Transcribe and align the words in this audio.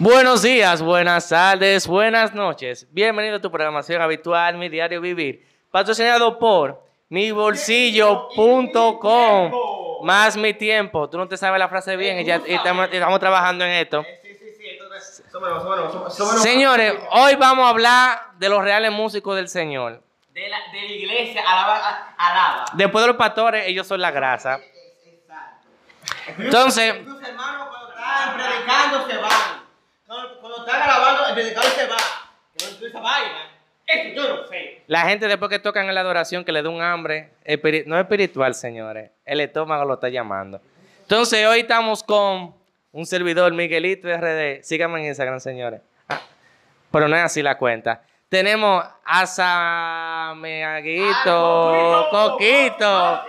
Buenos 0.00 0.40
días, 0.40 0.80
buenas 0.80 1.28
tardes, 1.28 1.86
buenas 1.86 2.32
noches. 2.32 2.88
Bienvenido 2.90 3.36
a 3.36 3.40
tu 3.42 3.50
programación 3.50 4.00
habitual, 4.00 4.56
Mi 4.56 4.70
Diario 4.70 5.02
Vivir, 5.02 5.46
patrocinado 5.70 6.38
por 6.38 6.82
mibolsillo.com. 7.10 9.52
Más 10.02 10.38
mi 10.38 10.54
tiempo. 10.54 11.10
Tú 11.10 11.18
no 11.18 11.28
te 11.28 11.36
sabes 11.36 11.58
la 11.58 11.68
frase 11.68 11.96
bien 11.96 12.18
y 12.18 12.24
ya 12.24 12.40
y 12.46 12.54
estamos, 12.54 12.88
estamos 12.90 13.20
trabajando 13.20 13.62
en 13.62 13.72
esto. 13.72 14.02
Señores, 16.38 16.94
hoy 17.10 17.36
vamos 17.36 17.66
a 17.66 17.68
hablar 17.68 18.20
de 18.38 18.48
los 18.48 18.62
reales 18.62 18.92
músicos 18.92 19.36
del 19.36 19.50
Señor. 19.50 20.02
De 20.32 20.48
la, 20.48 20.60
de 20.72 20.80
la 20.80 20.92
iglesia, 20.94 21.42
alaba. 22.16 22.64
Después 22.72 23.02
de 23.02 23.08
los 23.08 23.18
pastores, 23.18 23.64
ellos 23.66 23.86
son 23.86 24.00
la 24.00 24.10
grasa. 24.10 24.60
Exacto. 25.04 25.68
Entonces, 26.38 27.04
Tus 27.04 27.22
hermanos 27.22 27.68
cuando 27.68 27.90
están 27.90 28.38
predicando 28.38 29.06
se 29.06 29.18
van. 29.18 29.60
Cuando, 30.10 30.40
cuando 30.40 30.66
están 30.66 30.82
alabando, 30.82 31.28
el 31.28 31.34
predicador 31.34 31.70
se 31.70 31.86
va. 31.86 31.96
Esa 32.56 32.98
vaina. 32.98 33.48
Eso 33.86 34.08
yo 34.12 34.34
no 34.34 34.44
sé. 34.48 34.82
la 34.88 35.02
gente 35.02 35.28
después 35.28 35.48
que 35.48 35.60
tocan 35.60 35.88
en 35.88 35.94
la 35.94 36.00
adoración, 36.00 36.44
que 36.44 36.50
le 36.50 36.62
da 36.62 36.68
un 36.68 36.82
hambre, 36.82 37.32
no 37.86 37.96
espiritual, 37.96 38.56
señores, 38.56 39.12
el 39.24 39.40
estómago 39.40 39.84
lo 39.84 39.94
está 39.94 40.08
llamando. 40.08 40.60
Entonces, 41.02 41.46
hoy 41.46 41.60
estamos 41.60 42.02
con 42.02 42.56
un 42.90 43.06
servidor, 43.06 43.52
Miguelito 43.52 44.08
RD. 44.08 44.64
Síganme 44.64 44.98
en 44.98 45.06
Instagram, 45.06 45.38
señores. 45.38 45.80
Ah, 46.08 46.20
pero 46.90 47.06
no 47.06 47.14
es 47.14 47.22
así 47.22 47.40
la 47.40 47.56
cuenta. 47.56 48.02
Tenemos 48.28 48.84
a 49.04 49.26
Sameaguito, 49.26 50.48
Coquito, 52.10 53.24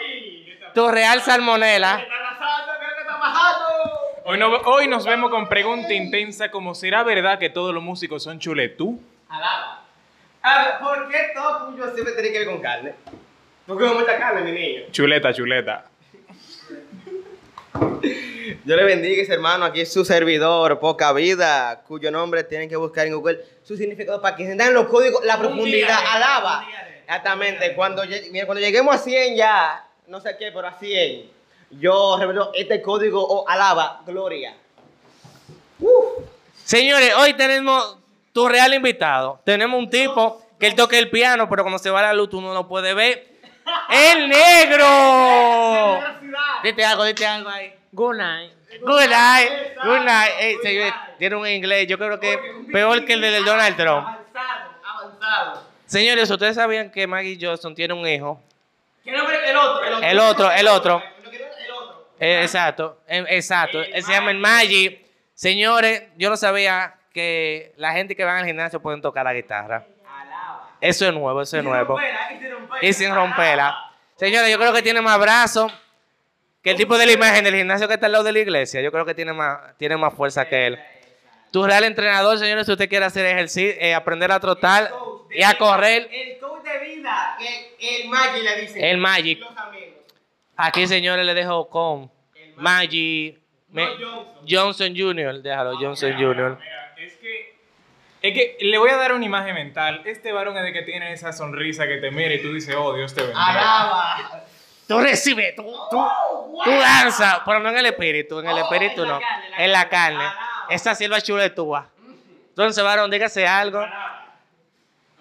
tu 0.73 0.89
real 0.89 1.21
salmonela. 1.21 1.99
Está 1.99 2.13
pasando, 2.39 2.73
¿qué 2.79 2.85
es 2.85 2.89
lo 2.89 2.95
que 2.95 3.01
está 3.01 3.19
pasando? 3.19 4.10
Hoy, 4.23 4.37
no- 4.37 4.49
hoy 4.65 4.87
nos 4.87 5.05
vemos 5.05 5.31
con 5.31 5.47
pregunta 5.47 5.93
intensa 5.93 6.51
como 6.51 6.75
¿será 6.75 7.03
verdad 7.03 7.39
que 7.39 7.49
todos 7.49 7.73
los 7.73 7.83
músicos 7.83 8.23
son 8.23 8.39
chuletú? 8.39 9.01
Alaba. 9.29 9.83
A 10.43 10.63
ver, 10.63 10.73
¿por 10.79 11.09
qué 11.09 11.17
todo 11.33 11.69
tuyo 11.71 11.91
siempre 11.93 12.13
tiene 12.13 12.31
que 12.31 12.39
ver 12.39 12.47
con 12.47 12.59
carne? 12.61 12.93
Porque 13.65 13.85
hay 13.85 13.93
mucha 13.93 14.17
carne, 14.17 14.41
mi 14.41 14.51
niño. 14.51 14.81
Chuleta, 14.91 15.33
chuleta. 15.33 15.85
Yo 18.65 18.75
le 18.75 18.83
bendiga 18.83 19.21
ese 19.21 19.33
hermano, 19.33 19.65
aquí 19.65 19.81
es 19.81 19.93
su 19.93 20.03
servidor, 20.03 20.79
Poca 20.79 21.13
Vida, 21.13 21.83
cuyo 21.87 22.11
nombre 22.11 22.43
tienen 22.43 22.67
que 22.69 22.75
buscar 22.75 23.07
en 23.07 23.13
Google 23.13 23.39
su 23.63 23.77
significado 23.77 24.21
para 24.21 24.35
que 24.35 24.43
entiendan 24.43 24.73
los 24.73 24.87
códigos, 24.87 25.23
la 25.23 25.37
profundidad, 25.37 25.99
alaba. 26.11 26.65
Exactamente, 27.01 27.73
cuando, 27.75 28.03
mira, 28.31 28.45
cuando 28.45 28.59
lleguemos 28.61 28.95
a 28.95 28.97
100 28.97 29.35
ya, 29.35 29.85
no 30.07 30.19
sé 30.19 30.35
qué, 30.37 30.51
pero 30.51 30.67
a 30.67 30.73
100, 30.73 31.29
yo 31.79 32.17
revelo 32.19 32.51
este 32.53 32.81
código 32.81 33.25
o 33.25 33.47
alaba, 33.47 34.01
gloria. 34.05 34.55
Señores, 36.63 37.13
hoy 37.15 37.33
tenemos 37.33 37.97
tu 38.33 38.47
real 38.47 38.73
invitado. 38.73 39.39
Tenemos 39.43 39.79
un 39.79 39.89
tipo 39.89 40.41
que 40.59 40.67
él 40.67 40.75
toca 40.75 40.97
el 40.97 41.09
piano, 41.09 41.49
pero 41.49 41.63
cuando 41.63 41.79
se 41.79 41.89
va 41.89 42.01
la 42.01 42.13
luz 42.13 42.29
tú 42.29 42.41
no 42.41 42.53
lo 42.53 42.67
puedes 42.67 42.95
ver. 42.95 43.31
¡El 43.89 44.29
negro! 44.29 45.99
Dite 46.63 46.85
algo, 46.85 47.03
dite 47.03 47.25
algo 47.25 47.49
ahí. 47.49 47.73
Good 47.91 48.15
night. 48.15 48.51
Good 48.79 49.09
night, 49.09 49.51
good 49.83 49.99
night. 50.05 50.31
Ey, 50.39 50.57
señores, 50.63 50.93
tiene 51.19 51.35
un 51.35 51.45
inglés, 51.47 51.87
yo 51.87 51.97
creo 51.97 52.19
que 52.19 52.39
peor 52.71 53.03
que 53.05 53.13
el 53.13 53.21
del 53.21 53.43
Donald 53.43 53.75
Trump. 53.75 54.07
Avanzado, 54.07 54.71
avanzado. 54.83 55.63
Señores, 55.85 56.29
ustedes 56.29 56.55
sabían 56.55 56.89
que 56.89 57.05
Maggie 57.05 57.37
Johnson 57.39 57.75
tiene 57.75 57.93
un 57.93 58.07
hijo. 58.07 58.41
El 59.03 59.15
otro, 59.19 59.33
el 59.33 59.57
otro. 59.57 60.01
El 60.01 60.19
otro, 60.19 60.51
el 60.51 60.67
otro. 60.67 61.03
El. 62.21 62.27
Eh, 62.27 62.41
exacto, 62.43 63.01
eh, 63.07 63.25
exacto. 63.29 63.81
Él 63.81 64.03
se 64.03 64.11
llama 64.11 64.31
el 64.31 64.37
Maggie. 64.37 65.03
Señores, 65.33 66.03
yo 66.17 66.29
no 66.29 66.37
sabía 66.37 66.95
que 67.13 67.73
la 67.77 67.93
gente 67.93 68.15
que 68.15 68.23
va 68.23 68.37
al 68.37 68.45
gimnasio 68.45 68.79
pueden 68.81 69.01
tocar 69.01 69.25
la 69.25 69.33
guitarra. 69.33 69.85
Alaba. 70.05 70.69
Eso 70.79 71.07
es 71.07 71.13
nuevo, 71.13 71.41
eso 71.41 71.57
es 71.57 71.63
nuevo. 71.63 71.97
romperla, 71.97 72.31
y 72.31 72.37
sin 72.37 72.51
romperla. 72.51 72.87
Y 72.89 72.93
sin 72.93 73.15
romperla. 73.15 73.91
Señores, 74.17 74.51
yo 74.51 74.59
creo 74.59 74.71
que 74.71 74.83
tiene 74.83 75.01
más 75.01 75.19
brazos 75.19 75.73
que 76.61 76.71
el 76.71 76.77
tipo 76.77 76.95
de 76.97 77.07
la 77.07 77.11
imagen 77.11 77.43
del 77.43 77.55
gimnasio 77.55 77.87
que 77.87 77.95
está 77.95 78.05
al 78.05 78.11
lado 78.11 78.23
de 78.23 78.33
la 78.33 78.39
iglesia. 78.39 78.81
Yo 78.81 78.91
creo 78.91 79.03
que 79.03 79.15
tiene 79.15 79.33
más, 79.33 79.75
tiene 79.77 79.97
más 79.97 80.13
fuerza 80.13 80.47
que 80.47 80.67
él. 80.67 80.79
Tu 81.51 81.65
real 81.65 81.83
entrenador, 81.83 82.37
señores, 82.37 82.67
si 82.67 82.71
usted 82.71 82.87
quiere 82.87 83.05
hacer 83.05 83.25
ejercicio, 83.25 83.73
eh, 83.79 83.95
aprender 83.95 84.31
a 84.31 84.39
trotar 84.39 84.91
y 85.31 85.41
a 85.41 85.57
correr, 85.57 86.07
El 86.11 86.37
coach 86.37 86.63
de 86.63 86.77
vida, 86.85 87.35
que 87.39 88.03
el 88.03 88.09
Maggi 88.09 88.41
le 88.41 88.61
dice. 88.61 88.89
el 88.91 88.97
Magic. 88.99 89.39
Los 89.39 89.57
amigos. 89.57 89.90
Aquí, 90.57 90.87
señores, 90.87 91.25
le 91.25 91.33
dejo 91.33 91.69
con 91.69 92.11
No, 92.57 93.83
Johnson 94.47 94.93
Jr. 94.95 95.41
Déjalo, 95.41 95.77
Johnson 95.77 96.13
Jr. 96.13 96.57
Mira, 96.59 96.93
es 96.97 97.13
que, 97.15 97.55
es 98.21 98.33
que 98.33 98.57
le 98.65 98.77
voy 98.77 98.89
a 98.89 98.97
dar 98.97 99.13
una 99.13 99.25
imagen 99.25 99.55
mental. 99.55 100.01
Este 100.05 100.31
varón 100.31 100.57
es 100.57 100.63
de 100.63 100.73
que 100.73 100.81
tiene 100.83 101.13
esa 101.13 101.31
sonrisa 101.31 101.87
que 101.87 101.97
te 101.97 102.11
mira 102.11 102.33
y 102.33 102.41
tú 102.41 102.53
dices, 102.53 102.75
oh, 102.77 102.93
Dios 102.93 103.13
te 103.13 103.21
bendiga. 103.21 103.43
Alaba. 103.45 104.43
Tú 104.87 104.99
recibes, 104.99 105.55
tú, 105.55 105.63
tú, 105.89 106.05
tú 106.65 106.69
danzas, 106.69 107.39
pero 107.45 107.59
no 107.61 107.69
en 107.69 107.77
el 107.77 107.85
espíritu, 107.85 108.39
en 108.39 108.47
el 108.49 108.55
Oh, 108.57 108.63
espíritu 108.63 109.03
en 109.03 109.07
no, 109.07 109.19
carne, 109.21 109.45
en 109.45 109.51
la 109.51 109.63
en 109.65 109.71
la 109.71 109.89
carne. 109.89 110.17
carne. 110.17 110.29
Alaba. 110.29 110.65
Esa 110.69 110.95
sierva 110.95 111.21
chula 111.21 111.43
de 111.43 111.49
túa. 111.51 111.87
Entonces, 112.49 112.83
varón, 112.83 113.09
dígase 113.09 113.47
algo. 113.47 113.85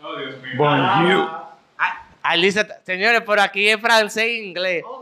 Oh, 0.02 0.16
Dios 0.16 0.36
mío. 0.42 0.66
Alaba. 0.68 1.46
Alicia, 2.22 2.66
señores, 2.84 3.22
por 3.22 3.38
aquí 3.40 3.68
es 3.68 3.80
francés 3.80 4.24
e 4.24 4.32
inglés. 4.42 4.82
Oh. 4.86 4.99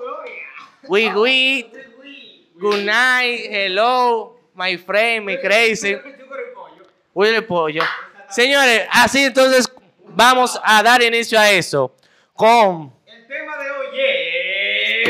We, 0.88 1.08
we, 1.12 1.64
Uy. 1.70 2.48
good 2.58 2.84
night, 2.84 3.46
hello, 3.50 4.36
my 4.54 4.76
friend, 4.78 5.26
my 5.26 5.36
crazy. 5.36 5.94
Pollo. 5.94 6.86
Willy 7.14 7.40
Pollo. 7.42 7.82
Señores, 8.30 8.86
así 8.90 9.24
entonces 9.24 9.70
vamos 10.06 10.58
a 10.62 10.82
dar 10.82 11.02
inicio 11.02 11.38
a 11.38 11.50
eso 11.50 11.94
con 12.34 12.92
El 13.06 13.26
tema 13.26 13.56
de 13.58 13.70
hoy 13.70 14.00
es. 14.00 15.08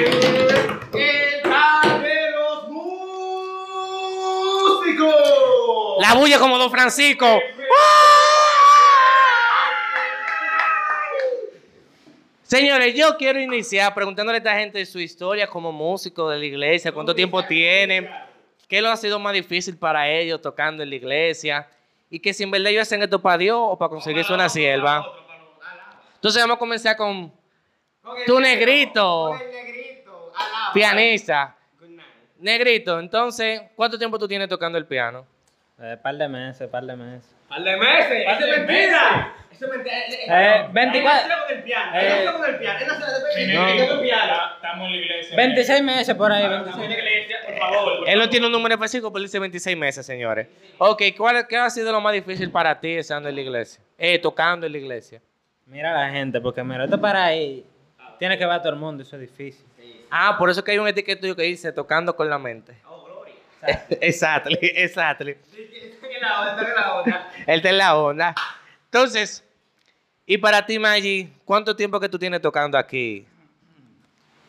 El 0.95 1.43
tal 1.43 2.03
de 2.03 2.31
los 2.33 2.69
músicos. 4.79 5.15
la 6.01 6.15
bulla 6.15 6.39
como 6.39 6.59
Don 6.59 6.71
Francisco. 6.71 7.41
Señores, 12.49 12.95
yo 12.95 13.15
quiero 13.19 13.39
iniciar 13.39 13.93
preguntándole 13.93 14.37
a 14.37 14.39
esta 14.39 14.59
gente 14.59 14.87
su 14.87 14.99
historia 14.99 15.47
como 15.47 15.71
músico 15.71 16.31
de 16.31 16.39
la 16.39 16.47
iglesia, 16.47 16.93
cuánto 16.93 17.15
tiempo 17.15 17.45
tienen, 17.45 18.09
qué 18.67 18.81
lo 18.81 18.89
ha 18.89 18.97
sido 18.97 19.19
más 19.19 19.35
difícil 19.35 19.77
para 19.77 20.09
ellos 20.09 20.41
tocando 20.41 20.83
en 20.83 20.89
la 20.89 20.97
iglesia 20.97 21.69
y 22.09 22.19
que 22.21 22.33
si 22.33 22.45
en 22.45 22.51
verdad 22.51 22.71
ellos 22.71 22.83
hacen 22.85 23.03
esto 23.03 23.21
para 23.21 23.37
Dios 23.37 23.59
o 23.61 23.77
para 23.77 23.91
conseguirse 23.91 24.33
una 24.33 24.49
sierva. 24.49 25.05
Entonces 26.15 26.43
vamos 26.43 26.57
a 26.57 26.59
comenzar 26.59 26.97
con 26.97 27.31
Tu 28.27 28.41
negrito. 28.41 29.39
Pianista. 30.73 31.55
Good 31.79 31.89
night. 31.91 32.09
Negrito, 32.39 32.99
entonces, 32.99 33.61
¿cuánto 33.77 33.99
tiempo 33.99 34.19
tú 34.19 34.27
tienes 34.27 34.49
tocando 34.49 34.79
el 34.79 34.87
piano? 34.87 35.27
Eh, 35.79 35.99
par 36.03 36.17
de 36.17 36.27
meses, 36.27 36.67
par 36.71 36.85
de 36.87 36.97
meses. 36.97 37.31
Par 37.47 37.63
de 37.63 37.77
meses. 37.77 38.25
Eso 38.27 38.47
es 38.47 38.67
mentira. 38.67 39.35
Eso 39.59 39.67
es 39.67 39.77
mentira. 39.77 39.97
Eh, 40.65 40.69
24. 40.73 41.23
Él 41.23 41.29
nació 41.29 41.47
con 41.47 41.57
el 41.57 41.63
piano. 41.65 41.93
Eh, 41.95 42.01
Él 42.01 42.09
nació 42.25 42.39
con 42.39 42.49
el 42.49 42.59
piano. 42.59 42.79
Él 42.81 42.87
nació 42.87 43.07
de- 43.07 43.35
Mi 43.35 43.43
él 43.43 43.49
nació 43.59 43.75
niño, 43.75 43.87
con 43.89 43.97
el 43.99 44.03
piano. 44.05 44.27
ya 44.33 44.53
Estamos 44.55 44.87
en 44.87 44.91
la 44.93 44.97
iglesia. 44.99 45.37
26 45.37 45.83
meses 45.83 46.15
por 46.15 46.33
ahí, 46.33 46.43
Estamos 46.45 46.65
26. 46.77 46.85
en 46.85 47.05
la 47.05 47.11
iglesia, 47.11 47.37
por 47.45 47.59
favor. 47.59 47.99
por 47.99 48.09
Él 48.09 48.19
no 48.19 48.29
tiene 48.29 48.47
un 48.47 48.53
número 48.53 48.75
específico, 48.77 49.13
pero 49.13 49.23
dice 49.25 49.39
26 49.41 49.77
meses, 49.77 50.07
señores. 50.07 50.47
Ok, 50.79 51.03
¿cuál, 51.17 51.47
¿qué 51.49 51.57
ha 51.57 51.69
sido 51.71 51.91
lo 51.93 52.01
más 52.01 52.13
difícil 52.13 52.51
para 52.53 52.79
ti 52.79 52.93
estando 52.97 53.29
en 53.29 53.35
la 53.35 53.41
iglesia? 53.41 53.83
Eh, 53.99 54.19
tocando 54.21 54.67
en 54.67 54.73
la 54.73 54.79
iglesia. 54.79 55.21
Mira 55.67 55.93
la 55.93 56.09
gente, 56.11 56.41
porque 56.41 56.63
mira, 56.63 56.85
esto 56.85 57.01
para 57.01 57.25
ahí 57.25 57.65
tiene 58.19 58.39
que 58.39 58.45
ver 58.45 58.55
a 58.55 58.63
todo 58.63 58.73
el 58.73 58.79
mundo, 58.79 59.03
eso 59.03 59.17
es 59.17 59.23
difícil. 59.23 59.67
Ah, 60.11 60.37
por 60.39 60.49
eso 60.49 60.63
que 60.65 60.71
hay 60.71 60.79
un 60.79 60.89
etiquete 60.89 61.21
tuyo 61.21 61.37
que 61.37 61.43
dice 61.43 61.73
tocando 61.73 62.17
con 62.17 62.31
la 62.31 62.39
mente. 62.39 62.75
Oh, 62.89 63.05
gloria. 63.05 63.35
exacto, 64.01 64.49
exacto. 64.63 65.25
Él 65.25 65.37
Está 65.41 66.07
en 66.07 66.21
la 66.23 66.41
onda, 66.41 66.51
está 66.53 66.69
en 66.71 66.75
la 66.75 66.95
onda. 66.95 67.31
está 67.47 67.69
en 67.69 67.79
la 67.79 67.97
onda. 67.97 68.35
Entonces, 68.87 69.45
y 70.29 70.39
para 70.39 70.65
ti, 70.65 70.79
Maggi, 70.79 71.29
¿cuánto 71.45 71.75
tiempo 71.75 71.99
que 71.99 72.09
tú 72.09 72.19
tienes 72.19 72.41
tocando 72.41 72.77
aquí? 72.79 73.27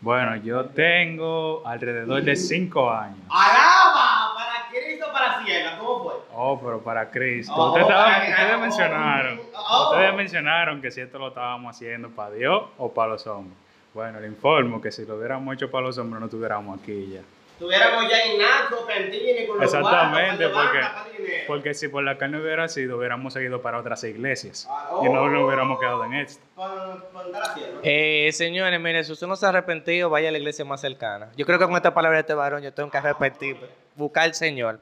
Bueno, 0.02 0.36
yo 0.38 0.66
tengo 0.66 1.66
alrededor 1.66 2.22
de 2.22 2.36
cinco 2.36 2.90
años. 2.92 3.18
Alaba 3.30 4.34
para 4.36 4.70
Cristo, 4.70 5.06
para 5.12 5.44
Cielo. 5.44 5.70
¿Cómo 5.80 6.04
fue? 6.04 6.14
Oh, 6.34 6.60
pero 6.62 6.82
para 6.82 7.10
Cristo. 7.10 7.54
Oh, 7.56 7.70
ustedes, 7.70 7.88
estaban- 7.88 8.12
para- 8.14 8.30
ustedes 8.30 8.56
oh, 8.56 8.60
mencionaron, 8.60 9.42
oh. 9.56 9.90
ustedes 9.92 10.14
mencionaron 10.16 10.82
que 10.82 10.92
si 10.92 11.02
esto 11.02 11.18
lo 11.18 11.30
estábamos 11.30 11.76
haciendo 11.76 12.10
para 12.10 12.32
Dios 12.32 12.64
o 12.78 12.94
para 12.94 13.14
los 13.14 13.28
hombres. 13.28 13.58
Bueno, 13.94 14.20
le 14.20 14.28
informo 14.28 14.80
que 14.82 14.92
si 14.92 15.06
lo 15.06 15.16
hubiéramos 15.16 15.56
hecho 15.56 15.72
para 15.72 15.88
los 15.88 15.98
hombres 15.98 16.20
no 16.20 16.26
estuviéramos 16.28 16.80
aquí 16.80 17.10
ya. 17.14 17.22
Tuviéramos 17.60 18.10
ya 18.10 18.20
en 18.20 18.38
Nacho, 18.40 18.88
Cantini, 18.88 19.46
con 19.46 19.58
los 19.58 19.66
Exactamente, 19.66 20.48
guantes, 20.48 20.88
porque, 21.12 21.44
porque 21.46 21.74
si 21.74 21.90
por 21.90 22.04
la 22.04 22.18
carne 22.18 22.42
hubiera 22.42 22.68
sido, 22.70 22.98
hubiéramos 22.98 23.34
seguido 23.34 23.62
para 23.62 23.80
otras 23.80 24.04
iglesias 24.06 24.68
Ah, 24.70 25.02
y 25.04 25.10
no 25.10 25.22
oh. 25.24 25.30
nos 25.30 25.46
hubiéramos 25.46 25.80
quedado 25.80 26.06
en 26.06 26.14
esto. 26.14 26.42
Eh, 27.84 28.30
señores, 28.32 28.80
mire, 28.80 29.04
si 29.04 29.12
usted 29.12 29.28
no 29.28 29.36
se 29.36 29.46
ha 29.46 29.50
arrepentido, 29.50 30.10
vaya 30.10 30.30
a 30.30 30.32
la 30.32 30.38
iglesia 30.38 30.64
más 30.64 30.82
cercana. 30.82 31.30
Yo 31.36 31.46
creo 31.46 31.60
que 31.60 31.66
con 31.66 31.76
esta 31.76 31.94
palabra 31.94 32.18
de 32.18 32.22
este 32.22 32.34
varón 32.34 32.64
yo 32.64 32.74
tengo 32.74 32.90
que 32.90 32.98
arrepentirme, 32.98 33.68
buscar 33.96 34.24
al 34.24 34.34
Señor. 34.34 34.80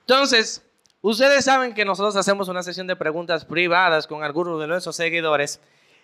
Entonces, 0.00 0.64
Ustedes 1.04 1.44
saben 1.44 1.74
que 1.74 1.84
nosotros 1.84 2.14
hacemos 2.14 2.48
una 2.48 2.62
sesión 2.62 2.86
de 2.86 2.94
preguntas 2.94 3.44
privadas 3.44 4.06
con 4.06 4.22
algunos 4.22 4.60
de 4.60 4.68
nuestros 4.68 4.94
seguidores. 4.94 5.60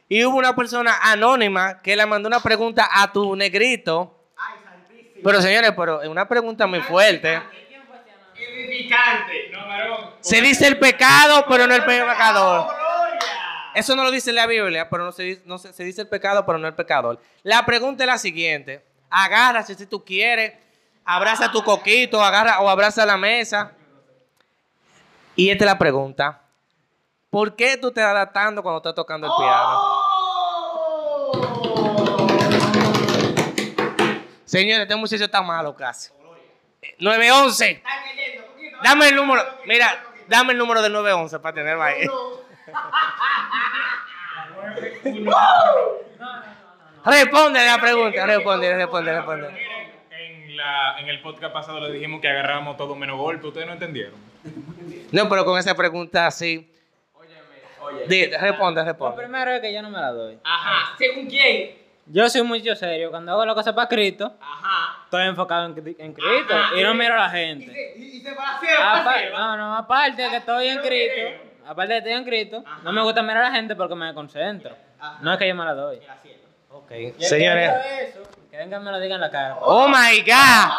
Y 0.09 0.25
hubo 0.25 0.37
una 0.37 0.57
persona 0.57 0.93
anónima 1.01 1.81
que 1.83 1.95
le 1.95 2.05
mandó 2.05 2.27
una 2.27 2.41
pregunta 2.41 2.89
a 2.93 3.13
tu 3.13 3.37
negrito. 3.37 4.18
Pero 5.23 5.43
señores, 5.43 5.73
pero 5.77 6.03
es 6.03 6.09
una 6.09 6.27
pregunta 6.29 6.67
muy 6.67 6.81
fuerte. 6.81 7.41
Edificante. 8.37 9.51
No. 9.53 10.13
Se 10.21 10.41
dice 10.41 10.67
el 10.67 10.79
pecado, 10.79 11.45
pero 11.49 11.67
no 11.67 11.75
el 11.75 11.85
pecador. 11.85 12.67
Eso 13.75 13.95
no 13.95 14.03
lo 14.05 14.11
dice 14.11 14.33
la 14.33 14.47
Biblia, 14.47 14.89
pero 14.89 15.05
no 15.05 15.13
se, 15.13 15.23
dice- 15.23 15.43
no 15.45 15.59
se, 15.59 15.73
se 15.73 15.85
dice 15.85 16.01
el 16.03 16.09
pecado, 16.09 16.45
pero 16.47 16.59
no 16.59 16.67
el 16.67 16.75
pecador. 16.75 17.21
La 17.43 17.65
pregunta 17.65 18.03
es 18.05 18.07
la 18.09 18.19
siguiente. 18.19 18.85
Agárrate 19.11 19.75
si 19.75 19.87
tú 19.87 20.05
quieres, 20.05 20.55
abraza 21.05 21.51
tu 21.51 21.63
coquito, 21.63 22.23
agarra 22.23 22.61
o 22.61 22.69
abraza 22.69 23.07
la 23.07 23.17
mesa. 23.17 23.73
Y 25.37 25.51
esta 25.51 25.65
es 25.65 25.71
la 25.71 25.79
pregunta. 25.79 26.43
¿Por 27.31 27.55
qué 27.55 27.77
tú 27.77 27.93
te 27.93 28.01
das 28.01 28.33
tanto 28.33 28.63
cuando 28.63 28.79
estás 28.79 28.95
tocando 28.95 29.27
el 29.27 29.33
piano? 29.39 29.98
Señores, 34.49 34.83
este 34.83 34.97
muchacho 34.97 35.25
está 35.25 35.43
malo 35.43 35.77
casi. 35.77 36.11
Eh, 36.83 36.95
911. 36.99 37.83
Dame 38.83 39.09
el 39.09 39.17
número. 39.17 39.43
Mira, 39.67 40.03
dame 40.27 40.53
el 40.53 40.59
número 40.59 40.81
del 40.81 40.93
911 40.93 41.39
para 41.41 41.55
tenerlo 41.55 41.83
ahí. 41.83 42.07
Responde 47.05 47.65
la 47.65 47.79
pregunta, 47.81 48.27
responde, 48.27 48.75
responde, 48.75 49.13
responde. 49.15 49.49
En, 50.11 50.57
la, 50.57 50.99
en 50.99 51.09
el 51.09 51.21
podcast 51.23 51.53
pasado 51.53 51.81
le 51.81 51.93
dijimos 51.93 52.21
que 52.21 52.29
agarrábamos 52.29 52.77
todo 52.77 52.95
menos 52.95 53.17
golpe. 53.17 53.47
¿Ustedes 53.47 53.67
no 53.67 53.73
entendieron? 53.75 54.15
No, 55.13 55.29
pero 55.29 55.45
con 55.45 55.59
esa 55.59 55.75
pregunta 55.75 56.27
así. 56.27 56.71
Di- 58.09 58.27
responde, 58.27 58.83
Lo 58.83 58.87
responde. 58.87 59.17
primero 59.23 59.51
es 59.53 59.61
que 59.63 59.73
yo 59.73 59.81
no 59.81 59.89
me 59.91 59.99
la 59.99 60.11
doy. 60.13 60.39
Ajá. 60.45 60.95
¿Según 60.99 61.27
quién? 61.27 61.79
Yo 62.11 62.29
soy 62.31 62.43
mucho 62.43 62.75
serio. 62.75 63.11
Cuando 63.11 63.33
hago 63.33 63.45
la 63.45 63.55
cosa 63.55 63.75
para 63.75 63.89
Cristo, 63.89 64.35
Ajá. 64.41 65.03
estoy 65.05 65.25
enfocado 65.27 65.67
en, 65.67 65.75
Cri- 65.77 65.97
en 65.99 66.13
Cristo 66.15 66.55
y 66.77 66.83
no 66.83 66.95
miro 66.95 67.15
a 67.15 67.19
la 67.19 67.31
gente. 67.31 67.95
Y, 67.97 68.17
y 68.17 68.21
se 68.21 68.35
no, 69.33 69.57
no, 69.57 69.77
aparte 69.77 70.23
de 70.23 70.31
que 70.31 70.37
estoy 70.37 70.69
en 70.69 70.79
Cristo, 70.79 71.21
aparte 71.67 71.95
de 71.95 72.03
que 72.03 72.09
estoy 72.09 72.13
en 72.23 72.25
Cristo, 72.25 72.65
no 72.83 72.93
me 72.93 73.03
gusta 73.03 73.23
mirar 73.23 73.45
a 73.45 73.51
la 73.51 73.55
gente 73.55 73.77
porque 73.77 73.95
me 73.95 74.13
concentro. 74.15 74.75
No 75.21 75.33
es 75.33 75.39
que 75.39 75.49
yo 75.49 75.55
me 75.55 75.65
la 75.65 75.75
doy. 75.75 76.01
Ok, 76.71 76.91
señores. 77.21 77.73
Eso, 78.09 78.21
que 78.51 78.57
vengan 78.57 78.83
me 78.85 78.91
lo 78.91 78.99
digan 79.01 79.17
en 79.17 79.21
la 79.23 79.31
cara. 79.31 79.57
Oh 79.61 79.87
my 79.89 80.21
God. 80.21 80.73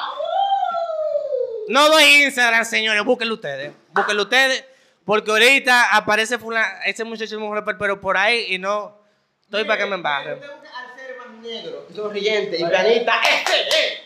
No 1.67 1.87
doy 1.89 2.23
Instagram, 2.23 2.65
señores. 2.65 3.03
Búsquenlo 3.03 3.35
ustedes. 3.35 3.71
Búsquenlo 3.91 4.23
ustedes. 4.23 4.65
Porque 5.05 5.29
ahorita 5.31 5.95
aparece 5.95 6.37
fulano, 6.37 6.67
ese 6.85 7.03
muchacho 7.03 7.35
es 7.35 7.39
mujer, 7.41 7.63
pero 7.77 7.99
por 8.01 8.17
ahí 8.17 8.45
y 8.49 8.57
no. 8.59 8.97
Estoy 9.41 9.63
para 9.65 9.79
que 9.79 9.85
me 9.87 9.95
embarren. 9.95 10.39
Negro, 11.41 11.85
sonriente 11.93 12.57
y 12.59 12.63
planita. 12.65 13.21
¡Este 13.21 13.59
es! 13.61 14.01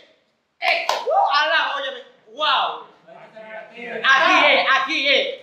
¡Eh! 0.60 0.88
¡Uh! 0.90 1.36
¡Alá! 1.36 1.72
Óyeme. 1.76 2.00
¡Wow! 2.34 2.84
Aquí 3.72 3.82
es, 3.86 4.66
aquí 4.82 5.08
es. 5.08 5.40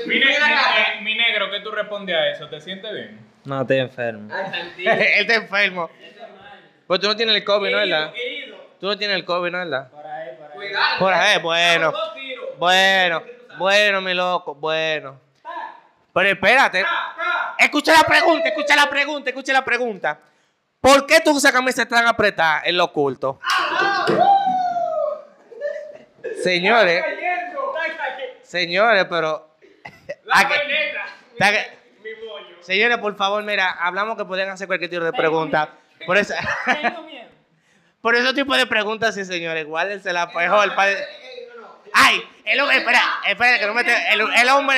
Mi, 0.07 0.19
ne- 0.19 0.25
mi- 0.99 1.03
mi 1.03 1.15
negro, 1.15 1.51
¿qué 1.51 1.59
tú 1.59 1.71
respondes 1.71 2.15
a 2.15 2.29
eso? 2.29 2.47
¿Te 2.47 2.61
sientes 2.61 2.91
bien? 2.93 3.19
No, 3.45 3.61
estoy 3.61 3.77
enfermo. 3.79 4.33
Ay, 4.33 4.45
santísimo. 4.51 4.91
Él 4.93 5.01
está 5.21 5.33
enfermo. 5.35 5.89
Pues 6.87 6.99
tú 6.99 7.07
no 7.07 7.15
tienes 7.15 7.35
el 7.35 7.43
COVID, 7.43 7.71
¿no 7.71 7.79
es 7.81 7.89
verdad? 7.89 8.13
Querido, 8.13 8.57
Tú 8.79 8.87
no 8.87 8.97
tienes 8.97 9.15
el 9.17 9.25
COVID, 9.25 9.51
¿no 9.51 9.61
es 9.61 9.69
verdad? 9.69 9.89
cuidado. 10.53 10.99
Por 10.99 11.13
ahí, 11.13 11.39
bueno. 11.41 11.93
Bueno, 12.57 13.23
bueno, 13.57 14.01
mi 14.01 14.13
loco, 14.13 14.55
bueno. 14.55 15.19
Pero 16.13 16.29
espérate. 16.29 16.85
Escucha 17.57 17.93
la 17.93 18.03
pregunta, 18.03 18.49
escucha 18.49 18.75
la 18.75 18.89
pregunta, 18.89 19.29
escucha 19.29 19.53
la 19.53 19.65
pregunta. 19.65 20.19
¿Por 20.79 21.05
qué 21.05 21.21
tú 21.21 21.31
usas 21.31 21.51
camisa 21.51 21.85
tan 21.85 22.05
apretada 22.07 22.61
en 22.65 22.77
lo 22.77 22.85
oculto? 22.85 23.39
Señores, 26.43 27.03
señores, 28.41 29.05
pero... 29.09 29.49
¿a 30.31 30.47
qué- 30.47 30.55
está 31.33 31.51
que- 31.51 31.83
Señores, 32.61 32.97
por 32.99 33.15
favor, 33.15 33.43
mira, 33.43 33.69
hablamos 33.71 34.17
que 34.17 34.23
pueden 34.25 34.49
hacer 34.49 34.67
cualquier 34.67 34.89
tipo 34.89 35.03
de 35.03 35.11
pregunta. 35.13 35.69
Por 36.05 36.17
eso, 36.17 36.33
por 38.01 38.15
ese 38.15 38.33
tipo 38.33 38.55
de 38.55 38.65
preguntas, 38.67 39.15
sí, 39.15 39.25
señores, 39.25 39.65
guárdense 39.65 40.13
la 40.13 40.27
mejor. 40.27 40.73
pa- 40.75 40.85
Ay, 41.93 42.23
el 42.45 42.59
hombre, 42.61 42.77
espera, 42.77 43.01
espera, 43.27 43.59
que 43.59 43.67
no 43.67 43.73
me 43.73 43.83
te- 43.83 44.13
el, 44.13 44.21
el 44.21 44.49
hombre 44.49 44.77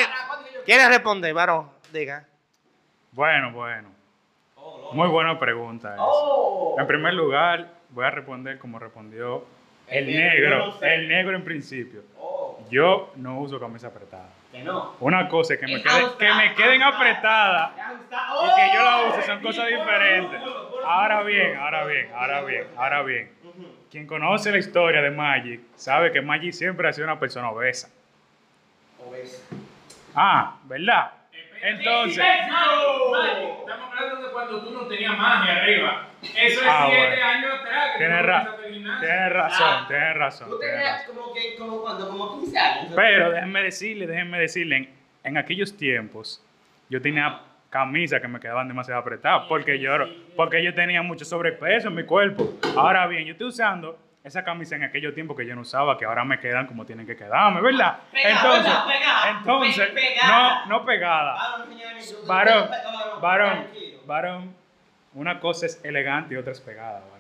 quiere 0.66 0.88
responder, 0.90 1.34
varón, 1.34 1.70
diga. 1.92 2.26
Bueno, 3.12 3.52
bueno. 3.52 3.90
Muy 4.94 5.08
buena 5.08 5.40
pregunta. 5.40 5.94
esa. 5.96 6.82
En 6.82 6.88
primer 6.88 7.14
lugar, 7.14 7.68
voy 7.90 8.06
a 8.06 8.10
responder 8.10 8.58
como 8.60 8.80
respondió 8.80 9.46
el 9.88 10.08
negro. 10.08 10.74
El 10.82 11.08
negro 11.08 11.36
en 11.36 11.44
principio. 11.44 12.02
Yo 12.70 13.12
no 13.18 13.40
uso 13.40 13.60
camisa 13.60 13.88
apretada. 13.88 14.30
Que 14.52 14.64
no. 14.64 14.96
Una 15.02 15.28
cosa 15.28 15.54
es 15.56 15.60
que 15.60 15.68
me, 15.68 15.84
quede- 15.84 16.18
que 16.18 16.34
me 16.34 16.56
queden 16.56 16.82
apretadas 16.82 17.72
y 17.76 18.56
que 18.56 18.76
yo 18.76 18.84
la 18.84 19.04
use 19.10 19.22
son 19.24 19.42
cosas 19.42 19.68
diferentes. 19.68 20.42
Ahora 20.86 21.22
bien, 21.24 21.58
ahora 21.58 21.86
bien, 21.86 22.10
ahora 22.16 22.42
bien, 22.44 22.68
ahora 22.78 23.02
bien. 23.04 23.32
Quien 23.92 24.08
conoce 24.08 24.52
la 24.52 24.58
historia 24.58 25.02
de 25.02 25.12
Magic 25.12 25.60
sabe 25.76 26.12
que 26.12 26.22
Magic 26.22 26.54
siempre 26.54 26.88
ha 26.88 26.94
sido 26.94 27.06
una 27.08 27.20
persona 27.20 27.50
obesa. 27.52 27.90
Ah, 30.16 30.56
¿verdad? 30.66 31.12
Entonces, 31.68 32.24
Estamos 32.24 33.90
hablando 33.98 34.28
de 34.28 34.32
cuando 34.32 34.62
tú 34.64 34.72
no 34.72 34.82
tenías 34.88 35.18
magia 35.18 35.56
arriba. 35.62 36.08
Eso 36.22 36.62
es 36.62 36.68
Ah, 36.68 36.88
siete 36.90 37.08
bueno. 37.08 37.26
años 37.26 37.54
atrás. 37.60 37.92
que 37.94 37.98
tienes, 37.98 38.26
ra- 38.26 38.56
tienes 39.00 39.34
razón, 39.34 39.88
tienes 39.88 40.16
razón. 40.16 40.50
Tú 40.50 40.60
tienes 40.60 40.76
tenías 40.78 41.00
razón. 41.08 41.16
como 41.16 41.34
que, 41.34 41.56
como 41.58 41.82
cuando, 41.82 42.08
como 42.10 42.40
15 42.42 42.58
años. 42.60 42.94
Pero 42.96 43.32
déjenme 43.32 43.64
decirle, 43.64 44.08
déjenme 44.08 44.40
decirle, 44.40 44.76
en, 44.78 44.90
en 45.24 45.38
aquellos 45.38 45.76
tiempos 45.78 46.44
yo 46.90 47.02
tenía 47.02 47.42
camisas 47.70 48.22
que 48.22 48.28
me 48.28 48.40
quedaban 48.40 48.68
demasiado 48.68 49.02
apretadas 49.02 49.44
porque 49.50 49.80
yo, 49.80 49.92
porque 50.36 50.64
yo 50.64 50.74
tenía 50.74 51.02
mucho 51.02 51.26
sobrepeso 51.26 51.88
en 51.90 51.96
mi 51.96 52.04
cuerpo. 52.04 52.54
Ahora 52.78 53.06
bien, 53.08 53.26
yo 53.26 53.32
estoy 53.34 53.48
usando 53.48 53.98
esa 54.26 54.44
camisa 54.44 54.76
en 54.76 54.84
aquellos 54.84 55.14
tiempos 55.14 55.38
que 55.38 55.46
yo 55.46 55.54
no 55.56 55.62
usaba, 55.62 55.98
que 55.98 56.06
ahora 56.06 56.26
me 56.26 56.40
quedan 56.40 56.66
como 56.66 56.84
tienen 56.86 57.06
que 57.06 57.16
quedarme, 57.16 57.62
¿verdad? 57.62 58.00
Pegada, 58.12 58.36
entonces, 58.36 58.64
pegada, 58.74 58.88
pegada, 58.88 59.30
entonces, 59.30 59.88
pe- 59.88 59.94
pegada. 59.94 60.66
no, 60.66 60.80
no 60.80 60.86
pegada. 60.86 61.34
Varón, 61.36 61.70
mi- 61.70 62.28
Varón, 62.28 62.70
Varón, 63.22 63.68
varón, 64.06 64.56
una 65.14 65.40
cosa 65.40 65.68
es 65.68 65.80
elegante 65.86 66.34
y 66.34 66.38
otra 66.38 66.52
es 66.54 66.60
pegada, 66.60 67.00
varón. 67.12 67.16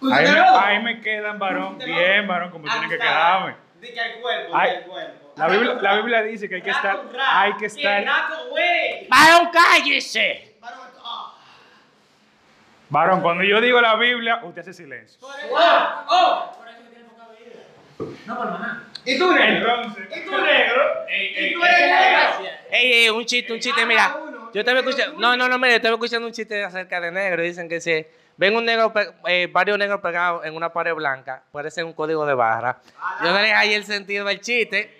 Usted 0.00 0.16
Ahí 0.16 0.32
me, 0.32 0.40
ahí 0.40 0.82
me 0.82 1.00
quedan, 1.00 1.38
varón, 1.38 1.78
bien, 1.78 2.26
varón, 2.28 2.50
como 2.50 2.64
tienen 2.68 2.90
que 2.90 2.98
quedarme. 2.98 3.54
Di 3.80 3.92
que 3.92 4.00
al 4.00 4.12
cuerpo, 4.20 4.52
Ay, 4.54 4.70
di 4.70 4.76
al 4.76 4.82
cuerpo. 4.84 5.32
La 5.36 5.48
Biblia, 5.48 5.74
la 5.80 5.94
Biblia 5.96 6.22
dice 6.22 6.46
que 6.48 6.56
hay 6.56 6.62
que 6.62 6.70
estar, 6.70 7.00
hay 7.26 7.54
que 7.54 7.66
estar. 7.66 8.04
¡Varón, 9.08 9.48
cállese! 9.50 10.51
Varón, 12.92 13.22
cuando 13.22 13.42
yo 13.42 13.58
digo 13.58 13.80
la 13.80 13.96
Biblia, 13.96 14.40
usted 14.42 14.60
hace 14.60 14.74
silencio. 14.74 15.18
Oh, 15.22 16.04
oh. 16.10 16.52
¿Y 19.06 19.18
tú, 19.18 19.32
negro? 19.32 19.76
Entonces, 19.76 20.08
¿Y 20.14 20.20
tú, 20.26 20.30
negro? 20.32 20.82
Ey, 21.08 21.26
¿Y 21.28 21.54
tú 21.54 21.64
ey, 21.64 21.70
eres 21.70 21.80
ey, 21.80 21.90
negro? 21.90 22.50
Ey, 22.70 22.92
ey, 22.92 23.08
un 23.08 23.24
chiste, 23.24 23.50
un 23.50 23.60
chiste, 23.60 23.86
mira. 23.86 24.14
Yo 24.52 24.60
estaba 24.60 24.80
escuchando, 24.80 25.18
no, 25.18 25.34
no, 25.38 25.48
no, 25.48 25.56
mira, 25.56 25.70
yo 25.70 25.76
estaba 25.76 25.94
escuchando 25.94 26.26
un 26.26 26.34
chiste 26.34 26.62
acerca 26.62 27.00
de 27.00 27.10
negro. 27.10 27.42
Dicen 27.42 27.66
que 27.66 27.80
si 27.80 28.06
ven 28.36 28.54
un 28.54 28.66
negro, 28.66 28.92
eh, 29.26 29.48
varios 29.50 29.78
negros 29.78 30.02
pegados 30.02 30.44
en 30.44 30.54
una 30.54 30.70
pared 30.70 30.92
blanca, 30.92 31.44
puede 31.50 31.70
ser 31.70 31.86
un 31.86 31.94
código 31.94 32.26
de 32.26 32.34
barra. 32.34 32.82
Yo 33.24 33.30
no 33.30 33.36
le 33.36 33.40
dejé 33.44 33.54
ahí 33.54 33.72
el 33.72 33.86
sentido 33.86 34.26
del 34.26 34.42
chiste, 34.42 34.90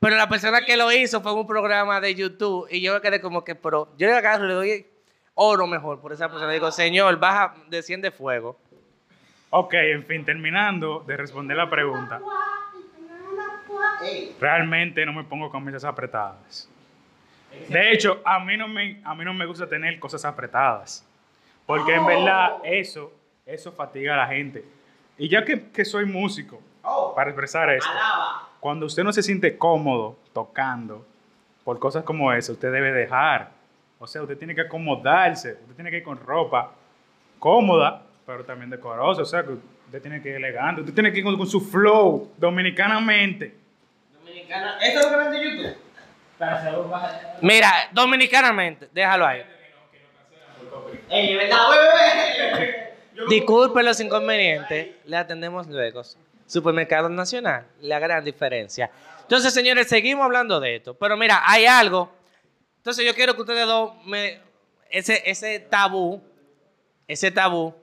pero 0.00 0.16
la 0.16 0.28
persona 0.28 0.62
que 0.62 0.76
lo 0.76 0.90
hizo 0.90 1.20
fue 1.20 1.30
en 1.30 1.38
un 1.38 1.46
programa 1.46 2.00
de 2.00 2.12
YouTube 2.12 2.66
y 2.72 2.80
yo 2.80 2.92
me 2.92 3.00
quedé 3.00 3.20
como 3.20 3.44
que, 3.44 3.54
pero 3.54 3.94
yo 3.96 4.08
le 4.08 4.14
agarro 4.14 4.46
y 4.46 4.48
le 4.48 4.54
doy 4.54 4.86
oro 5.42 5.66
mejor 5.66 6.00
por 6.00 6.12
esa 6.12 6.28
persona. 6.28 6.52
Digo, 6.52 6.70
señor, 6.70 7.18
baja, 7.18 7.54
desciende 7.68 8.10
fuego. 8.10 8.58
ok, 9.48 9.72
en 9.74 10.04
fin, 10.04 10.24
terminando 10.24 11.02
de 11.06 11.16
responder 11.16 11.56
la 11.56 11.70
pregunta, 11.70 12.20
realmente 14.38 15.06
no 15.06 15.14
me 15.14 15.24
pongo 15.24 15.50
camisas 15.50 15.84
apretadas. 15.84 16.68
De 17.68 17.90
hecho, 17.90 18.20
a 18.24 18.38
mí 18.40 18.56
no 18.58 18.68
me, 18.68 19.00
a 19.02 19.14
mí 19.14 19.24
no 19.24 19.32
me 19.32 19.46
gusta 19.46 19.66
tener 19.66 19.98
cosas 19.98 20.24
apretadas. 20.26 21.06
Porque 21.64 21.94
en 21.94 22.04
verdad 22.04 22.58
eso, 22.62 23.10
eso 23.46 23.72
fatiga 23.72 24.14
a 24.14 24.18
la 24.18 24.26
gente. 24.26 24.64
Y 25.16 25.28
ya 25.28 25.44
que, 25.44 25.70
que 25.70 25.84
soy 25.84 26.04
músico, 26.04 26.60
para 27.14 27.30
expresar 27.30 27.70
esto, 27.70 27.90
cuando 28.60 28.86
usted 28.86 29.04
no 29.04 29.12
se 29.12 29.22
siente 29.22 29.56
cómodo 29.56 30.18
tocando 30.34 31.06
por 31.64 31.78
cosas 31.78 32.04
como 32.04 32.30
esa, 32.32 32.52
usted 32.52 32.70
debe 32.70 32.92
dejar. 32.92 33.59
O 34.02 34.06
sea, 34.06 34.22
usted 34.22 34.38
tiene 34.38 34.54
que 34.54 34.62
acomodarse, 34.62 35.58
usted 35.60 35.74
tiene 35.74 35.90
que 35.90 35.98
ir 35.98 36.02
con 36.02 36.18
ropa 36.18 36.72
cómoda, 37.38 38.02
pero 38.26 38.44
también 38.44 38.70
decorosa. 38.70 39.22
O 39.22 39.26
sea, 39.26 39.42
que 39.44 39.50
usted 39.50 40.00
tiene 40.00 40.22
que 40.22 40.30
ir 40.30 40.36
elegante, 40.36 40.80
usted 40.80 40.94
tiene 40.94 41.12
que 41.12 41.18
ir 41.18 41.24
con, 41.24 41.36
con 41.36 41.46
su 41.46 41.60
flow 41.60 42.32
dominicanamente. 42.38 43.54
Dominicana. 44.14 44.78
¿Esto 44.80 45.00
es 45.00 45.04
lo 45.04 45.10
que 45.10 45.16
ven 45.16 45.30
de 45.32 45.44
YouTube? 45.44 45.76
Mira, 47.42 47.70
dominicanamente, 47.92 48.88
déjalo 48.92 49.26
ahí. 49.26 49.42
Ey, 51.10 51.36
¿verdad? 51.36 51.58
Disculpe 53.28 53.82
los 53.82 54.00
inconvenientes, 54.00 54.88
le 55.04 55.16
atendemos 55.18 55.66
luego. 55.66 56.02
Supermercado 56.46 57.10
Nacional, 57.10 57.66
la 57.82 57.98
gran 57.98 58.24
diferencia. 58.24 58.90
Entonces, 59.20 59.52
señores, 59.52 59.88
seguimos 59.88 60.24
hablando 60.24 60.58
de 60.58 60.76
esto. 60.76 60.94
Pero 60.94 61.16
mira, 61.16 61.42
hay 61.44 61.66
algo. 61.66 62.19
Entonces, 62.80 63.04
yo 63.04 63.14
quiero 63.14 63.34
que 63.34 63.42
ustedes 63.42 63.66
dos 63.66 63.92
me. 64.06 64.40
Ese, 64.90 65.22
ese 65.30 65.60
tabú, 65.60 66.22
ese 67.06 67.30
tabú 67.30 67.74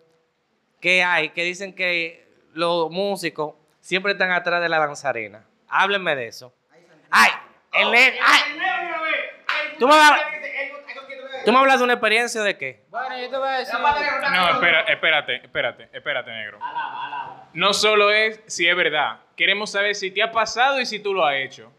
que 0.81 1.03
hay, 1.03 1.29
que 1.29 1.43
dicen 1.43 1.73
que 1.73 2.27
los 2.53 2.89
músicos 2.91 3.55
siempre 3.79 4.11
están 4.11 4.31
atrás 4.31 4.61
de 4.61 4.67
la 4.69 4.79
danzarina. 4.79 5.45
Háblenme 5.69 6.15
de 6.15 6.27
eso. 6.27 6.53
¡Ay! 7.09 7.29
El 7.73 7.91
ne- 7.91 8.19
¡Ay! 8.25 8.41
¿Tú 9.79 9.87
me, 9.87 9.95
vas- 9.95 10.19
¿Tú 11.45 11.51
me 11.53 11.59
hablas 11.59 11.77
de 11.77 11.83
una 11.85 11.93
experiencia 11.93 12.41
de 12.41 12.57
qué? 12.57 12.83
Bueno, 12.89 13.17
yo 13.17 13.29
te 13.29 13.37
voy 13.37 13.47
a 13.47 13.51
decir. 13.59 13.75
No, 13.79 14.49
espera, 14.49 14.81
espérate, 14.81 15.35
espérate, 15.35 15.89
espérate, 15.93 16.31
negro. 16.31 16.59
No 17.53 17.73
solo 17.73 18.11
es 18.11 18.41
si 18.47 18.67
es 18.67 18.75
verdad. 18.75 19.19
Queremos 19.35 19.71
saber 19.71 19.95
si 19.95 20.11
te 20.11 20.21
ha 20.23 20.31
pasado 20.31 20.81
y 20.81 20.85
si 20.85 20.99
tú 20.99 21.13
lo 21.13 21.25
has 21.25 21.35
hecho. 21.35 21.71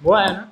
Bueno, 0.00 0.50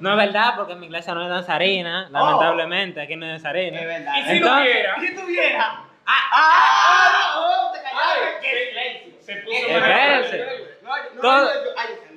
No 0.00 0.10
es 0.10 0.16
verdad 0.16 0.54
porque 0.56 0.72
en 0.72 0.80
mi 0.80 0.86
iglesia 0.86 1.14
no 1.14 1.22
es 1.22 1.28
danzarina. 1.30 2.08
Lamentablemente, 2.10 3.00
aquí 3.02 3.16
no 3.16 3.26
es 3.26 3.32
danzarina. 3.42 3.80
Es 3.80 3.86
verdad. 3.86 4.12
¿Y 4.16 4.22
si 4.24 4.30
Entonces- 4.36 4.62
hubiera? 4.72 5.00
Si 5.00 5.14
tuviera. 5.14 5.84
¡Ah! 6.06 6.30
¡Ah! 6.32 7.34
¡Oh! 7.38 7.72
¡Te 7.72 7.80
callaste! 7.80 8.40
¡Qué 8.42 8.68
silencio! 8.68 9.14
Se 9.22 9.36
puso 9.36 9.56
Espérense. 9.56 10.46
No, 10.82 10.90
no, 11.14 11.20
Todo- 11.20 11.50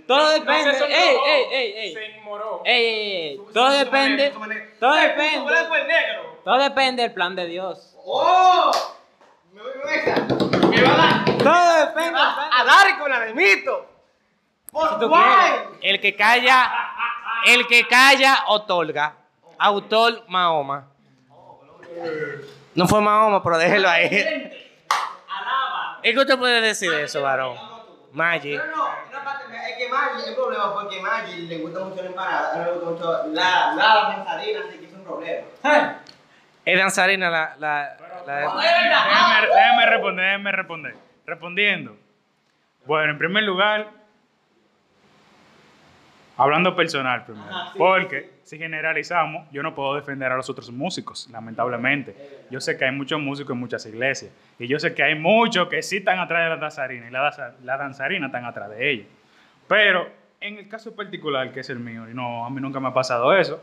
Todo 0.08 0.20
No, 0.24 0.30
depende. 0.30 0.70
ey, 0.88 1.18
ey, 1.26 1.44
ey, 1.52 1.74
ey. 1.78 1.94
Se 1.94 2.06
enmoró. 2.18 2.62
Ey, 2.64 2.86
ey, 2.86 3.28
ey. 3.32 3.40
Todo 3.54 3.70
depende. 3.72 4.30
Todo 4.80 4.94
depende. 4.94 5.54
Todo 6.46 6.58
depende 6.60 7.02
del 7.04 7.14
plan 7.14 7.36
de 7.36 7.46
Dios. 7.46 7.94
¡Oh! 8.06 8.72
Me 9.52 9.62
voy 9.62 9.72
con 9.82 9.94
esa. 9.94 10.68
Me 10.70 10.82
va 10.82 10.94
a 10.94 10.98
dar. 10.98 11.26
Todo 11.38 11.86
depende 11.88 12.20
a 12.20 12.64
dar 12.66 13.00
con 13.00 13.10
la 13.12 13.20
de 13.20 13.34
mito. 13.34 13.86
¿Por 14.72 15.10
cuál? 15.10 15.70
El 15.82 16.00
que 16.00 16.16
calla, 16.16 16.72
el 17.46 17.68
que 17.68 17.88
calla 17.88 18.44
otorga. 18.48 19.14
Autor 19.60 20.24
Mahoma. 20.28 20.88
No 22.76 22.88
fue 22.88 23.02
Mahoma, 23.02 23.42
pero 23.44 23.58
déjelo 23.58 23.90
ahí. 23.90 24.52
¿Y 26.04 26.14
qué 26.14 26.20
usted 26.20 26.38
puede 26.38 26.62
decir 26.62 26.92
de 26.92 27.04
eso, 27.04 27.22
varón? 27.22 27.58
Maggi. 28.12 28.56
No, 28.56 28.66
no, 28.66 28.88
es 29.68 29.78
que 29.78 29.90
Maggi, 29.90 30.30
el 30.30 30.36
problema 30.36 30.72
fue 30.72 30.90
que 30.90 31.02
Maggi 31.02 31.48
le 31.48 31.58
gusta 31.60 31.80
mucho 31.82 32.02
la 32.02 32.08
empanada, 32.08 32.58
no 32.58 32.64
le 32.66 32.72
gusta 32.72 32.90
mucho 32.90 33.28
la, 33.34 33.74
la 33.76 34.16
danzarina, 34.16 34.60
así 34.68 34.78
que 34.78 34.86
es 34.86 34.94
un 34.94 35.04
problema. 35.04 35.48
Es 36.66 36.78
danzarina 36.78 37.30
la... 37.30 37.56
la, 37.58 37.98
déjeme 38.26 39.86
responder, 39.86 40.26
déjeme 40.26 40.52
responder. 40.52 40.96
Respondiendo. 41.26 41.98
Bueno, 42.86 43.12
en 43.12 43.18
primer 43.18 43.44
lugar, 43.44 43.92
hablando 46.38 46.76
personal 46.76 47.26
primero. 47.26 47.46
Ajá, 47.50 47.72
sí, 47.74 47.78
porque 47.80 48.30
si 48.44 48.58
generalizamos, 48.58 49.48
yo 49.52 49.64
no 49.64 49.74
puedo 49.76 49.96
defender 49.96 50.32
a 50.32 50.36
los 50.38 50.50
otros 50.50 50.72
músicos, 50.72 51.28
lamentablemente. 51.32 52.16
Yo 52.50 52.62
sé 52.62 52.78
que 52.78 52.86
hay 52.86 52.92
muchos 52.92 53.20
músicos 53.20 53.54
en 53.54 53.60
muchas 53.60 53.86
iglesias. 53.86 54.32
Y 54.60 54.68
yo 54.68 54.80
sé 54.80 54.94
que 54.94 55.04
hay 55.04 55.16
muchos 55.16 55.68
que 55.68 55.82
sí 55.82 55.98
están 55.98 56.20
atrás 56.20 56.44
de 56.44 56.50
la 56.50 56.58
danzarina 56.58 57.08
y 57.08 57.12
la, 57.12 57.22
danza- 57.22 57.54
la 57.64 57.78
danzarina 57.78 58.28
están 58.28 58.46
atrás 58.46 58.70
de 58.70 58.90
ellos. 58.92 59.08
Pero 59.68 60.08
en 60.40 60.58
el 60.58 60.70
caso 60.70 60.96
particular, 60.96 61.52
que 61.52 61.60
es 61.62 61.70
el 61.70 61.80
mío, 61.80 62.10
y 62.10 62.14
no, 62.14 62.46
a 62.46 62.50
mí 62.50 62.62
nunca 62.62 62.80
me 62.80 62.88
ha 62.90 62.94
pasado 62.94 63.36
eso. 63.36 63.62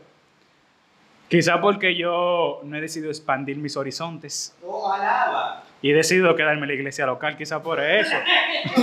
Quizá 1.27 1.59
porque 1.59 1.95
yo 1.95 2.61
no 2.63 2.77
he 2.77 2.81
decidido 2.81 3.09
expandir 3.09 3.57
mis 3.57 3.75
horizontes 3.77 4.55
Oh, 4.63 4.91
alaba. 4.93 5.63
y 5.81 5.89
he 5.89 5.93
decidido 5.95 6.35
quedarme 6.35 6.61
en 6.63 6.67
la 6.67 6.73
iglesia 6.75 7.07
local, 7.07 7.35
quizá 7.35 7.63
por 7.63 7.79
eso. 7.79 8.15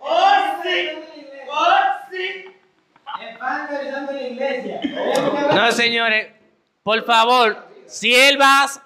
¡Oh, 0.00 0.60
sí! 0.62 0.88
¡Oh, 1.50 1.66
sí! 2.10 2.44
Evangelizando 3.20 4.12
la 4.12 4.22
iglesia. 4.22 4.80
No, 5.54 5.72
señores, 5.72 6.28
por 6.82 7.04
favor, 7.04 7.56
siervas 7.86 8.80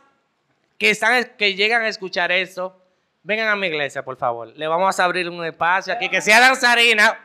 que, 0.79 0.91
están, 0.91 1.25
que 1.37 1.55
llegan 1.55 1.83
a 1.83 1.89
escuchar 1.89 2.33
eso, 2.33 2.77
vengan 3.23 3.49
a 3.49 3.57
mi 3.57 3.67
iglesia, 3.67 4.05
por 4.05 4.17
favor. 4.17 4.49
Le 4.49 4.67
vamos 4.67 4.99
a 4.99 5.05
abrir 5.05 5.29
un 5.29 5.45
espacio 5.45 5.93
aquí, 5.93 6.09
que 6.09 6.21
sea 6.21 6.41
danzarina. 6.41 7.19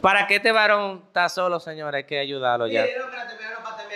Para 0.00 0.26
que 0.26 0.36
este 0.36 0.50
varón 0.50 1.02
está 1.06 1.28
solo, 1.28 1.60
señores, 1.60 1.98
hay 1.98 2.04
que 2.04 2.18
ayudarlo 2.18 2.66
ya. 2.66 2.84
Mira, 2.84 2.98
no, 2.98 3.04
espérate, 3.04 3.34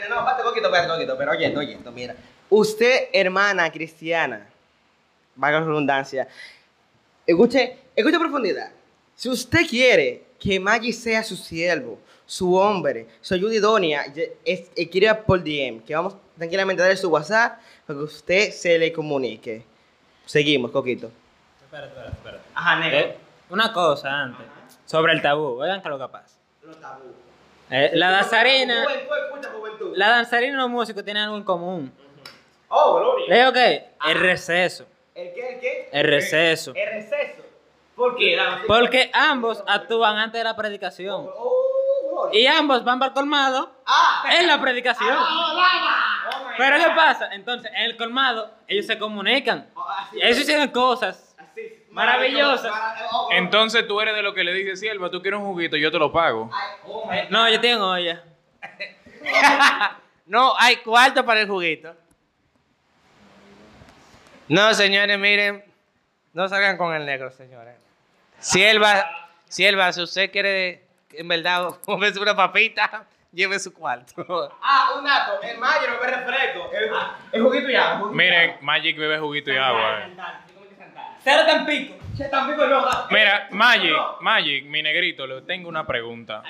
no, 0.08 0.44
poquito, 0.44 0.70
poquito, 0.70 1.16
pero 1.16 1.92
mira. 1.92 2.14
Usted, 2.50 3.08
hermana 3.12 3.72
cristiana, 3.72 4.46
valga 5.34 5.60
la 5.60 5.66
redundancia, 5.66 6.28
escuche, 7.26 7.78
escuche 7.96 8.18
profundidad. 8.18 8.70
Si 9.16 9.28
usted 9.28 9.66
quiere 9.66 10.23
que 10.44 10.60
Maggie 10.60 10.92
sea 10.92 11.22
su 11.22 11.36
siervo, 11.36 11.98
su 12.26 12.54
hombre, 12.54 13.06
su 13.22 13.32
ayuda 13.32 13.54
idónea, 13.54 14.04
escriba 14.44 15.14
por 15.14 15.42
DM, 15.42 15.80
que 15.82 15.94
vamos 15.94 16.16
tranquilamente 16.36 16.82
a 16.82 16.84
darle 16.86 16.98
su 17.00 17.08
WhatsApp 17.08 17.58
para 17.86 17.98
que 17.98 18.04
usted 18.04 18.50
se 18.50 18.78
le 18.78 18.92
comunique. 18.92 19.62
Seguimos, 20.26 20.70
Coquito. 20.70 21.10
Espérate, 21.64 21.88
espérate, 21.88 22.12
espérate. 22.16 22.44
Ajá, 22.54 22.88
Eh, 22.92 23.16
una 23.48 23.72
cosa 23.72 24.10
antes. 24.10 24.46
Sobre 24.84 25.14
el 25.14 25.22
tabú. 25.22 25.60
Oigan 25.62 25.82
que 25.82 25.88
lo 25.88 25.98
que 25.98 26.08
pasa. 26.08 26.36
Los 26.62 26.78
tabús. 26.78 27.12
Eh, 27.70 27.90
la 27.94 28.10
danzarina. 28.10 28.84
La 29.94 30.08
danzarina 30.10 30.52
y 30.52 30.56
los 30.56 30.68
músicos 30.68 31.04
tienen 31.04 31.22
algo 31.22 31.38
en 31.38 31.44
común. 31.44 31.90
Oh, 32.68 32.98
gloria. 32.98 33.26
¿Le 33.28 33.38
digo 33.38 33.52
qué? 33.52 33.84
El 34.10 34.20
receso. 34.20 34.84
¿El 35.14 35.32
qué, 35.32 35.54
el 35.54 35.60
qué? 35.60 35.88
El 35.92 36.04
receso. 36.06 36.72
El 36.74 36.90
receso. 37.02 37.43
¿Por 37.96 38.16
qué? 38.16 38.36
Porque 38.66 39.10
ambos 39.14 39.62
actúan 39.66 40.16
antes 40.18 40.40
de 40.40 40.44
la 40.44 40.56
predicación. 40.56 41.28
Y 42.32 42.46
ambos 42.46 42.84
van 42.84 42.98
para 42.98 43.08
el 43.10 43.14
colmado 43.14 43.70
Ah. 43.86 44.24
en 44.38 44.46
la 44.46 44.60
predicación. 44.60 45.16
My 45.16 46.54
Pero. 46.56 46.76
¿qué 46.78 46.90
pasa? 46.94 47.28
Entonces, 47.32 47.70
en 47.74 47.84
el 47.84 47.96
colmado, 47.96 48.50
ellos 48.66 48.86
se 48.86 48.98
comunican. 48.98 49.68
Oh, 49.74 49.86
ellos 50.14 50.38
hicieron 50.38 50.68
cosas. 50.68 51.36
Maravilloso. 51.90 52.68
Oh. 53.12 53.28
Entonces 53.32 53.86
tú 53.86 54.00
eres 54.00 54.14
de 54.16 54.22
lo 54.22 54.34
que 54.34 54.42
le 54.42 54.52
dice 54.52 54.76
sierva, 54.76 55.10
tú 55.10 55.22
quieres 55.22 55.38
un 55.38 55.46
juguito, 55.46 55.76
yo 55.76 55.92
te 55.92 55.98
lo 55.98 56.10
pago. 56.12 56.50
Oh, 56.86 57.08
Eh, 57.12 57.26
no, 57.30 57.48
yo 57.48 57.60
tengo 57.60 57.88
olla. 57.90 58.22
No, 60.26 60.54
hay 60.58 60.76
cuarto 60.76 61.22
para 61.26 61.40
el 61.42 61.46
juguito. 61.48 61.94
No, 64.48 64.72
señores, 64.74 65.18
miren. 65.18 65.62
No 66.34 66.48
salgan 66.48 66.76
con 66.76 66.94
el 66.94 67.06
negro, 67.06 67.30
señores. 67.30 67.76
Sierva, 68.38 69.28
sierva, 69.48 69.92
si 69.92 70.02
usted 70.02 70.30
quiere, 70.30 70.82
en 71.12 71.28
verdad, 71.28 71.68
comerse 71.84 72.20
una 72.20 72.34
papita, 72.36 73.06
lleve 73.32 73.58
su 73.58 73.72
cuarto. 73.72 74.12
Ah, 74.62 74.90
un 74.98 75.04
dato. 75.04 75.40
El 75.42 75.58
mayo 75.58 75.88
no 75.88 76.00
me 76.00 76.06
refresco. 76.10 76.70
El, 76.72 76.84
el 77.32 77.42
juguito 77.42 77.68
el 77.68 77.72
juguito 77.98 78.08
Miren. 78.12 78.56
Magic 78.60 78.96
bebe 78.98 79.18
juguito 79.18 79.52
y 79.52 79.56
agua. 79.56 80.00
eh. 80.06 80.14
Cero 81.22 81.42
tan 81.46 81.64
pico. 81.64 81.94
Che, 82.16 82.24
tampoco 82.26 82.66
no. 82.66 82.84
da- 82.84 83.06
Mira, 83.10 83.48
Magic. 83.50 83.92
Magic, 84.20 84.64
mi 84.66 84.82
negrito, 84.82 85.26
le 85.26 85.42
tengo 85.42 85.68
una 85.68 85.86
pregunta. 85.86 86.42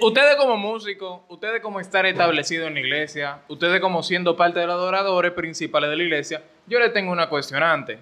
Ustedes 0.00 0.36
como 0.36 0.56
músicos, 0.56 1.22
ustedes 1.28 1.60
como 1.60 1.80
estar 1.80 2.04
establecidos 2.06 2.68
en 2.68 2.74
la 2.74 2.80
iglesia, 2.80 3.38
ustedes 3.48 3.80
como 3.80 4.02
siendo 4.02 4.36
parte 4.36 4.60
de 4.60 4.66
los 4.66 4.74
adoradores 4.76 5.32
principales 5.32 5.90
de 5.90 5.96
la 5.96 6.02
iglesia, 6.02 6.42
yo 6.66 6.78
les 6.78 6.92
tengo 6.92 7.10
una 7.12 7.28
cuestionante. 7.28 7.98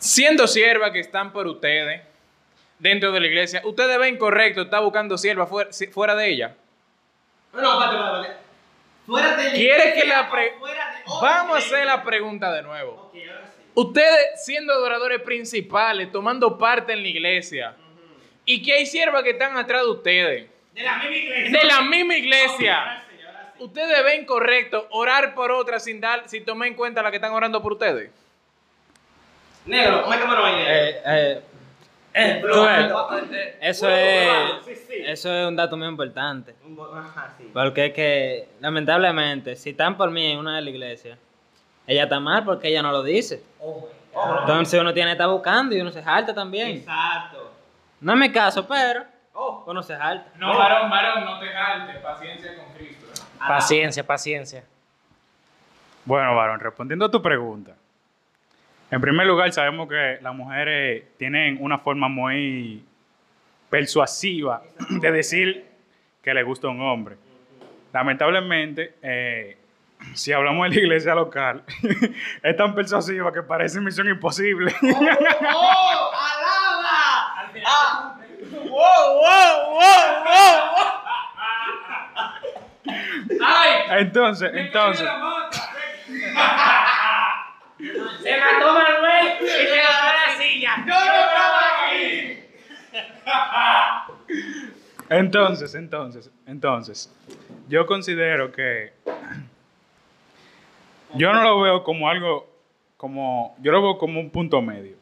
Siendo 0.00 0.46
sierva 0.48 0.90
que 0.92 1.00
están 1.00 1.30
por 1.32 1.46
ustedes 1.46 2.00
dentro 2.78 3.12
de 3.12 3.20
la 3.20 3.26
iglesia, 3.26 3.60
¿ustedes 3.64 3.98
ven 3.98 4.16
correcto 4.16 4.62
estar 4.62 4.82
buscando 4.82 5.18
sierva 5.18 5.46
fuera, 5.46 6.14
de 6.14 6.28
ella? 6.28 6.56
No, 7.52 7.60
no. 7.62 8.26
Fuera 9.06 9.36
de 9.36 9.52
¿Quiere 9.52 9.92
que 9.94 10.04
la 10.06 10.30
pre- 10.30 10.42
de- 10.44 10.52
oh, 11.06 11.20
Vamos 11.20 11.56
a 11.56 11.58
hacer 11.58 11.84
la 11.84 12.02
pregunta 12.02 12.50
de 12.52 12.62
nuevo. 12.62 13.10
Ok, 13.12 13.14
ahora 13.28 13.46
sí. 13.46 13.62
Ustedes 13.74 14.44
siendo 14.44 14.72
adoradores 14.72 15.20
principales, 15.20 16.10
tomando 16.10 16.56
parte 16.56 16.92
en 16.94 17.02
la 17.02 17.08
iglesia, 17.08 17.74
y 18.46 18.62
que 18.62 18.72
hay 18.72 18.86
siervas 18.86 19.22
que 19.22 19.30
están 19.30 19.56
atrás 19.58 19.82
de 19.82 19.90
ustedes, 19.90 20.46
De 20.72 20.82
la 20.82 20.96
misma 20.96 21.16
iglesia. 21.16 21.60
de 21.60 21.66
la 21.66 21.80
misma 21.82 22.16
iglesia. 22.16 22.78
Ahora 22.80 23.04
sí, 23.10 23.22
ahora 23.26 23.52
sí. 23.58 23.64
¿ustedes 23.64 24.04
ven 24.04 24.24
correcto 24.24 24.86
orar 24.92 25.34
por 25.34 25.52
otra 25.52 25.78
sin 25.78 26.00
dar, 26.00 26.26
sin 26.28 26.44
tomar 26.44 26.68
en 26.68 26.74
cuenta 26.74 27.02
la 27.02 27.10
que 27.10 27.16
están 27.16 27.32
orando 27.32 27.60
por 27.60 27.72
ustedes? 27.74 28.10
Negro, 29.66 30.08
métamelo 30.08 30.44
ahí. 30.44 30.54
Eh, 30.66 31.02
eh, 31.04 31.42
eh, 32.14 32.42
eso 33.60 33.88
es, 33.88 34.88
eso 35.06 35.32
es 35.32 35.46
un 35.46 35.54
dato 35.56 35.76
muy 35.76 35.86
importante. 35.86 36.54
Porque 37.52 37.86
es 37.86 37.92
que, 37.92 38.48
lamentablemente, 38.60 39.54
si 39.56 39.70
están 39.70 39.96
por 39.96 40.10
mí 40.10 40.32
en 40.32 40.38
una 40.38 40.56
de 40.56 40.62
la 40.62 40.70
iglesia, 40.70 41.16
ella 41.86 42.04
está 42.04 42.18
mal 42.20 42.44
porque 42.44 42.68
ella 42.68 42.82
no 42.82 42.90
lo 42.90 43.02
dice. 43.02 43.42
Entonces 44.40 44.80
uno 44.80 44.92
tiene 44.92 45.10
que 45.10 45.12
estar 45.12 45.28
buscando 45.28 45.74
y 45.76 45.80
uno 45.80 45.92
se 45.92 46.02
jalta 46.02 46.34
también. 46.34 46.68
Exacto. 46.78 47.52
No 48.00 48.12
es 48.14 48.18
mi 48.18 48.32
caso, 48.32 48.66
pero 48.66 49.04
Oh. 49.32 49.64
uno 49.66 49.82
se 49.82 49.96
jalta. 49.96 50.30
No, 50.36 50.58
varón, 50.58 50.90
varón, 50.90 51.24
no 51.24 51.38
te 51.38 51.48
jaltes, 51.48 51.96
paciencia 52.02 52.56
con 52.56 52.74
Cristo. 52.74 53.06
Paciencia, 53.38 54.06
paciencia. 54.06 54.64
Bueno, 56.04 56.34
varón, 56.34 56.60
respondiendo 56.60 57.06
a 57.06 57.10
tu 57.10 57.22
pregunta. 57.22 57.74
En 58.90 59.00
primer 59.00 59.26
lugar, 59.26 59.52
sabemos 59.52 59.88
que 59.88 60.18
las 60.20 60.34
mujeres 60.34 61.04
tienen 61.16 61.58
una 61.60 61.78
forma 61.78 62.08
muy 62.08 62.84
persuasiva 63.68 64.62
de 64.88 65.12
decir 65.12 65.64
que 66.22 66.34
le 66.34 66.42
gusta 66.42 66.68
un 66.68 66.82
hombre. 66.82 67.16
Lamentablemente, 67.92 68.96
eh, 69.00 69.56
si 70.14 70.32
hablamos 70.32 70.68
de 70.68 70.74
la 70.74 70.80
iglesia 70.80 71.14
local, 71.14 71.62
es 72.42 72.56
tan 72.56 72.74
persuasiva 72.74 73.32
que 73.32 73.42
parece 73.42 73.80
misión 73.80 74.08
imposible. 74.08 74.74
¡Oh! 74.82 76.10
¡Alaba! 76.12 77.48
Ah. 77.64 78.16
¡Wow, 78.50 78.70
wow, 78.70 79.54
wow, 79.70 80.24
wow! 80.24 80.50
¡Ay! 83.44 83.70
Entonces, 84.00 84.50
entonces, 84.52 85.08
Se 88.30 88.38
mató 88.38 88.72
Manuel 88.72 89.42
y 89.42 89.48
se 89.48 89.76
ganó 89.76 90.12
la 90.12 90.38
silla. 90.38 90.84
¡Yo 90.86 90.94
no 90.94 91.14
estaba 91.26 91.60
aquí! 91.88 92.38
entonces, 95.08 95.74
entonces, 95.74 96.30
entonces, 96.46 97.12
yo 97.68 97.86
considero 97.86 98.52
que 98.52 98.92
yo 101.14 101.32
no 101.32 101.42
lo 101.42 101.60
veo 101.60 101.82
como 101.82 102.08
algo, 102.08 102.48
como, 102.96 103.56
yo 103.60 103.72
lo 103.72 103.82
veo 103.82 103.98
como 103.98 104.20
un 104.20 104.30
punto 104.30 104.62
medio. 104.62 104.96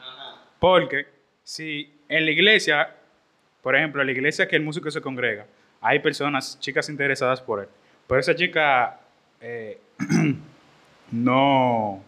Porque 0.58 1.06
si 1.44 2.00
en 2.08 2.25
la 2.25 2.30
iglesia, 2.30 2.94
por 3.62 3.76
ejemplo, 3.76 4.00
en 4.00 4.06
la 4.06 4.12
iglesia 4.12 4.49
que 4.49 4.56
el 4.56 4.62
músico 4.62 4.90
se 4.90 5.02
congrega, 5.02 5.44
hay 5.82 5.99
personas, 5.99 6.58
chicas 6.61 6.88
interesadas 6.88 7.42
por 7.42 7.61
él, 7.61 7.68
pero 8.06 8.20
esa 8.20 8.35
chica 8.35 8.99
eh, 9.42 9.78
no, 11.12 12.02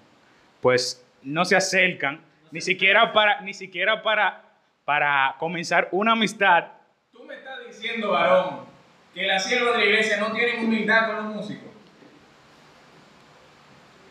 pues 0.63 1.05
no 1.23 1.45
se 1.45 1.57
acercan, 1.57 2.21
ni 2.51 2.61
siquiera 2.61 3.13
para, 3.13 3.41
ni 3.43 3.55
siquiera 3.55 4.03
para, 4.03 4.43
para 4.85 5.35
comenzar 5.39 5.89
una 5.93 6.13
amistad. 6.13 6.65
Tú 7.13 7.25
me 7.25 7.35
estás 7.35 7.67
diciendo, 7.67 8.11
varón, 8.11 8.61
que 9.15 9.27
las 9.27 9.45
siervas 9.45 9.75
de 9.75 9.79
la 9.79 9.85
iglesia 9.85 10.17
no 10.19 10.33
tienen 10.33 10.65
humildad 10.65 11.07
con 11.07 11.17
los 11.17 11.25
músicos. 11.37 11.71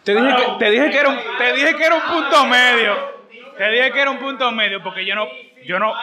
Te 0.03 0.15
dije, 0.15 0.35
que, 0.35 0.45
te 0.59 0.71
dije 0.71 0.89
que 0.89 0.97
era 0.97 1.09
un, 1.09 1.19
te 1.37 1.53
dije 1.53 1.75
que 1.75 1.83
era 1.85 1.95
un 1.95 2.01
punto 2.01 2.45
medio. 2.45 2.95
Te 3.57 3.69
dije 3.69 3.91
que 3.91 4.01
era 4.01 4.09
un 4.11 4.19
punto 4.19 4.51
medio 4.51 4.81
porque 4.81 5.05
yo 5.05 5.13
no, 5.15 5.27
yo 5.65 5.77
no, 5.79 5.93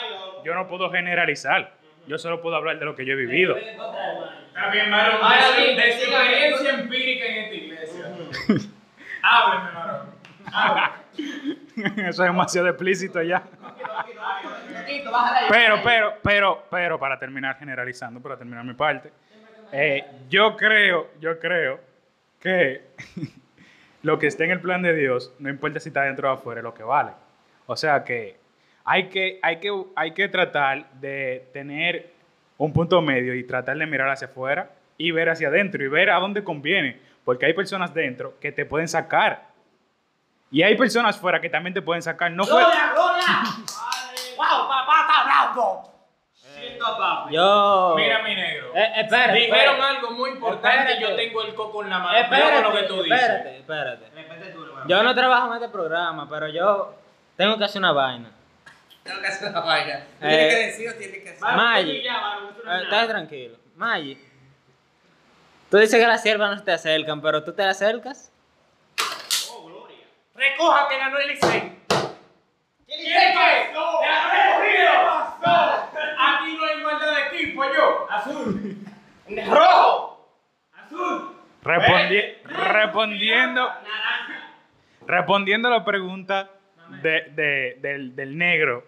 yo 0.44 0.54
no 0.54 0.68
puedo 0.68 0.90
generalizar. 0.90 1.75
Yo 2.06 2.19
solo 2.19 2.40
puedo 2.40 2.54
hablar 2.54 2.78
de 2.78 2.84
lo 2.84 2.95
que 2.95 3.04
yo 3.04 3.14
he 3.14 3.16
vivido. 3.16 3.56
Está 3.56 4.71
bien, 4.71 4.90
varón, 4.90 5.16
Ahora 5.23 5.50
de, 5.56 5.92
su- 5.92 6.04
experiencia 6.04 6.71
empírica 6.75 7.26
en 7.26 7.36
esta 7.38 7.54
iglesia. 7.54 8.06
Hábleme, 9.23 9.71
varón. 9.75 9.96
Eso 11.76 12.06
es 12.06 12.19
demasiado 12.19 12.69
explícito 12.69 13.23
ya. 13.23 13.43
Pero, 15.49 15.76
pero, 15.82 16.15
pero, 16.23 16.65
pero, 16.71 16.99
para 16.99 17.19
terminar 17.19 17.59
generalizando, 17.59 18.21
para 18.21 18.37
terminar 18.37 18.65
mi 18.65 18.75
parte, 18.75 19.13
eh, 19.73 20.04
yo 20.28 20.56
creo, 20.56 21.11
yo 21.21 21.39
creo 21.39 21.80
que 22.41 22.82
lo 24.02 24.19
que 24.19 24.26
esté 24.26 24.45
en 24.45 24.52
el 24.52 24.61
plan 24.61 24.82
de 24.82 24.95
Dios, 24.95 25.35
no 25.39 25.49
importa 25.49 25.80
si 25.80 25.89
está 25.89 26.02
dentro 26.02 26.30
o 26.30 26.32
afuera, 26.32 26.61
es 26.61 26.65
lo 26.65 26.75
que 26.75 26.82
vale. 26.82 27.13
O 27.67 27.76
sea 27.76 28.04
que 28.04 28.39
hay 28.85 29.09
que, 29.09 29.39
hay 29.43 29.59
que, 29.59 29.73
hay 29.97 30.13
que 30.13 30.28
tratar 30.28 30.91
de 30.93 31.49
tener 31.52 32.11
un 32.59 32.73
punto 32.73 33.02
medio 33.02 33.35
y 33.35 33.45
tratar 33.45 33.76
de 33.76 33.87
mirar 33.87 34.09
hacia 34.09 34.28
afuera 34.28 34.71
y 34.97 35.11
ver 35.11 35.28
hacia 35.28 35.49
adentro 35.49 35.85
y 35.85 35.89
ver 35.89 36.11
a 36.11 36.21
dónde 36.21 36.45
conviene. 36.45 36.99
Porque 37.25 37.47
hay 37.47 37.52
personas 37.52 37.93
dentro 37.93 38.39
que 38.39 38.52
te 38.52 38.65
pueden 38.65 38.87
sacar. 38.87 39.49
Y 40.50 40.63
hay 40.63 40.76
personas 40.76 41.17
fuera 41.19 41.41
que 41.41 41.50
también 41.50 41.75
te 41.75 41.82
pueden 41.82 42.02
sacar. 42.02 42.30
No 42.30 42.45
fue, 42.45 42.61
¡Gloria, 42.63 42.93
gloria! 42.95 43.26
¡Wow, 44.37 44.69
papá 44.69 45.00
está 45.02 45.21
hablando! 45.23 45.93
Papi. 46.99 47.35
Yo. 47.35 47.95
Mira, 47.97 48.23
mi 48.23 48.35
negro. 48.35 48.73
Eh, 48.75 48.93
espérate. 48.97 49.39
Dijeron 49.41 49.80
algo 49.80 50.11
muy 50.13 50.30
importante. 50.30 50.93
Espérate. 50.93 51.00
Yo 51.00 51.17
tengo 51.17 51.43
el 51.43 51.54
coco 51.54 51.82
en 51.82 51.91
la 51.91 51.99
mano. 51.99 52.17
Espérate, 52.17 52.45
Espérate, 52.56 52.63
lo 52.63 52.80
que 52.80 52.82
tú 52.85 53.02
dices. 53.02 53.21
espérate, 53.21 53.59
espérate. 53.59 54.11
Repete 54.15 54.50
tú, 54.52 54.65
hermano. 54.65 54.87
Yo 54.89 55.02
no 55.02 55.15
trabajo 55.15 55.49
en 55.49 55.54
este 55.54 55.69
programa, 55.69 56.28
pero 56.28 56.49
yo 56.49 56.95
tengo 57.37 57.59
que 57.59 57.65
hacer 57.65 57.80
una 57.80 57.93
vaina. 57.93 58.30
Tengo 59.02 59.21
que 59.21 59.26
hacer 59.26 59.52
la 59.52 59.61
vaina. 59.61 59.95
Eh, 59.95 60.04
Tiene 60.21 60.49
que 60.49 60.56
decir 60.56 60.91
o 60.91 60.95
tiene 60.95 61.23
que 61.23 61.30
hacer. 61.30 61.43
Maggi. 61.43 61.91
Eh. 61.99 62.82
Estás 62.82 63.09
tranquilo. 63.09 63.56
Maggi. 63.76 64.19
Tú 65.71 65.76
dices 65.78 66.00
que 66.00 66.06
las 66.06 66.23
siervas 66.23 66.56
no 66.56 66.63
te 66.63 66.73
acercan, 66.73 67.21
pero 67.21 67.43
tú 67.45 67.52
te 67.52 67.65
acercas. 67.65 68.32
Recoja 70.36 70.88
que 70.88 70.99
ganó 70.99 71.18
el 71.18 71.28
Licey. 71.28 71.60
¿Quién 71.60 71.80
¿Quién 72.86 73.00
dice 73.00 73.32
qué? 73.32 73.72
no? 73.72 74.00
¡De 74.00 74.06
la 74.06 75.36
No, 75.44 76.34
aquí 76.34 76.56
no 76.56 76.64
hay 76.66 76.78
igualdad 76.78 77.14
de 77.14 77.36
equipo, 77.38 77.64
yo. 77.64 78.06
Azul. 78.10 78.76
¡Rojo! 79.50 80.30
Azul. 80.75 81.36
Respondi- 81.64 82.42
respondiendo, 82.44 83.68
respondiendo 85.06 85.68
a 85.68 85.70
la 85.72 85.84
pregunta 85.84 86.49
de- 87.02 87.22
de- 87.32 87.76
del, 87.80 88.14
del 88.14 88.38
negro. 88.38 88.86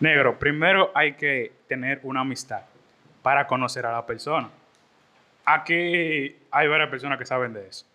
Negro, 0.00 0.38
primero 0.38 0.90
hay 0.94 1.14
que 1.14 1.52
tener 1.68 2.00
una 2.02 2.20
amistad 2.20 2.62
para 3.22 3.46
conocer 3.46 3.86
a 3.86 3.92
la 3.92 4.04
persona. 4.04 4.50
Aquí 5.46 6.36
hay 6.50 6.68
varias 6.68 6.90
personas 6.90 7.18
que 7.18 7.24
saben 7.24 7.54
de 7.54 7.68
eso. 7.68 7.86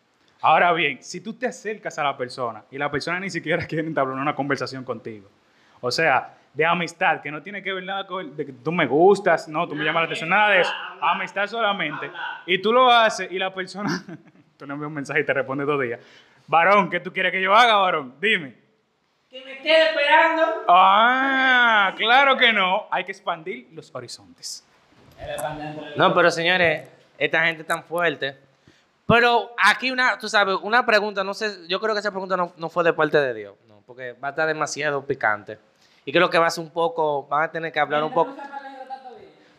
Ahora 0.42 0.74
bien, 0.74 1.04
si 1.04 1.22
tú 1.22 1.34
te 1.34 1.46
acercas 1.46 1.98
a 2.00 2.04
la 2.04 2.18
persona 2.18 2.64
y 2.72 2.78
la 2.78 2.90
persona 2.90 3.20
ni 3.20 3.30
siquiera 3.30 3.66
quiere 3.68 3.88
entablar 3.88 4.18
una 4.18 4.36
conversación 4.36 4.84
contigo, 4.84 5.30
o 5.80 5.92
sea, 5.92 6.36
de 6.54 6.66
amistad, 6.66 7.22
que 7.22 7.32
no 7.32 7.42
tiene 7.42 7.64
que 7.64 7.72
ver 7.72 7.84
nada 7.84 8.06
con 8.06 8.36
de 8.36 8.46
que 8.46 8.52
tú 8.52 8.72
me 8.72 8.86
gustas, 8.86 9.48
no, 9.48 9.68
tú 9.68 9.76
me 9.76 9.86
llamas 9.86 10.02
la 10.02 10.06
atención, 10.06 10.30
nada 10.30 10.50
de 10.50 10.62
eso, 10.62 10.74
amistad 11.00 11.48
solamente, 11.48 12.12
y 12.46 12.62
tú 12.62 12.74
lo 12.74 12.92
haces 12.92 13.32
y 13.32 13.40
la 13.40 13.54
persona, 13.54 14.04
tú 14.58 14.66
le 14.66 14.74
envías 14.74 14.88
un 14.88 14.94
mensaje 14.94 15.22
y 15.22 15.26
te 15.26 15.34
responde 15.34 15.64
dos 15.64 15.82
días, 15.82 16.00
varón, 16.48 16.90
¿qué 16.90 17.00
tú 17.00 17.14
quieres 17.14 17.32
que 17.32 17.42
yo 17.42 17.56
haga, 17.56 17.76
varón? 17.76 18.16
Dime. 18.20 18.60
Que 19.30 19.46
me 19.46 19.60
quede 19.60 19.90
esperando. 19.90 20.66
Ah, 20.68 21.94
claro 21.96 22.36
que 22.36 22.52
no, 22.52 22.88
hay 22.92 23.06
que 23.06 23.14
expandir 23.14 23.70
los 23.72 23.94
horizontes. 23.96 24.68
No, 25.96 26.14
pero 26.14 26.30
señores, 26.30 26.90
esta 27.18 27.46
gente 27.46 27.62
es 27.62 27.68
tan 27.68 27.84
fuerte. 27.84 28.36
Pero 29.12 29.52
aquí 29.58 29.92
una, 29.92 30.18
tú 30.18 30.30
sabes, 30.30 30.56
una 30.62 30.86
pregunta, 30.86 31.22
no 31.22 31.34
sé, 31.34 31.68
yo 31.68 31.82
creo 31.82 31.94
que 31.94 32.00
esa 32.00 32.12
pregunta 32.12 32.38
no, 32.38 32.70
fue 32.70 32.82
de 32.86 32.94
parte 32.94 33.18
de 33.18 33.34
Dios, 33.34 33.56
porque 33.86 34.14
va 34.14 34.30
a 34.30 34.32
estar 34.32 34.48
demasiado 34.48 35.06
picante. 35.06 35.60
Y 36.06 36.14
creo 36.14 36.30
que 36.30 36.38
va 36.38 36.48
a 36.48 36.50
ser 36.50 36.64
un 36.64 36.70
poco, 36.70 37.28
van 37.28 37.44
a 37.44 37.52
tener 37.52 37.74
que 37.74 37.80
hablar 37.82 38.06
un 38.06 38.14
poco. 38.14 38.34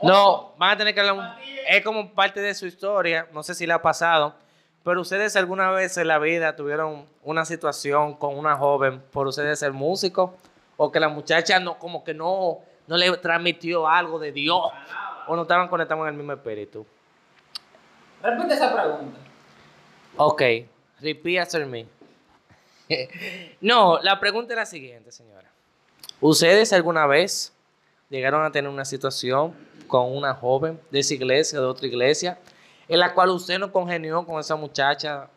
No, 0.00 0.54
van 0.56 0.70
a 0.70 0.76
tener 0.78 0.94
que 0.94 1.00
hablar 1.00 1.16
un, 1.16 1.26
es 1.68 1.84
como 1.84 2.14
parte 2.14 2.40
de 2.40 2.54
su 2.54 2.64
historia, 2.64 3.26
no 3.34 3.42
sé 3.42 3.54
si 3.54 3.66
le 3.66 3.74
ha 3.74 3.82
pasado, 3.82 4.34
pero 4.82 5.02
ustedes 5.02 5.36
alguna 5.36 5.70
vez 5.70 5.98
en 5.98 6.08
la 6.08 6.18
vida 6.18 6.56
tuvieron 6.56 7.04
una 7.22 7.44
situación 7.44 8.14
con 8.14 8.38
una 8.38 8.56
joven 8.56 9.02
por 9.12 9.26
ustedes 9.26 9.58
ser 9.58 9.72
músicos 9.74 10.30
o 10.78 10.90
que 10.90 10.98
la 10.98 11.10
muchacha 11.10 11.60
no 11.60 11.78
como 11.78 12.02
que 12.02 12.14
no 12.14 12.60
no 12.86 12.96
le 12.96 13.14
transmitió 13.18 13.86
algo 13.86 14.18
de 14.18 14.32
Dios 14.32 14.62
o 15.26 15.36
no 15.36 15.42
estaban 15.42 15.68
conectados 15.68 16.02
en 16.04 16.08
el 16.08 16.14
mismo 16.14 16.32
espíritu. 16.32 16.86
Repite 18.22 18.54
esa 18.54 18.72
pregunta. 18.72 19.31
Ok, 20.16 20.42
repeat 21.00 21.42
after 21.42 21.64
me. 21.66 21.86
no, 23.60 23.98
la 24.02 24.20
pregunta 24.20 24.52
es 24.52 24.56
la 24.56 24.66
siguiente, 24.66 25.10
señora. 25.10 25.50
¿Ustedes 26.20 26.72
alguna 26.72 27.06
vez 27.06 27.52
llegaron 28.10 28.44
a 28.44 28.52
tener 28.52 28.70
una 28.70 28.84
situación 28.84 29.54
con 29.86 30.14
una 30.14 30.34
joven 30.34 30.78
de 30.90 31.00
esa 31.00 31.14
iglesia, 31.14 31.60
de 31.60 31.66
otra 31.66 31.86
iglesia, 31.86 32.38
en 32.88 32.98
la 32.98 33.14
cual 33.14 33.30
usted 33.30 33.58
no 33.58 33.72
congenió 33.72 34.24
con 34.26 34.38
esa 34.38 34.54
muchacha, 34.54 35.28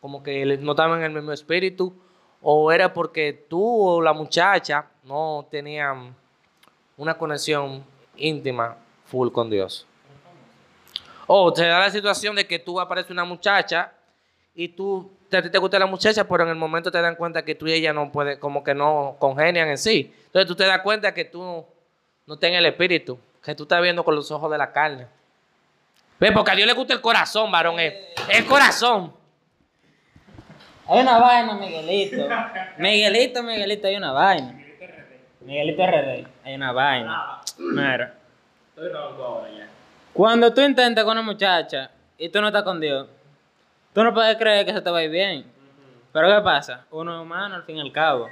como 0.00 0.22
que 0.22 0.44
no 0.58 0.72
estaban 0.72 1.00
en 1.00 1.06
el 1.06 1.12
mismo 1.12 1.32
espíritu, 1.32 1.92
o 2.40 2.70
era 2.70 2.92
porque 2.92 3.32
tú 3.48 3.62
o 3.62 4.00
la 4.00 4.12
muchacha 4.12 4.86
no 5.02 5.46
tenían 5.50 6.14
una 6.96 7.18
conexión 7.18 7.84
íntima 8.16 8.76
full 9.06 9.30
con 9.30 9.50
Dios? 9.50 9.86
O 11.26 11.52
te 11.52 11.66
da 11.66 11.80
la 11.80 11.90
situación 11.90 12.36
de 12.36 12.46
que 12.46 12.58
tú 12.58 12.80
aparece 12.80 13.12
una 13.12 13.24
muchacha 13.24 13.92
y 14.54 14.68
tú 14.68 15.10
te, 15.28 15.42
te 15.42 15.58
gusta 15.58 15.78
la 15.78 15.86
muchacha, 15.86 16.24
pero 16.26 16.42
en 16.42 16.50
el 16.50 16.56
momento 16.56 16.90
te 16.90 17.00
dan 17.00 17.16
cuenta 17.16 17.44
que 17.44 17.54
tú 17.54 17.66
y 17.66 17.72
ella 17.72 17.92
no 17.92 18.10
puede, 18.10 18.38
como 18.38 18.64
que 18.64 18.74
no 18.74 19.16
congenian 19.18 19.68
en 19.68 19.78
sí. 19.78 20.12
Entonces 20.26 20.46
tú 20.46 20.54
te 20.54 20.66
das 20.66 20.80
cuenta 20.80 21.14
que 21.14 21.24
tú 21.24 21.64
no 22.26 22.36
tienes 22.36 22.58
el 22.58 22.66
espíritu, 22.66 23.18
que 23.42 23.54
tú 23.54 23.64
estás 23.64 23.82
viendo 23.82 24.04
con 24.04 24.14
los 24.14 24.30
ojos 24.30 24.50
de 24.50 24.58
la 24.58 24.72
carne. 24.72 25.06
¿Ves? 26.18 26.32
Porque 26.32 26.50
a 26.50 26.54
Dios 26.54 26.66
le 26.66 26.74
gusta 26.74 26.92
el 26.92 27.00
corazón, 27.00 27.50
varón. 27.50 27.80
El, 27.80 27.94
el 28.28 28.44
corazón. 28.44 29.12
Hay 30.86 31.00
una 31.00 31.18
vaina, 31.18 31.54
Miguelito. 31.54 32.28
Miguelito, 32.78 33.42
Miguelito, 33.42 33.86
hay 33.86 33.96
una 33.96 34.12
vaina. 34.12 34.60
Miguelito 35.40 35.86
RD, 35.86 36.26
hay 36.44 36.54
una 36.54 36.72
vaina. 36.72 37.40
Mira. 37.58 38.14
Cuando 40.12 40.52
tú 40.52 40.60
intentas 40.60 41.04
con 41.04 41.12
una 41.12 41.22
muchacha 41.22 41.90
y 42.18 42.28
tú 42.28 42.40
no 42.40 42.48
estás 42.48 42.64
con 42.64 42.80
Dios, 42.80 43.06
tú 43.94 44.02
no 44.04 44.12
puedes 44.14 44.36
creer 44.36 44.64
que 44.64 44.70
eso 44.72 44.82
te 44.82 44.90
va 44.90 44.98
a 44.98 45.02
ir 45.04 45.10
bien. 45.10 45.50
Pero 46.12 46.28
¿qué 46.28 46.40
pasa? 46.42 46.86
Uno 46.90 47.14
es 47.16 47.22
humano 47.22 47.54
al 47.56 47.62
fin 47.64 47.76
y 47.76 47.80
al 47.80 47.92
cabo. 47.92 48.28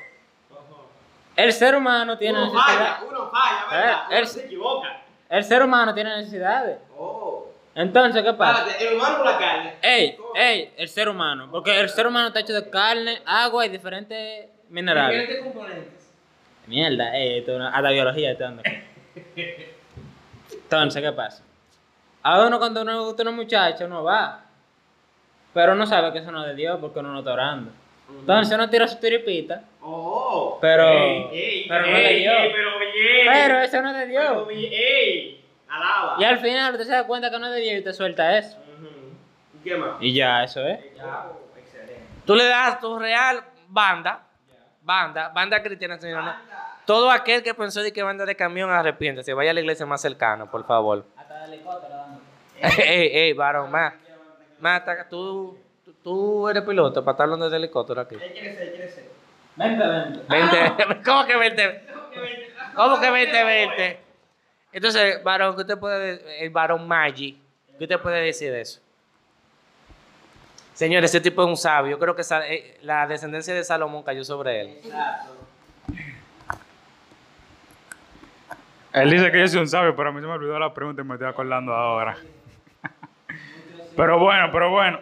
El 1.36 1.52
ser 1.52 1.76
humano 1.76 2.18
tiene 2.18 2.36
Uno 2.42 2.52
necesidades. 2.52 2.88
falla, 2.88 3.00
uno 3.08 3.30
falla, 3.30 3.66
¿verdad? 3.70 4.02
Eh, 4.10 4.18
Uno 4.18 4.26
se 4.26 4.44
equivoca. 4.46 5.02
El 5.28 5.44
ser 5.44 5.62
humano 5.62 5.94
tiene 5.94 6.16
necesidades. 6.16 6.78
Oh. 6.96 7.46
Entonces, 7.76 8.24
¿qué 8.24 8.32
pasa? 8.32 8.66
El 8.76 8.96
humano 8.96 9.18
por 9.18 9.26
la 9.26 9.38
carne. 9.38 9.74
Ey, 9.82 10.18
ey, 10.34 10.72
el 10.76 10.88
ser 10.88 11.08
humano. 11.08 11.46
Porque 11.48 11.78
el 11.78 11.88
ser 11.88 12.08
humano 12.08 12.28
está 12.28 12.40
hecho 12.40 12.54
de 12.54 12.68
carne, 12.68 13.22
agua 13.24 13.64
y 13.66 13.68
diferentes 13.68 14.48
minerales. 14.68 15.38
componentes? 15.44 16.10
Mierda, 16.66 17.16
eh, 17.16 17.38
esto 17.38 17.52
es 17.52 17.56
una- 17.56 17.68
hasta 17.70 17.90
biología 17.90 18.32
estoy 18.32 18.44
dando. 18.46 18.62
Entonces, 20.52 21.02
¿qué 21.02 21.12
pasa? 21.12 21.42
A 22.22 22.46
uno 22.46 22.58
cuando 22.58 22.82
uno 22.82 23.04
gusta 23.04 23.22
una 23.22 23.30
muchacha, 23.30 23.84
uno 23.84 24.02
va. 24.02 24.40
Pero 25.54 25.72
uno 25.72 25.86
sabe 25.86 26.12
que 26.12 26.18
eso 26.18 26.30
no 26.30 26.42
es 26.42 26.48
de 26.48 26.54
Dios 26.54 26.78
porque 26.80 26.98
uno 27.00 27.12
no 27.12 27.18
está 27.20 27.32
orando. 27.32 27.70
Entonces 28.20 28.54
uno 28.54 28.68
tira 28.70 28.86
su 28.88 28.96
tiripita, 28.98 29.62
Oh. 29.82 30.58
pero, 30.60 30.86
Ey, 31.32 31.66
pero 31.68 31.86
no 31.86 31.96
es 31.96 32.08
de 32.08 32.14
Dios. 32.16 32.34
ey, 32.38 33.26
pero 33.26 33.58
eso 33.60 33.82
no 33.82 33.90
es 33.90 33.96
de 33.96 34.06
Dios. 34.06 34.24
Pero, 34.28 34.46
oye, 34.46 34.68
ey, 34.72 35.44
alaba. 35.68 36.16
Y 36.18 36.24
al 36.24 36.38
final 36.38 36.72
usted 36.72 36.84
se 36.86 36.92
da 36.92 37.06
cuenta 37.06 37.30
que 37.30 37.38
no 37.38 37.46
es 37.46 37.52
de 37.54 37.60
Dios 37.60 37.74
y 37.74 37.78
usted 37.78 37.92
suelta 37.92 38.36
eso. 38.38 38.58
¿Y 39.54 39.64
qué 39.68 39.76
más? 39.76 39.96
Y 40.00 40.12
ya, 40.14 40.44
eso 40.44 40.66
es. 40.66 40.78
Oh, 41.02 41.56
excelente. 41.58 42.00
Tú 42.26 42.34
le 42.34 42.44
das 42.44 42.80
tu 42.80 42.98
real 42.98 43.42
banda, 43.68 44.22
banda, 44.82 45.28
banda 45.28 45.62
cristiana, 45.62 45.98
señor. 45.98 46.22
¿no? 46.24 46.34
Todo 46.86 47.10
aquel 47.10 47.42
que 47.42 47.52
pensó 47.54 47.82
de 47.82 47.92
que 47.92 48.02
banda 48.02 48.24
de 48.24 48.34
camión 48.36 48.70
arrepiéntese, 48.70 49.32
vaya 49.34 49.50
a 49.50 49.54
la 49.54 49.60
iglesia 49.60 49.84
más 49.86 50.00
cercana, 50.00 50.50
por 50.50 50.66
favor. 50.66 51.04
Hasta 51.16 51.46
de 51.46 51.54
helicóptero 51.54 51.94
ey, 52.86 53.10
ey, 53.12 53.32
varón, 53.34 53.70
más. 53.70 53.92
Más, 54.60 54.82
tú, 55.08 55.56
tú, 56.02 56.48
eres 56.48 56.62
piloto 56.64 57.04
para 57.04 57.12
estar 57.12 57.24
hablando 57.24 57.48
de 57.48 57.56
helicóptero 57.56 58.00
aquí. 58.00 58.16
Él 58.16 58.32
quiere 58.32 58.54
ser, 58.54 58.62
él 58.62 58.72
quiere 58.72 58.90
ser. 58.90 59.10
Vente, 59.56 59.86
vente. 59.86 60.20
20, 60.28 61.02
¿Cómo 61.04 61.26
que 61.26 61.36
20? 61.36 61.82
¿Cómo 62.74 63.00
que 63.00 63.10
20, 63.10 63.44
20? 63.44 64.00
Entonces, 64.72 65.22
varón, 65.24 65.54
¿qué 65.56 65.62
usted 65.62 65.78
puede 65.78 66.44
el 66.44 66.50
varón 66.50 66.86
Maggi, 66.86 67.40
¿qué 67.78 67.84
usted 67.84 68.00
puede 68.00 68.20
decir 68.22 68.52
de 68.52 68.60
eso? 68.60 68.80
Señor, 70.74 71.02
ese 71.02 71.20
tipo 71.20 71.42
es 71.42 71.48
un 71.48 71.56
sabio. 71.56 71.90
Yo 71.90 71.98
creo 71.98 72.14
que 72.14 72.22
eh, 72.46 72.78
la 72.82 73.04
descendencia 73.08 73.52
de 73.52 73.64
Salomón 73.64 74.04
cayó 74.04 74.22
sobre 74.24 74.60
él. 74.60 74.80
Él 78.92 79.10
dice 79.10 79.32
que 79.32 79.40
yo 79.40 79.48
soy 79.48 79.60
un 79.60 79.68
sabio, 79.68 79.96
pero 79.96 80.10
a 80.10 80.12
mí 80.12 80.20
se 80.20 80.26
me 80.26 80.32
olvidó 80.32 80.56
la 80.58 80.72
pregunta 80.72 81.02
y 81.02 81.04
me 81.04 81.14
estoy 81.14 81.28
acordando 81.28 81.74
ahora. 81.74 82.16
Pero 83.98 84.16
bueno, 84.20 84.48
pero 84.52 84.70
bueno. 84.70 85.00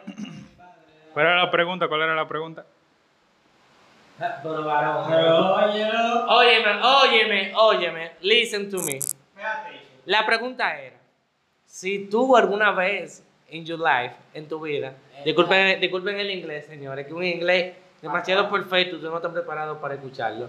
¿Cuál 1.13 1.27
era 1.27 1.37
la 1.37 1.51
pregunta? 1.51 1.87
¿Cuál 1.87 2.01
era 2.01 2.15
la 2.15 2.27
pregunta? 2.27 2.65
Óyeme, 6.29 6.81
óyeme, 6.83 7.53
óyeme. 7.57 8.13
Listen 8.23 8.71
to 8.71 8.79
me. 8.79 8.99
La 10.07 10.25
pregunta 10.25 10.81
era, 10.81 10.97
si 11.67 12.07
tú 12.07 12.39
alguna 12.39 12.71
vez 12.71 13.23
en 13.51 13.67
your 13.67 13.79
life, 13.79 14.15
en 14.33 14.49
tu 14.49 14.63
vida, 14.63 14.95
disculpen, 15.27 15.79
disculpen 15.79 16.19
el 16.19 16.31
inglés, 16.31 16.65
señores, 16.65 17.07
que 17.07 17.13
un 17.13 17.23
inglés 17.23 17.77
demasiado 18.01 18.51
perfecto, 18.51 18.97
ustedes 18.97 19.11
no 19.11 19.19
están 19.19 19.35
preparados 19.35 19.77
para 19.77 19.93
escucharlo. 19.93 20.49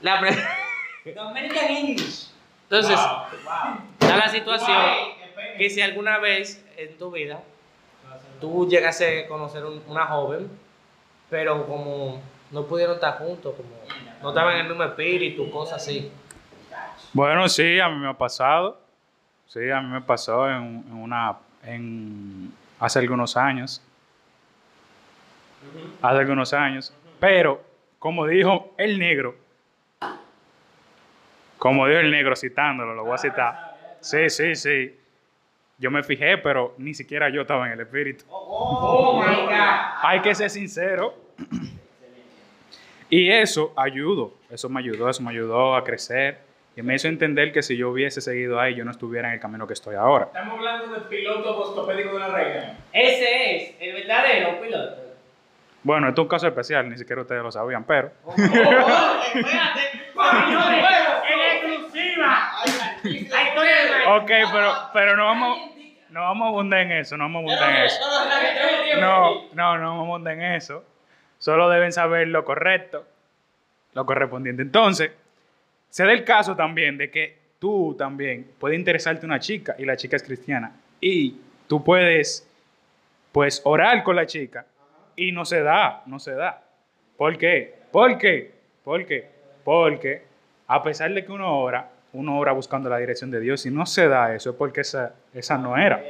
La 0.00 0.20
Dominican 1.14 1.70
English. 1.70 2.30
Entonces, 2.64 2.98
da 4.00 4.16
la 4.16 4.28
situación 4.28 4.82
que 5.56 5.70
si 5.70 5.80
alguna 5.80 6.18
vez 6.18 6.63
en 6.76 6.96
tu 6.98 7.10
vida 7.10 7.40
tú 8.40 8.68
llegaste 8.68 9.24
a 9.24 9.28
conocer 9.28 9.64
un- 9.64 9.82
una 9.86 10.06
joven, 10.06 10.48
pero 11.30 11.66
como 11.66 12.20
no 12.50 12.64
pudieron 12.66 12.94
estar 12.96 13.18
juntos, 13.18 13.54
como 13.56 13.68
no 14.22 14.28
estaban 14.28 14.54
en 14.54 14.60
el 14.62 14.68
mismo 14.68 14.84
espíritu, 14.84 15.50
cosas 15.50 15.82
así. 15.82 16.10
Bueno, 17.12 17.48
sí, 17.48 17.78
a 17.80 17.88
mí 17.88 17.96
me 17.98 18.08
ha 18.08 18.14
pasado. 18.14 18.78
Sí, 19.46 19.70
a 19.70 19.80
mí 19.80 19.88
me 19.92 20.00
pasó 20.00 20.48
en, 20.48 20.84
en 20.88 20.92
una. 20.94 21.36
En, 21.62 22.52
hace 22.80 22.98
algunos 22.98 23.36
años. 23.36 23.80
Hace 26.02 26.18
algunos 26.18 26.52
años. 26.52 26.92
Pero, 27.20 27.62
como 27.98 28.26
dijo 28.26 28.74
el 28.76 28.98
negro. 28.98 29.36
Como 31.58 31.86
dijo 31.86 32.00
el 32.00 32.10
negro 32.10 32.36
citándolo, 32.36 32.94
lo 32.94 33.04
voy 33.04 33.14
a 33.14 33.18
citar. 33.18 33.76
Sí, 34.00 34.28
sí, 34.28 34.54
sí. 34.54 34.98
Yo 35.84 35.90
me 35.90 36.02
fijé, 36.02 36.38
pero 36.38 36.74
ni 36.78 36.94
siquiera 36.94 37.28
yo 37.28 37.42
estaba 37.42 37.66
en 37.66 37.74
el 37.74 37.80
espíritu. 37.80 38.24
Oh 38.30 39.22
my 39.22 39.42
God. 39.42 39.52
Hay 40.02 40.22
que 40.22 40.34
ser 40.34 40.48
sincero. 40.48 41.14
Y 43.10 43.30
eso 43.30 43.74
ayudó, 43.76 44.32
eso 44.48 44.70
me 44.70 44.80
ayudó, 44.80 45.10
eso 45.10 45.22
me 45.22 45.30
ayudó 45.30 45.76
a 45.76 45.84
crecer 45.84 46.38
y 46.74 46.80
me 46.80 46.94
hizo 46.94 47.06
entender 47.06 47.52
que 47.52 47.62
si 47.62 47.76
yo 47.76 47.90
hubiese 47.90 48.22
seguido 48.22 48.58
ahí, 48.58 48.74
yo 48.74 48.86
no 48.86 48.92
estuviera 48.92 49.28
en 49.28 49.34
el 49.34 49.40
camino 49.40 49.66
que 49.66 49.74
estoy 49.74 49.94
ahora. 49.94 50.24
Estamos 50.24 50.54
hablando 50.54 50.94
del 50.94 51.02
piloto 51.02 51.54
postopédico 51.54 52.14
de 52.14 52.18
la 52.18 52.28
reina. 52.28 52.78
Ese 52.90 53.56
es 53.56 53.74
el 53.78 53.92
verdadero 53.92 54.62
piloto. 54.62 55.02
Bueno, 55.82 56.08
esto 56.08 56.22
es 56.22 56.24
un 56.24 56.28
caso 56.30 56.46
especial, 56.46 56.88
ni 56.88 56.96
siquiera 56.96 57.20
ustedes 57.20 57.42
lo 57.42 57.52
sabían, 57.52 57.84
pero 57.84 58.10
en 58.38 58.54
exclusiva. 61.52 62.52
La 63.02 63.42
historia 63.42 63.76
de 63.84 64.06
ok, 64.16 64.30
pero, 64.50 64.72
pero 64.94 65.16
no 65.16 65.24
vamos, 65.26 65.73
no 66.14 66.20
vamos 66.20 66.46
a 66.46 66.48
abundar 66.50 66.80
en 66.82 66.92
eso, 66.92 67.16
no 67.16 67.24
vamos 67.24 67.50
a 67.50 67.56
abundar 67.56 67.76
en 67.76 67.86
eso. 67.86 68.00
No, 69.00 69.42
no, 69.52 69.78
no 69.78 69.88
vamos 69.88 70.04
a 70.04 70.06
abundar 70.06 70.34
en 70.34 70.42
eso. 70.54 70.84
Solo 71.38 71.68
deben 71.68 71.92
saber 71.92 72.28
lo 72.28 72.44
correcto, 72.44 73.04
lo 73.94 74.06
correspondiente. 74.06 74.62
Entonces, 74.62 75.10
se 75.90 76.04
da 76.04 76.12
el 76.12 76.22
caso 76.22 76.54
también 76.54 76.96
de 76.96 77.10
que 77.10 77.36
tú 77.58 77.96
también 77.98 78.48
puede 78.60 78.76
interesarte 78.76 79.26
una 79.26 79.40
chica 79.40 79.74
y 79.76 79.84
la 79.84 79.96
chica 79.96 80.14
es 80.14 80.22
cristiana 80.22 80.70
y 81.00 81.36
tú 81.66 81.82
puedes, 81.82 82.48
pues, 83.32 83.60
orar 83.64 84.04
con 84.04 84.14
la 84.14 84.26
chica 84.26 84.66
y 85.16 85.32
no 85.32 85.44
se 85.44 85.64
da, 85.64 86.04
no 86.06 86.20
se 86.20 86.34
da. 86.34 86.62
¿Por 87.16 87.36
qué? 87.36 87.74
¿Por 87.90 88.18
qué? 88.18 88.54
¿Por 88.84 89.04
qué? 89.04 89.28
Porque 89.64 90.22
a 90.68 90.80
pesar 90.80 91.12
de 91.12 91.24
que 91.24 91.32
uno 91.32 91.58
ora, 91.58 91.90
uno 92.14 92.38
ora 92.38 92.52
buscando 92.52 92.88
la 92.88 92.98
dirección 92.98 93.30
de 93.30 93.40
Dios 93.40 93.66
y 93.66 93.70
no 93.70 93.84
se 93.86 94.08
da 94.08 94.34
eso 94.34 94.50
es 94.50 94.56
porque 94.56 94.80
esa, 94.80 95.14
esa 95.32 95.58
no 95.58 95.76
era. 95.76 96.02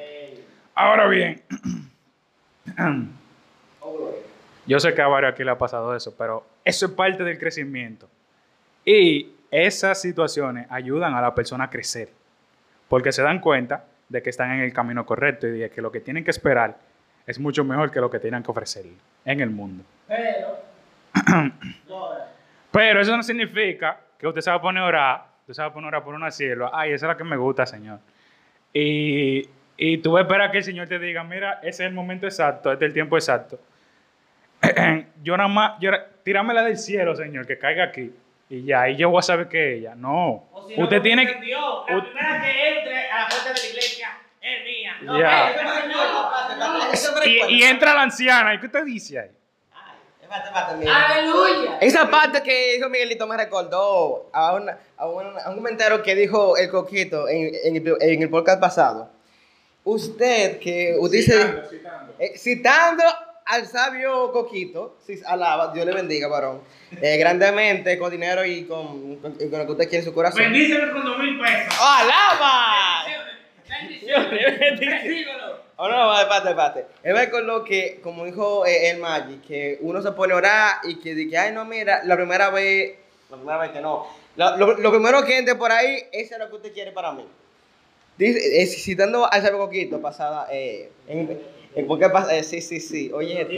Ahora 0.75 1.09
bien, 1.09 1.43
yo 4.67 4.81
sé 4.81 4.95
que 4.95 5.03
a 5.03 5.09
varios 5.09 5.33
aquí 5.33 5.45
le 5.45 5.51
ha 5.51 5.59
pasado 5.59 5.95
eso, 5.97 6.15
pero 6.17 6.45
eso 6.65 6.87
es 6.87 6.93
parte 6.93 7.25
del 7.25 7.39
crecimiento. 7.39 8.09
Y 8.85 9.33
esas 9.51 10.01
situaciones 10.01 10.67
ayudan 10.71 11.15
a 11.15 11.21
la 11.21 11.35
persona 11.35 11.65
a 11.65 11.71
crecer, 11.71 12.11
porque 12.89 13.13
se 13.13 13.23
dan 13.23 13.41
cuenta 13.41 13.85
de 14.09 14.23
que 14.23 14.31
están 14.31 14.53
en 14.53 14.61
el 14.61 14.73
camino 14.73 15.07
correcto 15.07 15.47
y 15.47 15.59
de 15.59 15.71
que 15.71 15.81
lo 15.81 15.91
que 15.91 16.01
tienen 16.01 16.23
que 16.25 16.31
esperar 16.31 16.77
es 17.27 17.39
mucho 17.39 17.65
mejor 17.65 17.91
que 17.91 18.01
lo 18.01 18.11
que 18.11 18.19
tienen 18.19 18.43
que 18.43 18.51
ofrecer 18.51 18.85
en 19.25 19.41
el 19.41 19.51
mundo. 19.51 19.85
Pero 22.71 23.01
eso 23.01 23.17
no 23.17 23.23
significa 23.23 23.99
que 24.19 24.27
usted 24.27 24.41
se 24.41 24.51
va 24.51 24.57
a 24.57 24.61
poner 24.61 24.83
a 24.83 24.87
orar, 24.87 25.34
usted 25.49 25.63
va 25.63 25.67
a 25.67 25.73
poner 25.73 25.87
a 25.87 25.89
orar 25.89 26.05
por 26.05 26.15
una 26.15 26.31
cielo. 26.31 26.71
Ay, 26.73 26.93
esa 26.93 27.07
es 27.07 27.09
la 27.09 27.17
que 27.17 27.25
me 27.25 27.37
gusta, 27.37 27.67
Señor. 27.67 27.99
Y, 28.73 29.49
y 29.77 29.99
tú 29.99 30.13
vas 30.13 30.21
a 30.21 30.23
esperar 30.23 30.51
que 30.51 30.59
el 30.59 30.65
Señor 30.65 30.89
te 30.89 30.99
diga, 30.99 31.25
mira, 31.25 31.61
ese 31.63 31.85
es 31.85 31.89
el 31.89 31.93
momento 31.93 32.27
exacto, 32.27 32.73
este 32.73 32.85
es 32.85 32.89
el 32.89 32.95
tiempo 32.95 33.17
exacto. 33.17 33.59
yo 35.23 35.37
nada 35.37 35.49
más, 35.49 35.73
yo, 35.81 35.91
tíramela 36.23 36.63
del 36.63 36.79
cielo, 36.79 37.15
Señor, 37.15 37.47
que 37.47 37.59
caiga 37.59 37.85
aquí. 37.85 38.13
Y 38.49 38.65
ya, 38.65 38.89
y 38.89 38.97
yo 38.97 39.11
voy 39.11 39.19
a 39.21 39.23
saber 39.23 39.49
que 39.49 39.77
ella. 39.77 39.95
No. 39.95 40.49
usted 40.77 41.03
tiene 41.03 41.27
que... 41.27 41.41
Dios, 41.41 41.85
la 41.89 42.03
primera 42.03 42.43
que 42.43 42.79
entre 42.79 43.11
a 43.11 43.21
la 43.21 43.29
puerta 43.29 43.53
de 43.53 43.61
la 43.61 43.67
iglesia 43.67 44.09
es 44.41 44.65
mía. 44.65 44.97
Ya. 45.19 45.55
Y, 47.25 47.55
y 47.55 47.63
entra 47.63 47.95
la 47.95 48.03
anciana. 48.03 48.55
¿Y 48.55 48.61
qué 48.61 48.69
te 48.69 48.85
dice 48.85 49.19
ahí? 49.19 49.31
Aleluya. 50.91 51.79
Esa 51.81 52.11
parte 52.11 52.43
que 52.43 52.75
dijo 52.77 52.89
Miguelito 52.89 53.27
me 53.27 53.37
recordó 53.37 54.29
a, 54.33 54.55
una- 54.55 54.79
a 54.97 55.07
una- 55.09 55.41
a 55.43 55.51
un 55.51 55.57
comentario 55.57 56.03
que 56.03 56.15
dijo 56.15 56.57
el 56.57 56.71
Coquito 56.71 57.29
en, 57.29 57.53
en 57.65 57.77
el, 57.77 57.97
en 58.01 58.23
el 58.23 58.31
podcast 58.31 58.61
pasado. 58.61 59.11
usted 59.85 60.59
que 60.61 60.97
utilice, 60.99 61.35
eh, 62.19 62.39
citando 62.39 63.05
al 63.47 63.67
sabio 63.67 64.33
Coquito, 64.33 64.97
si 65.07 65.21
alaba, 65.27 65.73
Dios 65.75 65.85
le 65.85 65.93
bendiga, 65.93 66.29
varón, 66.29 66.63
eh, 67.03 67.19
grandemente, 67.19 67.99
con 67.99 68.11
dinero 68.11 68.43
y 68.45 68.65
con, 68.65 69.17
con- 69.17 69.37
y 69.39 69.51
con 69.51 69.59
lo 69.59 69.67
que 69.67 69.73
usted 69.73 69.85
quiere 69.89 69.99
en 69.99 70.05
su 70.05 70.15
corazón. 70.15 70.41
Bendíceme 70.41 70.91
con 70.93 71.05
dos 71.05 71.19
mil 71.19 71.39
pesos. 71.39 71.75
¡Alaba! 71.79 73.05
Oh, 75.77 75.89
no, 75.89 76.21
espérate, 76.21 76.49
espérate. 76.51 76.87
Él 77.03 77.15
me 77.15 77.21
acordó 77.21 77.65
que, 77.65 78.01
como 78.03 78.25
dijo 78.25 78.65
eh, 78.67 78.91
el 78.91 78.99
Magic, 78.99 79.43
que 79.47 79.79
uno 79.81 80.01
se 80.03 80.13
pone 80.13 80.33
a 80.33 80.37
orar 80.37 80.77
y 80.85 80.97
que 81.01 81.15
dice, 81.15 81.37
ay, 81.39 81.53
no, 81.53 81.65
mira, 81.65 82.03
la 82.05 82.15
primera 82.17 82.51
vez, 82.51 82.95
la 83.31 83.37
primera 83.37 83.59
vez 83.59 83.71
que 83.71 83.81
no. 83.81 84.07
Lo, 84.37 84.57
lo- 84.57 84.75
lo 84.79 84.91
primero 84.93 85.25
que 85.25 85.39
entre 85.39 85.55
por 85.55 85.73
ahí, 85.73 85.99
eso 86.13 86.35
es 86.35 86.39
lo 86.41 86.49
que 86.51 86.57
usted 86.57 86.73
quiere 86.73 86.93
para 86.93 87.13
mí. 87.13 87.25
Dice, 88.17 88.63
eh, 88.63 88.67
citando 88.67 89.31
al 89.31 89.43
Sabio 89.43 89.59
Coquito, 89.59 90.01
pasada, 90.01 90.47
eh, 90.53 90.91
en, 91.09 91.41
en- 91.75 91.87
¿por 91.87 91.99
qué 91.99 92.09
pasa? 92.09 92.37
Eh, 92.37 92.45
sí, 92.45 92.61
sí, 92.61 92.79
sí, 92.81 93.11
oye, 93.13 93.41
esto. 93.41 93.51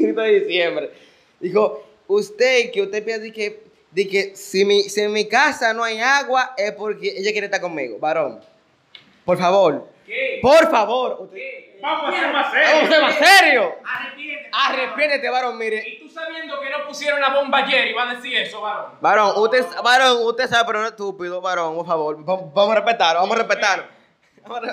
grito 0.00 0.20
de 0.22 0.40
diciembre. 0.40 0.90
Dijo, 1.40 1.84
usted, 2.06 2.70
que 2.70 2.80
usted 2.82 3.04
piensa 3.04 3.22
de 3.22 3.32
que, 3.32 3.60
de 3.90 4.08
que 4.08 4.36
si, 4.36 4.64
mi, 4.64 4.84
si 4.84 5.00
en 5.02 5.12
mi 5.12 5.26
casa 5.28 5.74
no 5.74 5.84
hay 5.84 5.98
agua 6.00 6.54
es 6.56 6.72
porque 6.72 7.08
ella 7.18 7.32
quiere 7.32 7.46
estar 7.46 7.60
conmigo, 7.60 7.98
varón. 7.98 8.40
Por 9.24 9.38
favor. 9.38 9.88
Por 10.42 10.70
favor. 10.70 11.16
usted- 11.20 11.64
Vamos 11.80 12.14
a 12.14 12.18
ser 12.18 12.32
más 12.32 12.46
Vamos 12.46 12.54
a 12.54 12.86
ser 12.86 12.88
serios. 12.88 13.02
más 13.02 13.14
serio. 13.14 13.74
Arrepiéntete. 13.84 14.50
Arrepiéntete, 14.52 15.28
varón, 15.28 15.58
mire. 15.58 15.84
Y 15.86 15.98
tú 16.00 16.08
sabiendo 16.08 16.58
que 16.58 16.70
no 16.70 16.86
pusieron 16.86 17.20
la 17.20 17.28
bomba 17.28 17.58
ayer, 17.58 17.88
iba 17.88 18.08
a 18.10 18.14
decir 18.14 18.34
eso, 18.38 18.62
varón. 18.62 18.92
Varón, 19.02 19.32
usted, 19.36 19.66
varón, 19.82 20.16
usted 20.22 20.48
sabe, 20.48 20.64
pero 20.66 20.78
no 20.78 20.86
es 20.86 20.92
estúpido, 20.92 21.42
varón, 21.42 21.74
por 21.74 21.86
favor. 21.86 22.16
Vamos, 22.24 22.70
a 22.70 22.74
respetarlo, 22.76 23.20
vamos 23.20 23.36
a 23.36 23.38
respetarlo. 23.40 23.84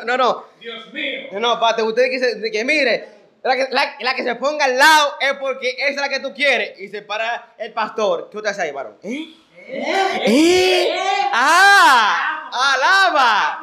No, 0.05 0.17
no. 0.17 0.45
Dios 0.61 0.93
mío. 0.93 1.27
No, 1.33 1.59
pate, 1.59 1.81
usted 1.83 2.03
que, 2.09 2.49
que 2.51 2.63
mire, 2.63 3.09
la 3.43 3.55
que, 3.57 3.67
la, 3.71 3.95
la 3.99 4.13
que 4.15 4.23
se 4.23 4.35
ponga 4.35 4.63
al 4.65 4.77
lado 4.77 5.15
es 5.19 5.33
porque 5.33 5.69
esa 5.79 5.89
es 5.89 5.95
la 5.97 6.07
que 6.09 6.19
tú 6.21 6.33
quieres. 6.33 6.79
Y 6.79 6.87
se 6.87 7.01
para 7.01 7.55
el 7.57 7.73
pastor. 7.73 8.29
¿Qué 8.29 8.37
usted 8.37 8.51
hace 8.51 8.61
ahí, 8.61 8.71
varón? 8.71 8.97
¿Eh? 9.03 9.33
¿Eh? 9.67 10.95
¡Ah! 11.33 12.49
¡Alaba! 12.53 13.59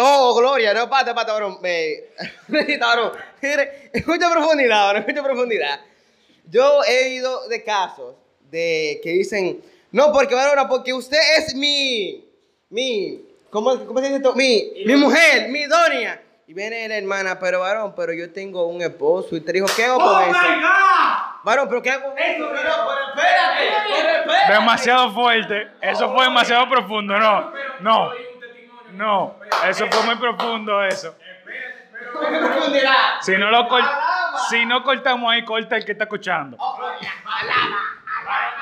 Oh, 0.00 0.34
Gloria, 0.34 0.74
no, 0.74 0.88
pate, 0.88 1.14
pate, 1.14 1.30
varón. 1.32 1.58
Me... 1.60 1.94
Necesita, 2.48 2.86
varón. 2.86 3.12
Escucha 3.92 4.30
profundidad, 4.30 4.86
varón, 4.86 5.02
escucha 5.06 5.22
profundidad. 5.22 5.80
Yo 6.48 6.82
he 6.84 7.10
ido 7.10 7.48
de 7.48 7.62
casos 7.62 8.16
de 8.50 9.00
que 9.02 9.10
dicen, 9.10 9.62
no, 9.92 10.12
porque 10.12 10.34
varón, 10.34 10.66
porque 10.68 10.92
usted 10.92 11.18
es 11.38 11.54
mi, 11.54 12.24
mi, 12.70 13.20
¿cómo, 13.50 13.78
cómo 13.86 13.98
se 14.00 14.06
dice 14.06 14.16
esto? 14.16 14.34
Mi, 14.34 14.72
mi 14.84 14.96
mujer, 14.96 15.48
mi 15.48 15.64
doña. 15.66 16.20
Y 16.48 16.52
viene 16.52 16.88
la 16.88 16.96
hermana, 16.96 17.38
pero 17.38 17.60
varón, 17.60 17.94
pero 17.94 18.12
yo 18.12 18.32
tengo 18.32 18.66
un 18.66 18.82
esposo 18.82 19.36
y 19.36 19.40
te 19.40 19.52
dijo, 19.52 19.66
¿qué 19.76 19.84
hago 19.84 19.98
con 20.00 20.08
¡Oh, 20.08 20.20
eso? 20.20 20.30
my 20.32 20.60
God! 20.60 21.44
Varón, 21.44 21.68
pero 21.68 21.80
¿qué 21.80 21.90
hago 21.90 22.08
con 22.10 22.18
eso? 22.18 22.48
Pero- 22.50 22.52
pero 22.52 23.08
espérate, 23.08 23.64
pero 23.86 24.18
espérate. 24.18 24.52
Demasiado 24.54 25.12
fuerte. 25.14 25.68
Eso 25.80 26.12
fue 26.12 26.24
demasiado 26.24 26.68
profundo. 26.68 27.16
No, 27.16 27.52
no. 27.80 28.10
No. 28.92 29.36
Eso 29.66 29.86
fue 29.90 30.02
muy 30.04 30.16
profundo 30.16 30.82
eso. 30.84 31.16
Si 33.20 33.36
no 33.36 33.50
lo 33.50 33.68
cort- 33.68 33.98
si 34.48 34.64
no 34.66 34.82
cortamos 34.82 35.32
ahí, 35.32 35.44
corta 35.44 35.76
el 35.76 35.84
que 35.84 35.92
está 35.92 36.04
escuchando. 36.04 36.56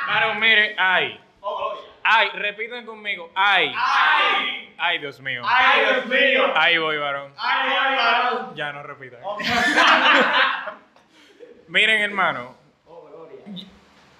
Varón, 0.06 0.40
mire, 0.40 0.74
ay. 0.78 1.20
Ay, 2.02 2.30
repiten 2.34 2.86
conmigo. 2.86 3.30
Ay. 3.34 3.72
¡Ay! 3.76 4.74
Ay, 4.78 4.98
Dios 4.98 5.20
mío. 5.20 5.42
¡Ay, 5.44 5.80
Dios 5.84 6.06
mío! 6.06 6.52
Ahí 6.56 6.78
voy, 6.78 6.96
varón. 6.96 7.34
¡Ay, 7.36 7.70
ay, 7.78 7.96
varón! 7.96 8.54
Ya 8.56 8.72
no 8.72 8.82
repitan. 8.82 9.20
Miren, 11.68 12.00
hermano. 12.00 12.56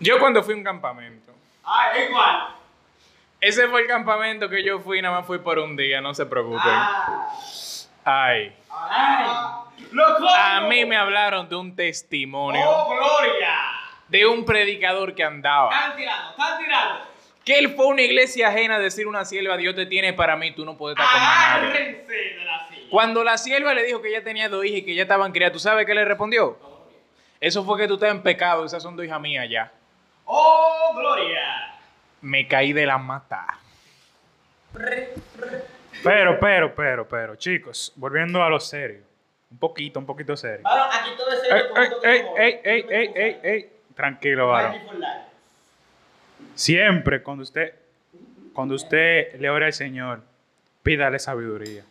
Yo 0.00 0.18
cuando 0.18 0.42
fui 0.42 0.52
a 0.54 0.56
un 0.58 0.64
campamento. 0.64 1.32
¡Ay, 1.64 2.02
igual! 2.08 2.48
Ese 3.40 3.68
fue 3.68 3.82
el 3.82 3.86
campamento 3.86 4.48
que 4.48 4.64
yo 4.64 4.80
fui, 4.80 5.00
nada 5.00 5.18
más 5.18 5.26
fui 5.26 5.38
por 5.38 5.58
un 5.58 5.76
día, 5.76 6.00
no 6.00 6.12
se 6.12 6.26
preocupen. 6.26 6.60
Ah. 6.64 7.28
Ay. 8.04 8.52
¡Loco! 9.92 10.26
A 10.28 10.62
mí 10.62 10.84
me 10.84 10.96
hablaron 10.96 11.48
de 11.48 11.56
un 11.56 11.74
testimonio 11.74 12.60
¡Oh, 12.64 12.94
Gloria! 12.94 13.54
de 14.08 14.26
un 14.26 14.44
predicador 14.44 15.14
que 15.14 15.22
andaba. 15.22 15.70
Están 15.70 15.96
tirando, 15.96 16.30
están 16.30 16.58
tirando. 16.58 17.00
Que 17.44 17.58
él 17.58 17.74
fue 17.74 17.84
a 17.86 17.88
una 17.88 18.02
iglesia 18.02 18.48
ajena 18.48 18.76
a 18.76 18.78
decir 18.78 19.06
una 19.06 19.24
sierva, 19.24 19.56
Dios 19.56 19.74
te 19.74 19.86
tiene 19.86 20.12
para 20.12 20.36
mí, 20.36 20.52
tú 20.52 20.64
no 20.64 20.76
puedes 20.76 20.98
estar 20.98 21.10
con 21.10 21.22
nadie. 21.22 22.04
Cuando 22.90 23.22
la 23.22 23.38
sierva 23.38 23.74
le 23.74 23.84
dijo 23.84 24.02
que 24.02 24.08
ella 24.08 24.24
tenía 24.24 24.48
dos 24.48 24.64
hijas 24.64 24.80
y 24.80 24.84
que 24.84 24.94
ya 24.94 25.02
estaban 25.02 25.32
criadas, 25.32 25.52
¿tú 25.52 25.58
sabes 25.58 25.86
qué 25.86 25.94
le 25.94 26.04
respondió? 26.04 26.58
Eso 27.40 27.64
fue 27.64 27.78
que 27.78 27.86
tú 27.86 27.94
estás 27.94 28.10
en 28.10 28.22
pecado, 28.22 28.64
esas 28.64 28.82
son 28.82 28.96
dos 28.96 29.06
hijas 29.06 29.20
mías 29.20 29.46
ya. 29.48 29.70
¡Oh, 30.24 30.92
Gloria! 30.94 31.77
Me 32.22 32.48
caí 32.48 32.72
de 32.72 32.86
la 32.86 32.98
mata. 32.98 33.46
Pero, 36.02 36.38
pero, 36.38 36.74
pero, 36.74 37.08
pero, 37.08 37.36
chicos, 37.36 37.92
volviendo 37.96 38.42
a 38.42 38.48
lo 38.48 38.60
serio. 38.60 39.00
Un 39.50 39.58
poquito, 39.58 39.98
un 39.98 40.06
poquito 40.06 40.36
serio. 40.36 40.62
Varón, 40.62 40.88
aquí 40.92 41.10
todo 41.16 41.32
es 41.32 41.40
serio. 41.40 42.02
ey, 42.04 42.60
ey, 42.64 42.86
ey, 42.88 43.10
ey, 43.14 43.36
ey. 43.42 43.70
Tranquilo, 43.94 44.48
varón. 44.48 44.76
Siempre 46.54 47.22
cuando 47.22 47.42
usted, 47.42 47.74
cuando 48.52 48.74
usted 48.74 49.38
le 49.40 49.48
ora 49.48 49.66
al 49.66 49.72
Señor, 49.72 50.20
pídale 50.82 51.18
sabiduría. 51.18 51.84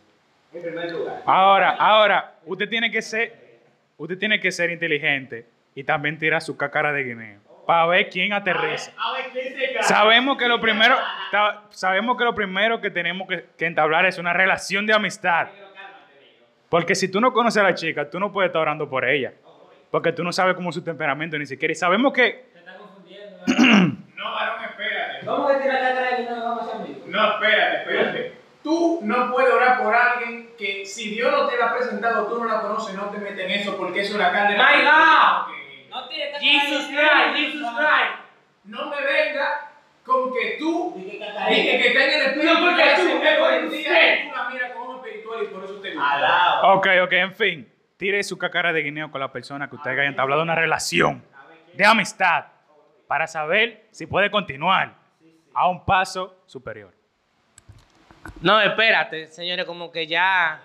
En 0.52 0.62
primer 0.62 0.92
lugar. 0.92 1.22
Ahora, 1.26 1.70
ahora, 1.70 2.34
usted 2.46 2.68
tiene 2.68 2.90
que 2.90 3.02
ser, 3.02 3.60
usted 3.96 4.18
tiene 4.18 4.40
que 4.40 4.52
ser 4.52 4.70
inteligente 4.70 5.46
y 5.74 5.84
también 5.84 6.18
tirar 6.18 6.40
su 6.42 6.56
cácara 6.56 6.92
de 6.92 7.02
guineo 7.02 7.47
para 7.68 7.84
ver 7.84 8.08
quién 8.08 8.32
aterriza. 8.32 8.92
A 8.96 9.12
ver, 9.12 9.26
¿quién 9.30 9.54
se 9.54 9.74
cae? 9.74 9.82
Sabemos 9.82 10.38
que 10.38 10.48
lo 10.48 10.58
primero, 10.58 10.96
sabemos 11.68 12.16
que 12.16 12.24
lo 12.24 12.34
primero 12.34 12.80
que 12.80 12.90
tenemos 12.90 13.28
que, 13.28 13.44
que 13.58 13.66
entablar 13.66 14.06
es 14.06 14.16
una 14.16 14.32
relación 14.32 14.86
de 14.86 14.94
amistad. 14.94 15.48
Porque 16.70 16.94
si 16.94 17.10
tú 17.10 17.20
no 17.20 17.30
conoces 17.34 17.60
a 17.60 17.64
la 17.64 17.74
chica, 17.74 18.08
tú 18.08 18.18
no 18.18 18.32
puedes 18.32 18.48
estar 18.48 18.62
orando 18.62 18.88
por 18.88 19.04
ella. 19.04 19.34
Porque 19.90 20.12
tú 20.12 20.24
no 20.24 20.32
sabes 20.32 20.54
cómo 20.54 20.70
es 20.70 20.76
su 20.76 20.82
temperamento 20.82 21.36
ni 21.36 21.44
siquiera. 21.44 21.70
Y 21.72 21.74
sabemos 21.74 22.14
que 22.14 22.46
No, 23.48 24.32
varón, 24.32 24.64
espérate. 24.64 25.26
¿Cómo 25.26 25.48
que 25.48 25.54
tira 25.56 25.78
cácara 25.78 26.16
que 26.16 26.22
no 26.22 26.42
vamos 26.42 26.72
a 26.72 26.76
amigos? 26.78 27.06
No, 27.06 27.32
espérate, 27.32 27.76
espérate. 27.76 28.32
Tú 28.62 29.00
no 29.02 29.30
puedes 29.30 29.52
orar 29.52 29.82
por 29.82 29.94
alguien 29.94 30.52
que 30.56 30.86
si 30.86 31.10
Dios 31.10 31.30
no 31.30 31.46
te 31.46 31.58
la 31.58 31.66
ha 31.66 31.76
presentado, 31.76 32.28
tú 32.28 32.42
no 32.42 32.46
la 32.46 32.62
conoces, 32.62 32.94
no 32.94 33.10
te 33.10 33.18
metes 33.18 33.44
en 33.44 33.50
eso 33.50 33.76
porque 33.76 34.00
es 34.00 34.14
una 34.14 34.32
carne. 34.32 34.56
My 34.56 34.82
God. 34.84 35.57
No 36.00 36.08
tire 36.08 36.30
cácara 36.30 36.40
Jesus 36.44 36.86
Christ, 36.86 37.36
Jesus 37.36 37.70
Christ. 37.76 38.14
No 38.64 38.90
me 38.90 38.96
venga 39.02 39.70
con 40.04 40.32
que 40.32 40.56
tú 40.58 40.94
y 40.96 41.10
que, 41.10 41.78
que 41.82 41.90
tenga 41.90 42.14
el 42.16 42.22
espíritu 42.26 42.54
No, 42.54 42.60
porque 42.60 42.82
que 42.82 42.94
tú, 42.96 43.22
es 43.22 43.38
por 43.38 43.70
día 43.70 43.80
usted. 43.80 44.32
la 44.32 44.48
miras 44.50 44.72
con 44.72 44.96
espiritual 44.96 45.42
y 45.42 45.46
por 45.46 45.64
eso 45.64 45.74
te 45.80 45.94
gusta. 45.94 46.60
Ok, 46.72 46.86
ok, 47.04 47.12
en 47.12 47.34
fin. 47.34 47.72
Tire 47.96 48.22
su 48.22 48.38
cácara 48.38 48.72
de 48.72 48.82
guineo 48.82 49.10
con 49.10 49.20
la 49.20 49.32
persona 49.32 49.68
que 49.68 49.74
usted 49.76 49.90
haya 49.90 50.04
entablado 50.04 50.42
una 50.42 50.54
relación 50.54 51.24
de 51.74 51.84
amistad 51.84 52.44
para 53.08 53.26
saber 53.26 53.86
si 53.90 54.06
puede 54.06 54.30
continuar 54.30 54.94
a 55.54 55.68
un 55.68 55.84
paso 55.84 56.42
superior. 56.46 56.92
No, 58.40 58.60
espérate, 58.60 59.26
señores, 59.28 59.64
como 59.64 59.90
que 59.90 60.06
ya. 60.06 60.60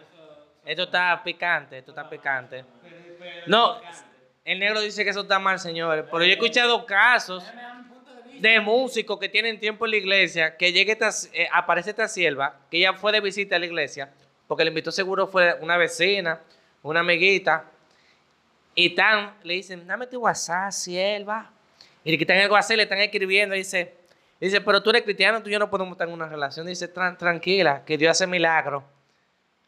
Esto 0.66 0.84
está 0.84 1.22
picante, 1.24 1.80
esto 1.80 1.92
está 1.92 2.10
picante. 2.10 2.64
No, 3.48 3.82
el 4.46 4.60
negro 4.60 4.82
dice 4.82 5.04
que 5.04 5.10
eso 5.12 5.22
está 5.22 5.40
mal, 5.40 5.60
señores. 5.60 6.06
Pero 6.12 6.24
yo 6.24 6.30
he 6.30 6.34
escuchado 6.34 6.86
casos 6.86 7.44
de 8.40 8.60
músicos 8.60 9.20
que 9.20 9.30
tienen 9.30 9.60
tiempo 9.60 9.86
en 9.86 9.92
la 9.92 9.98
iglesia, 9.98 10.58
que 10.58 10.72
llega 10.74 10.92
esta, 10.94 11.10
eh, 11.34 11.48
aparece 11.52 11.92
esta 11.92 12.08
sierva, 12.08 12.56
que 12.70 12.78
ella 12.78 12.94
fue 12.94 13.12
de 13.12 13.22
visita 13.22 13.56
a 13.56 13.60
la 13.60 13.66
iglesia, 13.66 14.12
porque 14.48 14.64
le 14.66 14.70
invitó 14.70 14.92
seguro 14.92 15.28
fue 15.28 15.54
una 15.62 15.78
vecina, 15.78 16.42
una 16.82 17.00
amiguita, 17.02 17.66
y 18.76 18.90
tan, 18.96 19.34
le 19.44 19.54
dicen, 19.56 19.86
dame 19.88 20.08
tu 20.08 20.20
WhatsApp, 20.20 20.72
sierva. 20.72 21.50
Y 22.04 22.12
le 22.12 22.18
quitan 22.18 22.38
el 22.38 22.50
WhatsApp, 22.52 22.78
le 22.78 22.84
están 22.84 22.98
escribiendo, 23.00 23.56
y 23.56 23.60
dice, 23.60 23.94
dice, 24.42 24.60
pero 24.60 24.82
tú 24.84 24.90
eres 24.90 25.04
cristiano, 25.04 25.42
tú 25.42 25.48
y 25.50 25.54
yo 25.54 25.60
no 25.60 25.70
podemos 25.70 25.94
estar 25.94 26.08
en 26.08 26.14
una 26.16 26.28
relación. 26.28 26.66
Dice, 26.66 26.92
"Tran- 26.94 27.18
tranquila, 27.18 27.84
que 27.86 27.98
Dios 27.98 28.12
hace 28.12 28.28
milagros. 28.28 28.84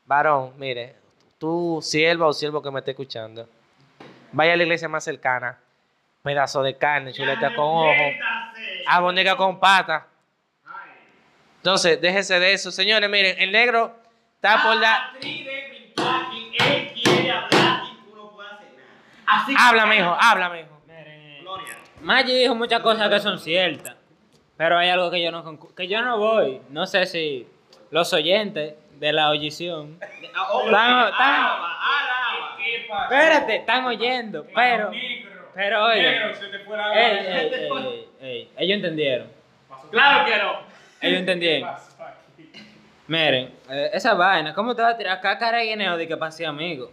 Varón, 0.05 0.53
mire, 0.57 0.95
tú, 1.37 1.79
sierva 1.81 2.27
o 2.27 2.33
siervo 2.33 2.61
que 2.61 2.71
me 2.71 2.79
esté 2.79 2.91
escuchando, 2.91 3.47
vaya 4.35 4.53
a 4.53 4.57
la 4.57 4.63
iglesia 4.63 4.89
más 4.89 5.03
cercana, 5.03 5.57
pedazo 6.21 6.61
de 6.61 6.77
carne, 6.77 7.13
chuleta 7.13 7.55
con 7.55 7.65
ojo, 7.65 8.11
abonega 8.87 9.35
con 9.37 9.59
pata. 9.59 10.07
Entonces, 11.57 11.99
déjese 11.99 12.39
de 12.39 12.53
eso. 12.53 12.69
Señores, 12.69 13.09
miren, 13.09 13.39
el 13.39 13.51
negro 13.51 13.95
está 14.35 14.61
por 14.61 14.75
la... 14.75 15.13
Mijo, 19.85 20.17
habla, 20.19 20.49
mijo. 20.49 20.81
Gloria. 21.41 21.77
Maggi 22.01 22.37
dijo 22.37 22.55
muchas 22.55 22.81
cosas 22.81 23.09
que 23.09 23.19
son 23.19 23.39
ciertas, 23.39 23.95
pero 24.57 24.77
hay 24.77 24.89
algo 24.89 25.09
que 25.09 25.23
yo 25.23 25.31
no 25.31 25.59
que 25.75 25.87
yo 25.87 26.01
no 26.01 26.17
voy. 26.19 26.61
No 26.69 26.85
sé 26.85 27.05
si 27.07 27.47
los 27.89 28.13
oyentes 28.13 28.75
de 28.99 29.13
la 29.13 29.29
oyción. 29.29 29.99
Ah, 30.35 30.47
oh, 30.51 30.65
Están, 30.65 31.07
están, 31.07 31.33
alaba. 31.33 32.14
Espérate, 32.73 33.55
están 33.57 33.85
oyendo, 33.85 34.45
pero, 34.53 34.91
pero 35.53 35.85
oye, 35.85 35.99
ey, 35.99 36.23
ey, 36.95 37.25
ey, 37.27 37.51
ey, 37.53 38.07
ey, 38.21 38.51
ellos 38.57 38.75
entendieron, 38.77 39.27
Claro 39.91 40.25
que 40.25 40.37
no. 40.37 40.59
ellos 41.01 41.19
entendieron. 41.19 41.69
Miren, 43.07 43.53
eh, 43.69 43.91
esa 43.93 44.15
vaina, 44.15 44.53
¿cómo 44.53 44.75
te 44.75 44.81
vas 44.81 44.95
a 44.95 44.97
tirar 44.97 45.21
cácara 45.21 45.63
y 45.63 45.69
guineo 45.69 45.95
de 45.95 46.07
que 46.07 46.17
pase 46.17 46.45
amigo? 46.45 46.91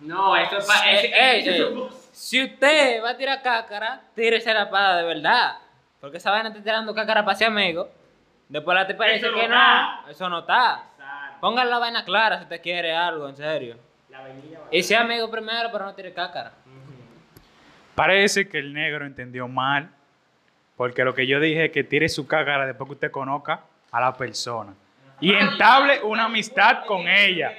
No, 0.00 0.36
esto 0.36 0.58
es 0.58 0.66
para. 0.66 0.90
Ey, 1.00 1.88
Si 2.12 2.44
usted 2.44 3.02
va 3.02 3.10
a 3.10 3.16
tirar 3.16 3.40
cácara, 3.42 4.02
tírese 4.14 4.52
la 4.52 4.64
espada 4.64 4.98
de 4.98 5.04
verdad. 5.04 5.56
Porque 6.00 6.18
esa 6.18 6.30
vaina 6.30 6.50
está 6.50 6.62
tirando 6.62 6.94
cácara 6.94 7.24
para 7.24 7.36
ser 7.36 7.46
amigo. 7.48 7.88
Después 8.48 8.74
la 8.74 8.86
te 8.86 8.94
parece 8.94 9.26
Eso 9.26 9.34
que 9.34 9.48
no. 9.48 9.54
está. 9.54 10.04
Eso 10.10 10.28
no 10.28 10.38
está. 10.40 10.84
Pongan 11.40 11.70
la 11.70 11.78
vaina 11.78 12.04
clara 12.04 12.36
si 12.38 12.42
usted 12.44 12.60
quiere 12.60 12.94
algo, 12.94 13.26
en 13.28 13.36
serio. 13.36 13.76
Y 14.70 14.82
sea 14.82 15.00
amigo 15.02 15.30
primero, 15.30 15.70
pero 15.72 15.84
no 15.84 15.94
tire 15.94 16.12
cácara. 16.12 16.52
Parece 17.94 18.48
que 18.48 18.58
el 18.58 18.72
negro 18.72 19.06
entendió 19.06 19.48
mal, 19.48 19.90
porque 20.76 21.04
lo 21.04 21.14
que 21.14 21.26
yo 21.26 21.40
dije 21.40 21.66
es 21.66 21.72
que 21.72 21.82
tire 21.84 22.08
su 22.08 22.26
cácara 22.26 22.66
después 22.66 22.86
que 22.88 22.94
usted 22.94 23.10
conozca 23.10 23.62
a 23.90 24.00
la 24.00 24.12
persona 24.12 24.74
y 25.20 25.32
entable 25.32 26.00
una 26.02 26.26
amistad 26.26 26.84
con 26.86 27.08
ella 27.08 27.52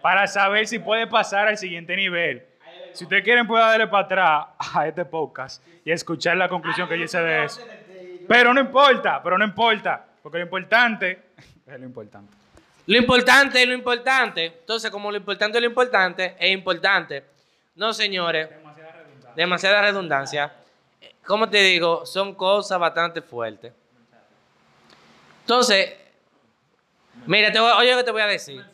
para 0.00 0.26
saber 0.26 0.66
si 0.66 0.78
puede 0.78 1.06
pasar 1.06 1.48
al 1.48 1.58
siguiente 1.58 1.96
nivel. 1.96 2.44
Si 2.92 3.04
ustedes 3.04 3.22
quieren, 3.22 3.46
puede 3.46 3.62
darle 3.62 3.86
para 3.88 4.04
atrás 4.04 4.46
a 4.74 4.88
este 4.88 5.04
podcast 5.04 5.62
y 5.84 5.90
escuchar 5.90 6.36
la 6.36 6.48
conclusión 6.48 6.88
que 6.88 6.96
yo 6.96 7.04
hice 7.04 7.20
de 7.20 7.44
eso. 7.44 7.60
Pero 8.26 8.54
no 8.54 8.60
importa, 8.60 9.22
pero 9.22 9.36
no 9.36 9.44
importa, 9.44 10.04
porque 10.22 10.38
lo 10.38 10.44
importante 10.44 11.18
es 11.66 11.78
lo 11.78 11.84
importante. 11.84 12.32
Lo 12.86 12.96
importante 12.96 13.60
es 13.62 13.68
lo 13.68 13.74
importante. 13.74 14.46
Entonces, 14.46 14.90
como 14.90 15.10
lo 15.10 15.16
importante 15.16 15.58
es 15.58 15.62
lo 15.62 15.68
importante, 15.68 16.36
es 16.38 16.50
importante. 16.52 17.24
No, 17.74 17.92
señores. 17.92 18.48
Demasiada 19.34 19.82
redundancia. 19.82 20.52
Eh, 21.00 21.12
Como 21.24 21.48
te 21.48 21.58
digo, 21.58 22.06
son 22.06 22.34
cosas 22.34 22.78
bastante 22.78 23.20
fuertes. 23.20 23.72
Entonces, 25.40 25.94
mira, 27.26 27.48
oye 27.76 27.92
lo 27.92 27.98
que 27.98 28.04
te 28.04 28.10
voy 28.10 28.22
a 28.22 28.26
decir. 28.26 28.64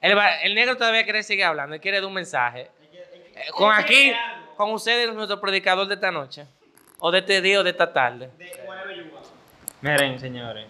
El 0.00 0.54
negro 0.54 0.76
todavía 0.76 1.04
quiere 1.04 1.22
seguir 1.22 1.44
hablando, 1.44 1.74
él 1.74 1.80
quiere 1.80 1.98
dar 1.98 2.06
un 2.06 2.14
mensaje. 2.14 2.70
Eh, 3.34 3.46
Con 3.52 3.72
aquí, 3.72 4.12
con 4.56 4.70
ustedes, 4.72 5.12
nuestro 5.12 5.40
predicador 5.40 5.86
de 5.86 5.94
esta 5.94 6.10
noche. 6.10 6.46
O 6.98 7.10
de 7.10 7.18
este 7.18 7.40
día 7.40 7.60
o 7.60 7.64
de 7.64 7.70
esta 7.70 7.92
tarde. 7.92 8.30
Miren, 9.80 10.20
señores. 10.20 10.66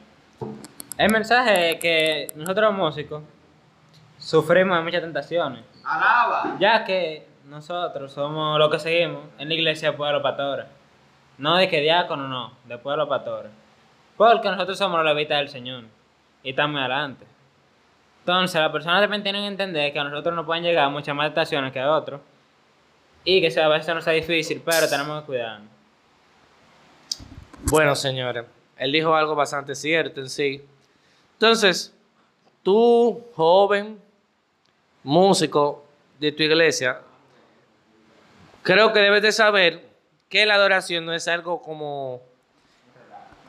El 0.98 1.11
mensaje 1.11 1.72
es 1.72 1.81
que 1.81 2.26
nosotros 2.37 2.70
los 2.70 2.74
músicos 2.74 3.22
sufrimos 4.18 4.76
de 4.76 4.85
muchas 4.85 5.00
tentaciones. 5.00 5.64
Alaba. 5.85 6.57
Ya 6.61 6.85
que 6.85 7.26
nosotros 7.46 8.12
somos 8.12 8.59
los 8.59 8.70
que 8.70 8.78
seguimos 8.78 9.22
en 9.38 9.48
la 9.48 9.55
iglesia 9.55 9.90
de 9.90 9.96
Pueblo 9.96 10.22
Pastores. 10.22 10.66
No 11.38 11.57
de 11.57 11.68
que 11.68 11.81
diácono, 11.81 12.28
no, 12.28 12.52
de 12.66 12.78
Pueblo 12.78 13.09
Pastores. 13.09 13.50
Porque 14.16 14.48
nosotros 14.48 14.76
somos 14.78 15.02
los 15.02 15.14
levitas 15.14 15.38
del 15.38 15.48
Señor. 15.48 15.85
Y 16.42 16.50
estamos 16.50 16.78
adelante. 16.78 17.26
Entonces, 18.20 18.61
las 18.61 18.70
personas 18.70 19.00
también 19.00 19.22
tienen 19.22 19.42
que 19.42 19.48
entender 19.48 19.92
que 19.92 19.98
a 19.98 20.05
nosotros 20.05 20.35
nos 20.35 20.46
pueden 20.46 20.62
llegar 20.62 20.88
muchas 20.90 21.14
más 21.16 21.28
tentaciones 21.28 21.72
que 21.72 21.81
a 21.81 21.90
otros. 21.90 22.20
Y 23.24 23.40
que 23.40 23.61
a 23.61 23.68
veces 23.68 23.94
nos 23.94 24.05
sea 24.05 24.12
difícil, 24.12 24.62
pero 24.64 24.88
tenemos 24.88 25.20
que 25.20 25.26
cuidarnos. 25.26 25.68
Bueno, 27.64 27.94
señores, 27.94 28.44
él 28.76 28.92
dijo 28.92 29.14
algo 29.14 29.35
bastante 29.35 29.74
cierto 29.74 30.20
en 30.20 30.28
sí. 30.28 30.64
Entonces, 31.42 31.92
tú, 32.62 33.20
joven, 33.35 34.00
músico 35.02 35.85
de 36.20 36.31
tu 36.31 36.44
iglesia, 36.44 37.00
creo 38.62 38.92
que 38.92 39.00
debes 39.00 39.22
de 39.22 39.33
saber 39.33 39.85
que 40.28 40.46
la 40.46 40.55
adoración 40.55 41.05
no 41.05 41.12
es 41.12 41.26
algo 41.26 41.61
como... 41.61 42.22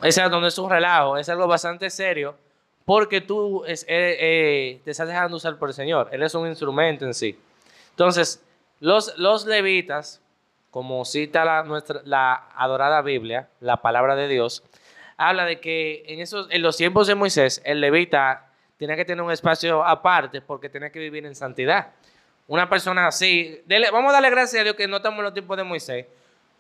Es 0.02 0.18
algo, 0.18 0.40
no 0.40 0.48
es 0.48 0.58
un 0.58 0.72
relajo, 0.72 1.18
es 1.18 1.30
algo 1.30 1.46
bastante 1.46 1.92
serio, 1.92 2.36
porque 2.84 3.22
tú 3.22 3.64
eh, 3.68 3.76
eh, 3.88 4.82
te 4.84 4.90
estás 4.90 5.08
dejando 5.08 5.38
usar 5.38 5.60
por 5.60 5.70
el 5.70 5.76
Señor. 5.76 6.10
Él 6.12 6.24
es 6.24 6.34
un 6.34 6.48
instrumento 6.48 7.06
en 7.06 7.14
sí. 7.14 7.40
Entonces, 7.92 8.42
los, 8.80 9.16
los 9.20 9.46
levitas, 9.46 10.20
como 10.72 11.06
cita 11.06 11.62
nuestra, 11.62 12.02
la 12.06 12.50
adorada 12.56 13.04
Biblia, 13.04 13.50
la 13.60 13.84
palabra 13.84 14.16
de 14.16 14.28
Dios, 14.28 14.64
habla 15.18 15.46
de 15.46 15.60
que 15.60 16.04
en, 16.08 16.20
esos, 16.20 16.48
en 16.50 16.62
los 16.62 16.78
tiempos 16.78 17.08
de 17.08 17.16
Moisés, 17.16 17.62
el 17.66 17.82
levita 17.82 18.48
tenía 18.78 18.96
que 18.96 19.06
tener 19.06 19.24
un 19.24 19.32
espacio 19.32 19.84
aparte 19.84 20.42
porque 20.42 20.70
tenía 20.70 20.90
que 20.92 21.00
vivir 21.00 21.26
en 21.26 21.36
santidad. 21.36 21.90
Una 22.48 22.68
persona 22.70 23.08
así, 23.08 23.62
dele- 23.66 23.90
vamos 23.92 24.10
a 24.10 24.14
darle 24.14 24.30
gracias 24.30 24.60
a 24.60 24.64
Dios 24.64 24.76
que 24.76 24.88
no 24.88 24.98
estamos 24.98 25.20
en 25.20 25.24
los 25.26 25.34
tiempos 25.34 25.56
de 25.58 25.64
Moisés, 25.64 26.06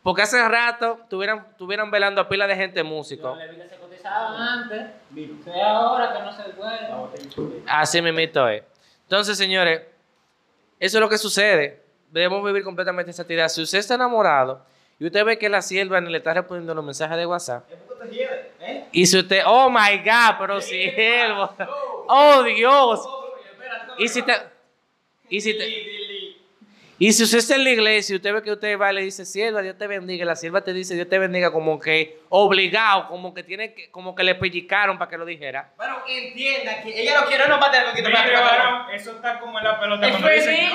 porque 0.02 0.22
hace 0.22 0.48
rato 0.48 1.00
tuvieran, 1.10 1.46
tuvieran 1.58 1.92
velando 1.92 2.22
a 2.22 2.30
pila 2.30 2.48
de 2.48 2.56
gente 2.56 2.84
músico. 2.84 3.36
levitas 3.36 3.70
se 3.70 3.76
cotizaban 3.78 4.42
antes, 4.42 4.82
es 5.16 5.48
ahora 5.64 6.14
que 6.14 6.20
no 6.24 6.32
se 6.32 6.44
puede. 6.52 7.64
Así 7.68 8.02
mismito 8.02 8.48
es. 8.48 8.64
Entonces, 9.04 9.38
señores, 9.38 9.82
eso 10.80 10.98
es 10.98 11.02
lo 11.02 11.10
que 11.10 11.18
sucede. 11.18 11.82
Debemos 12.12 12.44
vivir 12.46 12.64
completamente 12.64 13.10
en 13.12 13.14
santidad. 13.16 13.48
Si 13.50 13.62
usted 13.62 13.80
está 13.80 13.96
enamorado 13.96 14.66
y 15.00 15.06
usted 15.06 15.26
ve 15.26 15.38
que 15.38 15.50
la 15.50 15.62
sierva 15.62 16.00
ni 16.02 16.12
le 16.12 16.18
está 16.18 16.34
respondiendo 16.34 16.74
los 16.74 16.84
mensajes 16.84 17.18
de 17.18 17.26
WhatsApp, 17.26 17.66
¿Eh? 18.60 18.86
y 18.92 19.06
si 19.06 19.18
usted, 19.18 19.44
oh 19.46 19.70
my 19.70 19.98
God, 19.98 20.36
pero 20.40 20.62
siervo, 20.62 21.50
oh 22.08 22.44
Dios, 22.44 23.08
y 23.98 24.08
si 24.08 24.22
te, 24.22 24.34
y 25.30 25.42
si 25.42 25.58
te, 25.58 26.03
y 27.00 27.12
si 27.12 27.24
usted 27.24 27.40
está 27.40 27.56
en 27.56 27.64
la 27.64 27.72
iglesia 27.72 28.14
y 28.14 28.18
usted 28.18 28.34
ve 28.34 28.42
que 28.44 28.52
usted 28.52 28.80
va 28.80 28.92
y 28.92 28.96
le 28.96 29.02
dice, 29.02 29.26
sierva, 29.26 29.62
Dios 29.62 29.78
te 29.78 29.88
bendiga, 29.88 30.24
y 30.24 30.28
la 30.28 30.36
sierva 30.36 30.62
te 30.62 30.74
dice, 30.74 30.94
Dios 30.94 31.10
te 31.10 31.18
bendiga, 31.18 31.52
como 31.52 31.80
que 31.80 32.20
obligado, 32.30 33.08
como 33.08 33.34
que 33.34 33.44
tiene 33.44 33.74
que, 33.74 33.90
como 33.90 34.16
que 34.16 34.24
le 34.24 34.36
pellizcaron 34.36 34.98
para 34.98 35.10
que 35.10 35.18
lo 35.18 35.26
dijera. 35.26 35.74
Bueno, 35.78 36.04
entienda 36.08 36.82
que 36.82 37.02
ella 37.02 37.22
no 37.22 37.28
quiere 37.28 37.48
no 37.48 37.58
matar 37.58 37.86
porque 37.86 38.04
Mire, 38.04 38.36
varón, 38.36 38.92
eso 38.92 39.12
está 39.12 39.40
como 39.40 39.58
en 39.58 39.66
la 39.66 39.80
pelota 39.80 40.10
cuando 40.10 40.30
dicen, 40.30 40.70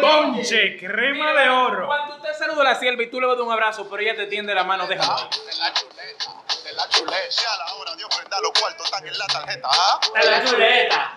Ponche, 0.00 0.76
crema 0.78 1.32
de 1.32 1.48
oro. 1.48 1.86
Cuando 1.86 2.16
usted 2.16 2.32
saluda 2.38 2.60
a 2.62 2.64
la 2.64 2.74
sierva 2.76 3.02
y 3.02 3.10
tú 3.10 3.20
le 3.20 3.26
das 3.26 3.38
un 3.38 3.50
abrazo, 3.50 3.88
pero 3.90 4.02
ella 4.02 4.14
te 4.14 4.26
tiende 4.26 4.54
la 4.54 4.64
mano, 4.64 4.86
déjalo. 4.86 5.12
ahí. 5.16 5.24
de 5.24 5.56
la 5.58 5.72
chuleta, 5.72 6.44
de 6.64 6.72
la 6.72 6.88
chuleta. 6.88 7.28
Ya 7.30 7.52
a 7.52 7.58
la 7.58 7.74
hora 7.74 7.96
Dios 7.96 8.08
prenda 8.16 8.40
los 8.40 8.52
cuartos 8.52 8.86
están 8.86 9.06
en 9.06 9.18
la 9.18 9.26
tarjeta. 9.26 9.68
¿ah? 9.70 10.00
la 10.14 10.44
chuleta, 10.44 11.16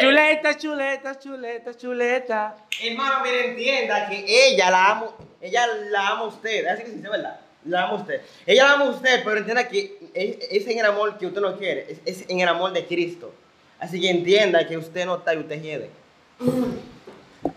chuleta, 0.00 0.56
chuleta, 0.58 1.18
chuleta, 1.18 1.74
chuleta. 1.74 2.56
Hermano, 2.82 3.22
mire, 3.22 3.50
entienda 3.50 4.08
que 4.08 4.24
ella 4.26 4.70
la 4.70 4.90
ama, 4.90 5.06
ella 5.40 5.66
la 5.90 6.08
ama 6.08 6.20
a 6.20 6.24
usted. 6.24 6.66
Así 6.66 6.84
que 6.84 6.90
sí, 6.90 6.96
es 6.96 7.10
verdad. 7.10 7.40
La 7.64 7.84
ama 7.84 7.92
a 7.92 7.96
usted. 7.96 8.20
Ella 8.46 8.64
la 8.64 8.72
ama 8.74 8.84
a 8.86 8.90
usted, 8.90 9.22
pero 9.24 9.38
entienda 9.38 9.68
que 9.68 9.98
es, 10.14 10.36
es 10.50 10.66
en 10.68 10.78
el 10.78 10.86
amor 10.86 11.18
que 11.18 11.26
usted 11.26 11.40
no 11.40 11.56
quiere. 11.56 11.86
Es, 11.90 12.00
es 12.04 12.30
en 12.30 12.40
el 12.40 12.48
amor 12.48 12.72
de 12.72 12.86
Cristo. 12.86 13.34
Así 13.78 14.00
que 14.00 14.10
entienda 14.10 14.66
que 14.66 14.76
usted 14.76 15.06
no 15.06 15.16
está 15.16 15.34
y 15.34 15.38
usted 15.38 15.62
hiede. 15.62 15.90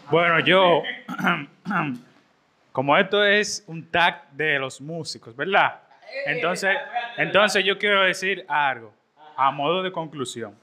Bueno, 0.10 0.40
yo, 0.40 0.84
como 2.72 2.98
esto 2.98 3.24
es 3.24 3.64
un 3.68 3.90
tag 3.90 4.30
de 4.32 4.60
los 4.60 4.82
músicos, 4.82 5.36
¿verdad? 5.36 5.80
Entonces, 6.26 6.76
entonces 7.18 7.64
yo 7.64 7.78
quiero 7.78 8.04
decir 8.04 8.46
algo 8.48 8.94
a 9.36 9.52
modo 9.52 9.82
de 9.82 9.92
conclusión. 9.92 10.56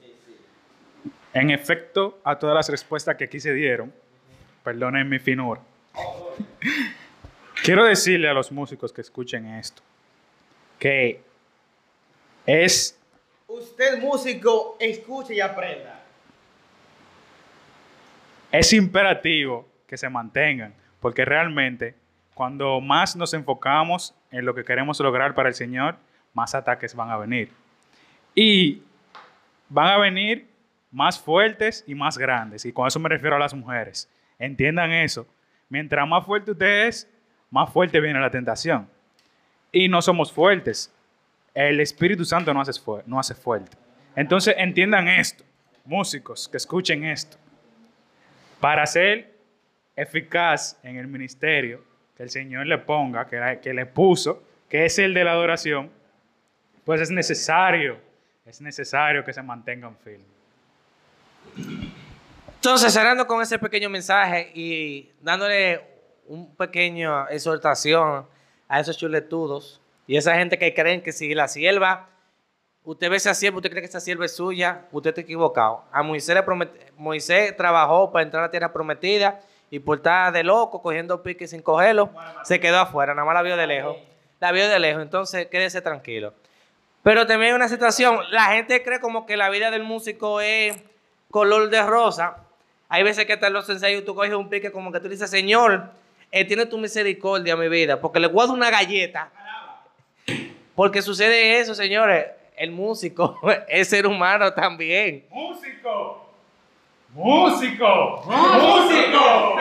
En 1.33 1.49
efecto, 1.49 2.19
a 2.23 2.37
todas 2.37 2.55
las 2.55 2.69
respuestas 2.69 3.15
que 3.15 3.25
aquí 3.25 3.39
se 3.39 3.53
dieron, 3.53 3.93
perdonen 4.63 5.07
mi 5.07 5.19
finura, 5.19 5.61
quiero 7.63 7.85
decirle 7.85 8.29
a 8.29 8.33
los 8.33 8.51
músicos 8.51 8.91
que 8.93 9.01
escuchen 9.01 9.45
esto, 9.45 9.81
que 10.77 11.21
es 12.45 12.99
Usted, 13.47 13.99
músico, 13.99 14.77
escuche 14.79 15.33
y 15.33 15.41
aprenda. 15.41 16.03
es 18.51 18.73
imperativo 18.73 19.67
que 19.87 19.97
se 19.97 20.09
mantengan, 20.09 20.73
porque 20.99 21.25
realmente 21.25 21.95
cuando 22.35 22.79
más 22.79 23.15
nos 23.15 23.33
enfocamos 23.33 24.15
en 24.31 24.45
lo 24.45 24.53
que 24.55 24.63
queremos 24.63 24.99
lograr 24.99 25.35
para 25.35 25.49
el 25.49 25.55
Señor, 25.55 25.97
más 26.33 26.55
ataques 26.55 26.95
van 26.95 27.09
a 27.09 27.17
venir. 27.17 27.51
Y 28.35 28.83
van 29.67 29.87
a 29.87 29.97
venir 29.97 30.47
más 30.91 31.19
fuertes 31.19 31.83
y 31.87 31.95
más 31.95 32.17
grandes. 32.17 32.65
Y 32.65 32.71
con 32.71 32.87
eso 32.87 32.99
me 32.99 33.09
refiero 33.09 33.35
a 33.35 33.39
las 33.39 33.53
mujeres. 33.53 34.07
Entiendan 34.39 34.91
eso. 34.91 35.27
Mientras 35.67 36.07
más 36.07 36.25
fuerte 36.25 36.51
usted 36.51 36.87
es, 36.87 37.07
más 37.51 37.71
fuerte 37.71 37.99
viene 37.99 38.19
la 38.19 38.31
tentación. 38.31 38.89
Y 39.71 39.87
no 39.87 40.01
somos 40.01 40.31
fuertes. 40.31 40.91
El 41.53 41.79
Espíritu 41.79 42.25
Santo 42.25 42.53
no 42.53 42.61
hace, 42.61 43.35
fuerte. 43.35 43.77
Entonces 44.15 44.55
entiendan 44.57 45.07
esto, 45.07 45.43
músicos 45.85 46.47
que 46.47 46.57
escuchen 46.57 47.03
esto 47.03 47.37
para 48.59 48.85
ser 48.85 49.33
eficaz 49.95 50.79
en 50.83 50.97
el 50.97 51.07
ministerio 51.07 51.83
que 52.15 52.23
el 52.23 52.29
Señor 52.29 52.67
le 52.67 52.77
ponga, 52.77 53.27
que, 53.27 53.59
que 53.61 53.73
le 53.73 53.85
puso, 53.85 54.43
que 54.69 54.85
es 54.85 54.99
el 54.99 55.13
de 55.13 55.23
la 55.23 55.31
adoración, 55.31 55.89
pues 56.85 57.01
es 57.01 57.11
necesario, 57.11 57.97
es 58.45 58.61
necesario 58.61 59.23
que 59.23 59.33
se 59.33 59.41
mantengan 59.41 59.95
firmes. 59.97 60.27
Entonces, 62.59 62.91
cerrando 62.91 63.25
con 63.25 63.41
ese 63.41 63.57
pequeño 63.57 63.89
mensaje 63.89 64.51
y 64.53 65.13
dándole 65.21 65.79
un 66.27 66.53
pequeño 66.57 67.25
exhortación 67.29 68.27
a 68.67 68.79
esos 68.81 68.97
chuletudos 68.97 69.79
y 70.05 70.17
esa 70.17 70.35
gente 70.35 70.59
que 70.59 70.73
creen 70.73 71.01
que 71.01 71.13
si 71.13 71.33
la 71.33 71.47
sierva, 71.47 72.09
usted 72.83 73.09
ve 73.09 73.15
esa 73.15 73.33
sierva, 73.33 73.59
usted 73.59 73.69
cree 73.69 73.81
que 73.81 73.87
esa 73.87 74.01
sierva 74.01 74.25
es 74.25 74.35
suya, 74.35 74.81
usted 74.91 75.11
está 75.11 75.21
equivocado. 75.21 75.85
A 75.89 76.03
Moisés, 76.03 76.35
le 76.35 76.43
promet- 76.45 76.91
Moisés 76.97 77.55
trabajó 77.55 78.11
para 78.11 78.23
entrar 78.23 78.43
a 78.43 78.47
la 78.47 78.51
tierra 78.51 78.73
prometida 78.73 79.39
y 79.71 79.79
por 79.79 79.99
estar 79.99 80.33
de 80.33 80.43
loco, 80.43 80.81
cogiendo 80.81 81.23
piques 81.23 81.51
sin 81.51 81.61
cogerlo, 81.61 82.09
se 82.43 82.59
quedó 82.59 82.79
afuera, 82.79 83.13
nada 83.13 83.25
más 83.25 83.35
la 83.35 83.41
vio 83.41 83.55
de 83.55 83.67
lejos. 83.67 83.95
La 84.41 84.51
vio 84.51 84.67
de 84.67 84.79
lejos, 84.79 85.01
entonces 85.01 85.47
quédese 85.47 85.81
tranquilo. 85.81 86.33
Pero 87.03 87.25
también 87.25 87.51
hay 87.51 87.55
una 87.55 87.69
situación, 87.69 88.19
la 88.31 88.47
gente 88.47 88.83
cree 88.83 88.99
como 88.99 89.25
que 89.25 89.37
la 89.37 89.49
vida 89.49 89.71
del 89.71 89.83
músico 89.83 90.41
es 90.41 90.77
color 91.31 91.69
de 91.69 91.81
rosa. 91.83 92.35
Hay 92.91 93.03
veces 93.03 93.25
que 93.25 93.33
hasta 93.33 93.47
en 93.47 93.53
los 93.53 93.69
ensayos 93.69 94.03
tú 94.03 94.15
coges 94.15 94.33
un 94.33 94.49
pique 94.49 94.71
como 94.71 94.91
que 94.91 94.99
tú 94.99 95.07
dices, 95.07 95.29
Señor, 95.29 95.91
eh, 96.31 96.43
tiene 96.43 96.65
tu 96.65 96.79
misericordia 96.79 97.55
mi 97.55 97.69
vida, 97.69 98.01
porque 98.01 98.19
le 98.19 98.27
guardo 98.27 98.53
una 98.53 98.71
galleta. 98.71 99.31
Porque 100.73 101.01
sucede 101.01 101.59
eso, 101.59 101.75
señores. 101.75 102.25
El 102.57 102.71
músico 102.71 103.39
es 103.67 103.89
ser 103.89 104.07
humano 104.07 104.51
también. 104.53 105.25
¡Músico! 105.29 106.33
¡Músico! 107.13 108.23
¡Músico! 108.25 109.55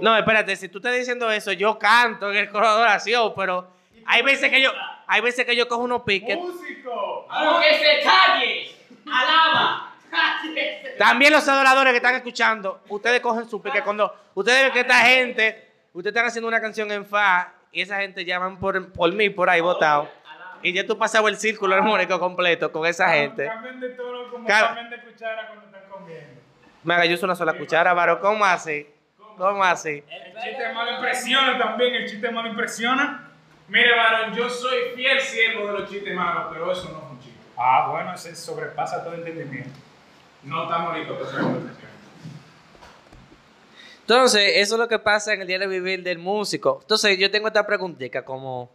No, 0.00 0.16
espérate, 0.16 0.56
si 0.56 0.68
tú 0.68 0.78
estás 0.78 0.96
diciendo 0.96 1.30
eso, 1.30 1.52
yo 1.52 1.78
canto 1.78 2.30
en 2.30 2.36
el 2.38 2.48
coro 2.48 2.74
de 2.74 2.82
oración, 2.82 3.32
pero 3.36 3.68
hay 4.06 4.22
veces 4.22 4.50
que 4.50 4.60
yo, 4.60 4.70
hay 5.06 5.20
veces 5.20 5.44
que 5.44 5.54
yo 5.54 5.68
cojo 5.68 5.82
unos 5.82 6.02
piques. 6.02 6.36
¡Músico! 6.36 7.28
¡Que 7.60 7.74
se 7.78 8.02
calle! 8.02 8.72
¡Alaba! 9.06 9.89
También 10.98 11.32
los 11.32 11.46
adoradores 11.48 11.92
que 11.92 11.96
están 11.96 12.14
escuchando, 12.14 12.82
ustedes 12.88 13.20
cogen 13.20 13.48
su 13.48 13.62
pique. 13.62 13.82
Cuando 13.82 14.14
ustedes 14.34 14.64
ven 14.64 14.72
que 14.72 14.80
esta 14.80 14.98
gente, 15.00 15.68
ustedes 15.92 16.14
están 16.14 16.26
haciendo 16.26 16.48
una 16.48 16.60
canción 16.60 16.90
en 16.90 17.06
fa 17.06 17.54
y 17.72 17.82
esa 17.82 18.00
gente 18.00 18.24
llaman 18.24 18.58
por, 18.58 18.92
por 18.92 19.12
mí 19.12 19.30
por 19.30 19.48
ahí 19.48 19.60
votado. 19.60 20.10
Y 20.62 20.72
ya 20.72 20.86
tú 20.86 20.98
pasado 20.98 21.26
el 21.28 21.36
círculo 21.36 21.74
armónico 21.74 22.18
completo 22.18 22.70
con 22.70 22.86
esa 22.86 23.08
gente. 23.10 23.46
Cambian 23.46 23.80
de 23.80 23.88
tono 23.90 24.30
como 24.30 24.46
cambian 24.46 24.90
de 24.90 25.00
cuchara 25.00 25.46
cuando 25.46 25.66
están 25.66 25.82
comiendo. 25.90 26.40
Me 26.82 26.94
haga 26.94 27.06
yo 27.06 27.14
uso 27.14 27.24
una 27.26 27.34
sola 27.34 27.54
cuchara, 27.54 27.94
varo. 27.94 28.20
¿Cómo 28.20 28.44
así? 28.44 28.86
¿Cómo 29.38 29.64
así? 29.64 30.04
El 30.06 30.34
chiste 30.42 30.72
malo 30.74 30.96
impresiona 30.96 31.58
también, 31.58 31.94
el 31.94 32.06
chiste 32.06 32.30
malo 32.30 32.48
impresiona. 32.48 33.30
Mire, 33.68 33.96
varón, 33.96 34.34
yo 34.34 34.50
soy 34.50 34.90
fiel 34.94 35.18
siervo 35.20 35.66
de 35.68 35.72
los 35.78 35.90
chistes 35.90 36.14
malos, 36.14 36.48
pero 36.52 36.70
eso 36.70 36.90
no 36.92 36.98
es 36.98 37.10
un 37.12 37.20
chiste. 37.20 37.40
Ah, 37.56 37.88
bueno, 37.90 38.12
ese 38.12 38.36
sobrepasa 38.36 39.02
todo 39.02 39.14
entendimiento. 39.14 39.78
No 40.44 40.94
listos 40.94 41.16
para 41.18 41.30
esa 41.30 41.40
conversación. 41.40 41.90
Entonces, 44.00 44.52
eso 44.56 44.74
es 44.74 44.80
lo 44.80 44.88
que 44.88 44.98
pasa 44.98 45.32
en 45.34 45.42
el 45.42 45.46
diario 45.46 45.68
vivir 45.68 46.02
del 46.02 46.18
músico. 46.18 46.78
Entonces, 46.82 47.16
yo 47.18 47.30
tengo 47.30 47.46
esta 47.46 47.64
preguntita 47.66 48.24
como, 48.24 48.68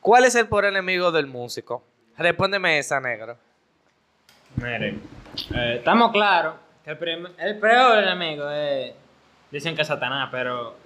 ¿cuál 0.00 0.24
es 0.24 0.34
el 0.34 0.48
peor 0.48 0.64
enemigo 0.64 1.12
del 1.12 1.26
músico? 1.26 1.84
Respóndeme 2.18 2.78
esa, 2.78 3.00
negro. 3.00 3.36
Miren, 4.56 5.00
eh, 5.54 5.74
estamos 5.78 6.10
claros 6.12 6.54
que 6.84 6.90
el, 6.90 7.28
el 7.38 7.58
peor 7.58 7.98
enemigo 8.02 8.50
es. 8.50 8.94
Dicen 9.50 9.76
que 9.76 9.82
es 9.82 9.88
Satanás, 9.88 10.28
pero. 10.32 10.76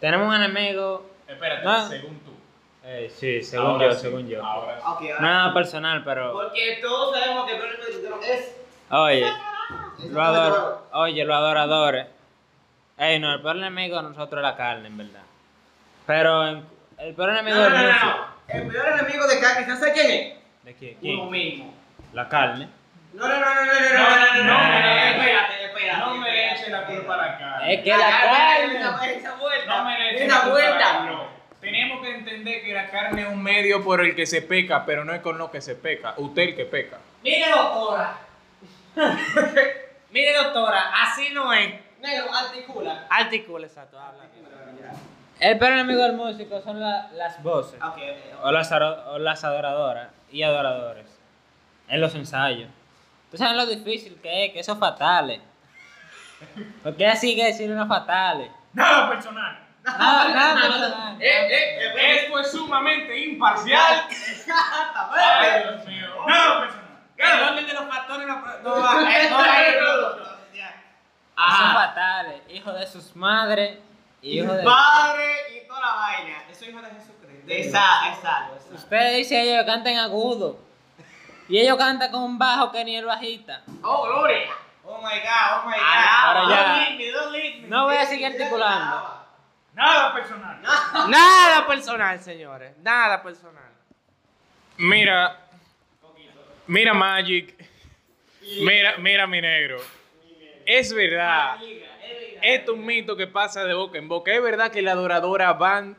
Tenemos 0.00 0.28
un 0.28 0.34
enemigo. 0.34 1.08
Espérate, 1.28 1.64
No. 1.64 1.88
según 1.88 2.18
tú. 2.20 2.32
eh, 2.84 3.10
sí, 3.14 3.42
según 3.42 3.66
Ahora 3.66 3.86
yo, 3.88 3.94
sí, 3.94 4.00
según 4.00 4.28
yo. 4.28 4.44
Ahora 4.44 4.76
sí. 4.76 4.82
Ok, 4.86 5.00
ahora. 5.12 5.20
Nada 5.20 5.54
personal, 5.54 6.02
pero. 6.04 6.32
Porque 6.32 6.78
todos 6.82 7.16
sabemos 7.16 7.46
que 7.46 7.52
el 7.54 7.58
problema 7.60 7.84
es. 8.26 8.56
Oye, 8.90 9.32
lo 10.10 10.22
ador- 10.22 10.78
oye, 10.92 11.24
los 11.24 11.36
adoradores. 11.36 12.06
Ey, 12.98 13.18
no, 13.18 13.32
el 13.34 13.42
peor 13.42 13.56
enemigo 13.56 13.96
de 13.96 14.02
nosotros 14.10 14.38
es 14.40 14.42
la 14.42 14.56
carne, 14.56 14.86
en 14.88 14.96
verdad. 14.96 15.22
Pero 16.06 16.46
en- 16.46 16.64
el 16.98 17.14
peor 17.14 17.30
enemigo 17.30 17.56
No, 17.56 17.70
no, 17.70 17.76
del 17.76 17.86
no, 17.92 18.04
no. 18.04 18.26
El 18.48 18.66
peor 18.68 18.86
enemigo 19.00 19.26
de 19.26 19.40
Kaki, 19.40 19.64
¿sabes 19.64 19.92
quién 19.94 20.10
es? 20.10 20.34
¿De 20.64 20.74
quién? 20.74 20.96
Uno 21.02 21.30
¿Quién? 21.30 21.30
mismo. 21.30 21.74
La 22.12 22.28
carne. 22.28 22.68
No, 23.14 23.26
no, 23.28 23.34
no, 23.34 23.40
no, 23.40 23.54
no, 23.54 23.64
no, 23.64 23.64
no, 23.64 23.94
No, 23.94 24.10
no, 24.10 24.16
no, 24.16 24.34
no, 24.34 24.44
no, 24.44 24.44
no, 24.44 24.82
espérate, 25.02 25.64
espérate. 25.64 25.98
No 26.00 26.14
me 26.16 26.52
eche 26.52 26.70
la 26.70 26.86
culpa 26.86 27.14
a 27.14 27.16
la 27.16 27.38
cara. 27.38 27.70
Es 27.72 27.82
que 27.82 27.90
la 27.90 28.10
carne. 28.10 28.78
Esa, 29.16 29.34
vuelta. 29.36 29.76
No 29.78 29.84
me 29.84 29.98
le 29.98 30.10
eches 30.10 30.22
Esa 30.28 30.34
la 30.36 30.42
culpa 30.42 30.58
a 30.58 30.62
la 30.62 30.68
vuelta. 30.70 30.84
carne. 30.92 31.16
Tenemos 31.60 32.02
que 32.02 32.14
entender 32.14 32.62
que 32.62 32.74
la 32.74 32.90
carne 32.90 33.22
es 33.22 33.28
un 33.28 33.42
medio 33.42 33.82
por 33.82 34.00
el 34.04 34.14
que 34.14 34.26
se 34.26 34.42
peca, 34.42 34.84
pero 34.84 35.04
no 35.04 35.14
es 35.14 35.20
con 35.22 35.38
lo 35.38 35.50
que 35.50 35.60
se 35.62 35.74
peca. 35.74 36.14
Usted 36.18 36.42
el 36.42 36.56
que 36.56 36.64
peca. 36.66 36.98
Mire, 37.22 37.48
doctora. 37.50 38.18
Mire, 40.10 40.34
doctora, 40.36 40.92
así 41.02 41.30
no 41.32 41.52
es. 41.52 41.74
Negro, 42.00 42.32
articula. 42.34 43.06
Articula, 43.10 43.66
exacto, 43.66 43.98
habla. 43.98 44.24
El 45.40 45.58
peor 45.58 45.72
enemigo 45.72 46.02
del 46.02 46.12
músico 46.12 46.60
son 46.62 46.78
la- 46.80 47.10
las 47.12 47.42
voces. 47.42 47.80
Ok, 47.82 47.96
ok. 47.96 48.44
O 48.44 48.52
las, 48.52 48.70
o 48.72 49.18
las 49.18 49.42
adoradoras 49.44 50.08
y 50.30 50.42
adoradores. 50.42 51.06
En 51.88 52.00
los 52.00 52.14
ensayos. 52.14 52.70
¿Tú 53.30 53.36
sabes 53.36 53.56
lo 53.56 53.66
difícil 53.66 54.18
que 54.22 54.46
es? 54.46 54.52
Que 54.52 54.60
eso 54.60 54.72
es 54.74 54.78
fatales. 54.78 55.40
Porque 56.82 57.06
así 57.06 57.34
que 57.34 57.44
decir 57.46 57.70
unos 57.70 57.88
fatales. 57.88 58.50
Nada 58.74 59.10
personal. 59.10 59.58
Nada, 59.82 60.28
nada 60.28 60.60
personal. 60.60 61.16
Eh, 61.22 61.26
eh, 61.26 61.78
eh, 61.80 62.16
Esto 62.22 62.38
es 62.38 62.50
sumamente 62.52 63.18
imparcial. 63.18 64.06
Ay, 65.10 65.62
Dios 65.62 65.86
mío. 65.86 66.06
Nada 66.26 66.60
personal. 66.60 66.83
El 67.16 67.42
orden 67.42 67.66
de 67.66 67.72
los 67.72 67.84
factores 67.88 68.26
no. 68.26 68.34
Son 71.36 71.72
fatales. 71.74 72.42
Hijo 72.48 72.72
de 72.72 72.86
sus 72.86 73.14
madres. 73.16 73.78
Hijo 74.22 74.52
de... 74.52 74.64
Padre 74.64 75.56
y 75.56 75.66
toda 75.66 75.80
la 75.80 75.94
vaina. 75.94 76.42
Eso 76.50 76.64
es 76.64 76.70
hijo 76.70 76.80
de 76.80 76.90
Jesucristo. 76.90 77.44
Esa, 77.46 78.12
esa. 78.12 78.50
Usted 78.72 79.16
dice 79.16 79.40
ellos 79.40 79.64
cantan 79.66 79.96
agudo. 79.96 80.58
Y 81.48 81.58
ellos 81.58 81.76
cantan 81.76 82.10
con 82.10 82.22
un 82.22 82.38
bajo 82.38 82.72
que 82.72 82.84
ni 82.84 82.96
el 82.96 83.04
bajista. 83.04 83.62
Oh, 83.82 84.06
gloria. 84.06 84.48
Oh 84.84 84.98
my 84.98 85.18
God, 85.20 85.62
oh 85.62 85.66
my 85.66 85.74
God. 85.74 86.22
Para 86.22 86.40
allá. 86.40 86.56
Don't 86.56 86.78
leave 86.78 86.96
me, 86.96 87.10
don't 87.12 87.32
leave 87.32 87.62
me. 87.62 87.68
No 87.68 87.84
voy 87.84 87.96
a 87.96 88.06
seguir 88.06 88.26
articulando. 88.26 89.24
Nada 89.74 90.12
personal. 90.14 90.62
Nada 91.08 91.66
personal, 91.66 92.20
señores. 92.20 92.76
Nada 92.78 93.22
personal. 93.22 93.72
Mira. 94.78 95.43
Mira 96.66 96.94
Magic. 96.94 97.54
Mira, 98.60 98.96
mira 98.98 99.26
mi 99.26 99.40
negro. 99.40 99.78
Es 100.66 100.92
verdad. 100.94 101.56
Esto 102.42 102.72
es 102.72 102.78
un 102.78 102.84
mito 102.84 103.16
que 103.16 103.26
pasa 103.26 103.64
de 103.64 103.74
boca 103.74 103.98
en 103.98 104.08
boca. 104.08 104.32
Es 104.32 104.42
verdad 104.42 104.70
que 104.70 104.82
las 104.82 104.94
adoradoras 104.94 105.58
van 105.58 105.96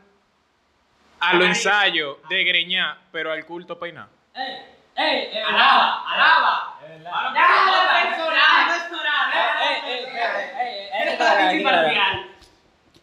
a 1.20 1.34
los 1.34 1.46
ensayos 1.46 2.18
de 2.28 2.44
greñar, 2.44 2.98
pero 3.10 3.32
al 3.32 3.44
culto 3.44 3.78
peinar. 3.78 4.08
¡Ey! 4.34 4.56
¡Ey! 4.96 5.28
es 5.32 5.44
Alaba, 5.44 6.04
verdad. 6.04 6.14
alaba. 6.14 6.78
Es 6.82 6.88
verdad. 6.88 7.32
Nada 7.32 8.02
personal, 8.02 8.78
personal. 8.78 9.32
¡Ey! 9.32 9.90
¡Ey! 9.90 10.04
¡Ey! 10.04 10.14
¡Ey! 10.60 10.88
ey, 10.92 11.56
ey, 11.56 11.62
claro, 11.62 11.88
claro. 11.90 12.26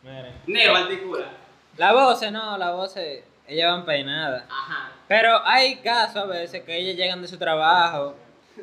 Miren. 0.04 0.34
Negro, 0.48 0.76
articula. 0.78 1.26
La 1.78 1.94
voz, 1.94 2.32
no, 2.32 2.58
la 2.58 2.72
voz, 2.72 2.96
ellas 3.48 3.72
van 3.72 3.86
peinadas. 3.86 4.44
Ajá. 4.50 4.92
Pero 5.08 5.46
hay 5.46 5.78
casos 5.78 6.18
a 6.18 6.26
veces 6.26 6.64
que 6.64 6.76
ellas 6.76 6.96
llegan 6.96 7.22
de 7.22 7.28
su 7.28 7.38
trabajo 7.38 8.16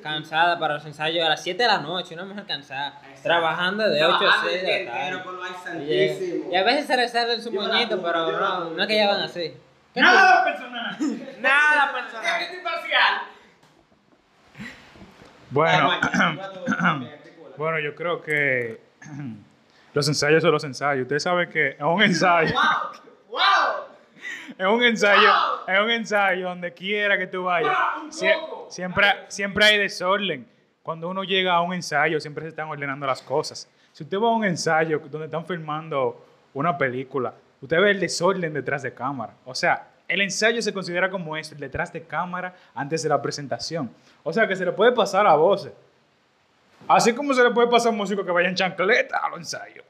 cansadas 0.02 0.58
para 0.58 0.74
los 0.74 0.84
ensayos 0.84 1.24
a 1.24 1.28
las 1.30 1.42
7 1.42 1.62
de 1.62 1.68
la 1.68 1.78
noche, 1.78 2.14
una 2.14 2.24
mujer 2.24 2.46
cansada, 2.46 3.00
trabajando 3.22 3.88
de 3.88 4.04
8 4.04 4.14
a 4.14 4.18
Trabajando 4.18 4.50
6 4.50 4.62
el 4.62 4.66
de 4.66 4.84
la 4.84 5.22
tarde. 5.22 6.46
Y. 6.48 6.52
Y 6.52 6.56
a 6.56 6.64
veces 6.64 6.86
se 6.86 6.96
les 6.96 7.12
sale 7.12 7.40
su 7.40 7.52
moñito, 7.52 8.00
pero 8.00 8.32
no, 8.32 8.70
no 8.70 8.82
es 8.82 8.88
que 8.88 8.94
ellas 8.94 9.08
van 9.08 9.22
así. 9.22 9.54
¿Qué 9.92 10.00
Nada 10.00 10.44
personal. 10.44 10.96
Nada 11.40 11.92
personal. 11.92 12.54
imparcial. 12.54 13.22
Bueno, 15.50 15.90
Bueno. 15.90 17.10
bueno, 17.56 17.78
yo 17.80 17.94
creo 17.96 18.22
que 18.22 18.80
los 19.94 20.06
ensayos 20.08 20.42
son 20.42 20.52
los 20.52 20.64
ensayos. 20.64 21.02
Ustedes 21.02 21.24
saben 21.24 21.50
que 21.50 21.70
es 21.70 21.80
un 21.80 22.02
ensayo. 22.02 22.54
Wow, 22.54 23.02
wow. 23.28 23.89
Es 24.60 24.66
un 24.66 24.82
ensayo, 24.82 25.30
es 25.66 25.80
un 25.80 25.90
ensayo 25.90 26.48
donde 26.48 26.72
quiera 26.74 27.16
que 27.16 27.26
tú 27.26 27.44
vayas. 27.44 27.74
Sie- 28.10 28.34
siempre, 28.68 29.06
siempre 29.28 29.64
hay 29.64 29.78
desorden. 29.78 30.46
Cuando 30.82 31.08
uno 31.08 31.24
llega 31.24 31.54
a 31.54 31.60
un 31.62 31.72
ensayo, 31.72 32.20
siempre 32.20 32.42
se 32.44 32.50
están 32.50 32.68
ordenando 32.68 33.06
las 33.06 33.22
cosas. 33.22 33.68
Si 33.92 34.02
usted 34.04 34.18
va 34.18 34.28
a 34.28 34.32
un 34.32 34.44
ensayo 34.44 34.98
donde 35.10 35.26
están 35.26 35.46
filmando 35.46 36.26
una 36.54 36.76
película, 36.76 37.32
usted 37.60 37.80
ve 37.80 37.90
el 37.92 38.00
desorden 38.00 38.52
detrás 38.52 38.82
de 38.82 38.92
cámara. 38.92 39.32
O 39.46 39.54
sea, 39.54 39.86
el 40.06 40.20
ensayo 40.20 40.60
se 40.60 40.72
considera 40.74 41.08
como 41.08 41.36
eso, 41.36 41.54
el 41.54 41.60
detrás 41.60 41.92
de 41.92 42.02
cámara 42.02 42.54
antes 42.74 43.02
de 43.02 43.08
la 43.08 43.22
presentación. 43.22 43.90
O 44.22 44.32
sea, 44.32 44.46
que 44.46 44.56
se 44.56 44.64
le 44.64 44.72
puede 44.72 44.92
pasar 44.92 45.26
a 45.26 45.34
voces. 45.34 45.72
Así 46.88 47.14
como 47.14 47.32
se 47.34 47.42
le 47.42 47.50
puede 47.50 47.68
pasar 47.68 47.88
a 47.88 47.90
un 47.92 47.96
músico 47.98 48.24
que 48.24 48.30
vaya 48.30 48.48
en 48.48 48.54
chancleta 48.56 49.18
a 49.18 49.28
los 49.30 49.38
ensayos. 49.38 49.84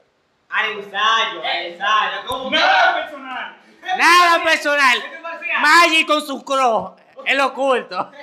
Al 0.49 0.71
ensayo, 0.71 1.41
al 1.41 1.65
ensayo. 1.65 2.17
¿Cómo 2.27 2.51
Nada 2.51 2.95
personal. 3.01 3.55
Nada 3.97 4.43
personal. 4.43 4.97
Magic 5.61 6.07
con 6.07 6.25
su 6.25 6.43
cross, 6.43 6.93
el 7.25 7.39
oculto. 7.39 8.11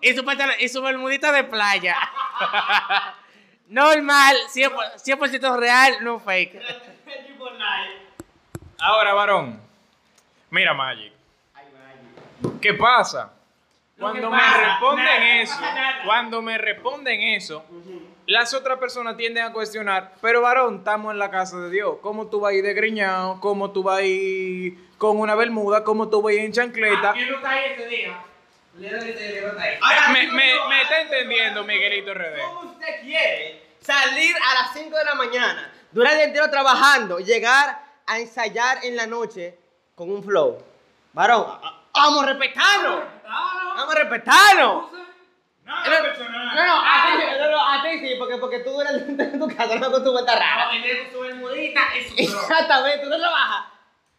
Y 0.00 0.12
su, 0.14 0.22
pantalón- 0.22 0.56
y 0.58 0.68
su 0.68 0.82
bermudita 0.82 1.32
de 1.32 1.44
playa. 1.44 1.96
Normal, 3.68 4.36
100%, 4.52 5.02
100% 5.02 5.58
real, 5.58 5.96
no 6.02 6.20
fake. 6.20 6.60
Ahora, 8.80 9.14
varón. 9.14 9.58
Mira, 10.50 10.74
Magic. 10.74 11.10
¿Qué 12.60 12.74
pasa? 12.74 13.32
Cuando 13.98 14.30
me 14.30 14.42
responden 14.58 15.22
eso, 15.22 15.60
cuando 16.04 16.42
me 16.42 16.58
responden 16.58 17.20
eso, 17.22 17.64
las 18.26 18.54
otras 18.54 18.78
personas 18.78 19.16
tienden 19.16 19.44
a 19.44 19.52
cuestionar, 19.52 20.12
pero 20.20 20.40
varón, 20.40 20.76
estamos 20.78 21.12
en 21.12 21.18
la 21.18 21.30
casa 21.30 21.58
de 21.58 21.70
Dios. 21.70 21.96
¿Cómo 22.00 22.26
tú 22.28 22.40
vas 22.40 22.52
a 22.52 22.54
ir 22.54 22.64
desgreñado? 22.64 23.40
¿Cómo 23.40 23.70
tú 23.70 23.82
vas 23.82 23.98
a 23.98 24.02
ir 24.02 24.78
con 24.98 25.18
una 25.18 25.34
bermuda? 25.34 25.84
¿Cómo 25.84 26.08
tú 26.08 26.22
vas 26.22 26.32
a 26.32 26.34
ir 26.34 26.40
en 26.44 26.52
chancleta? 26.52 27.12
¿Quién 27.12 27.30
no 27.30 27.36
está 27.36 27.50
ahí 27.50 27.72
ese 27.72 27.86
día? 27.88 28.18
Ahí. 29.82 30.12
Me, 30.12 30.26
me- 30.32 30.68
me 30.68 30.82
está 30.82 31.00
entendiendo, 31.02 31.62
Miguelito 31.64 32.12
RD. 32.14 32.38
¿Cómo 32.46 32.70
usted 32.72 33.00
quiere 33.02 33.62
salir 33.80 34.34
a 34.36 34.62
las 34.62 34.72
5 34.72 34.96
de 34.96 35.04
la 35.04 35.14
mañana, 35.14 35.72
durar 35.92 36.14
el 36.14 36.20
entero 36.20 36.50
trabajando, 36.50 37.18
llegar 37.18 37.78
a 38.06 38.18
ensayar 38.18 38.78
en 38.84 38.96
la 38.96 39.06
noche 39.06 39.56
con 39.94 40.10
un 40.10 40.24
flow? 40.24 40.58
Varón, 41.12 41.46
vamos 41.94 42.24
a 42.24 42.26
respetarnos. 42.26 43.04
Vamos 43.24 43.94
a 43.94 43.98
no, 45.64 45.72
no, 45.74 45.80
a 45.82 46.14
sí, 46.14 46.22
no, 46.30 46.54
no, 46.66 46.83
porque, 48.44 48.58
tú 48.60 48.70
duras 48.72 48.92
en 48.94 49.38
tu 49.38 49.48
casa, 49.56 49.76
no 49.76 49.90
con 49.90 50.04
tu 50.04 50.12
vuelta 50.12 50.34
rara. 50.38 50.70
No, 50.72 50.80
puso 51.10 51.20
bermudita 51.22 51.80
y 51.98 52.04
su 52.24 52.30
bro. 52.32 52.40
Exactamente, 52.42 53.04
tú 53.04 53.08
no 53.10 53.18
trabajas. 53.18 53.64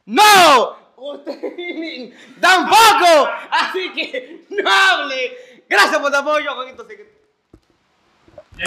¡No! 0.06 0.78
Usted 0.98 2.14
tampoco. 2.40 3.30
Así 3.52 3.92
que 3.94 4.46
no 4.50 4.70
hable. 4.72 5.64
Gracias 5.68 6.00
por 6.00 6.10
tu 6.12 6.18
apoyo, 6.18 6.54
Juanito. 6.56 6.88
Sí 6.88 6.96
que- 6.96 7.16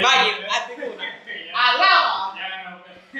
Vaya, 0.01 0.33
hazte 0.49 0.75
una. 0.75 1.05
Alaba. 1.69 2.35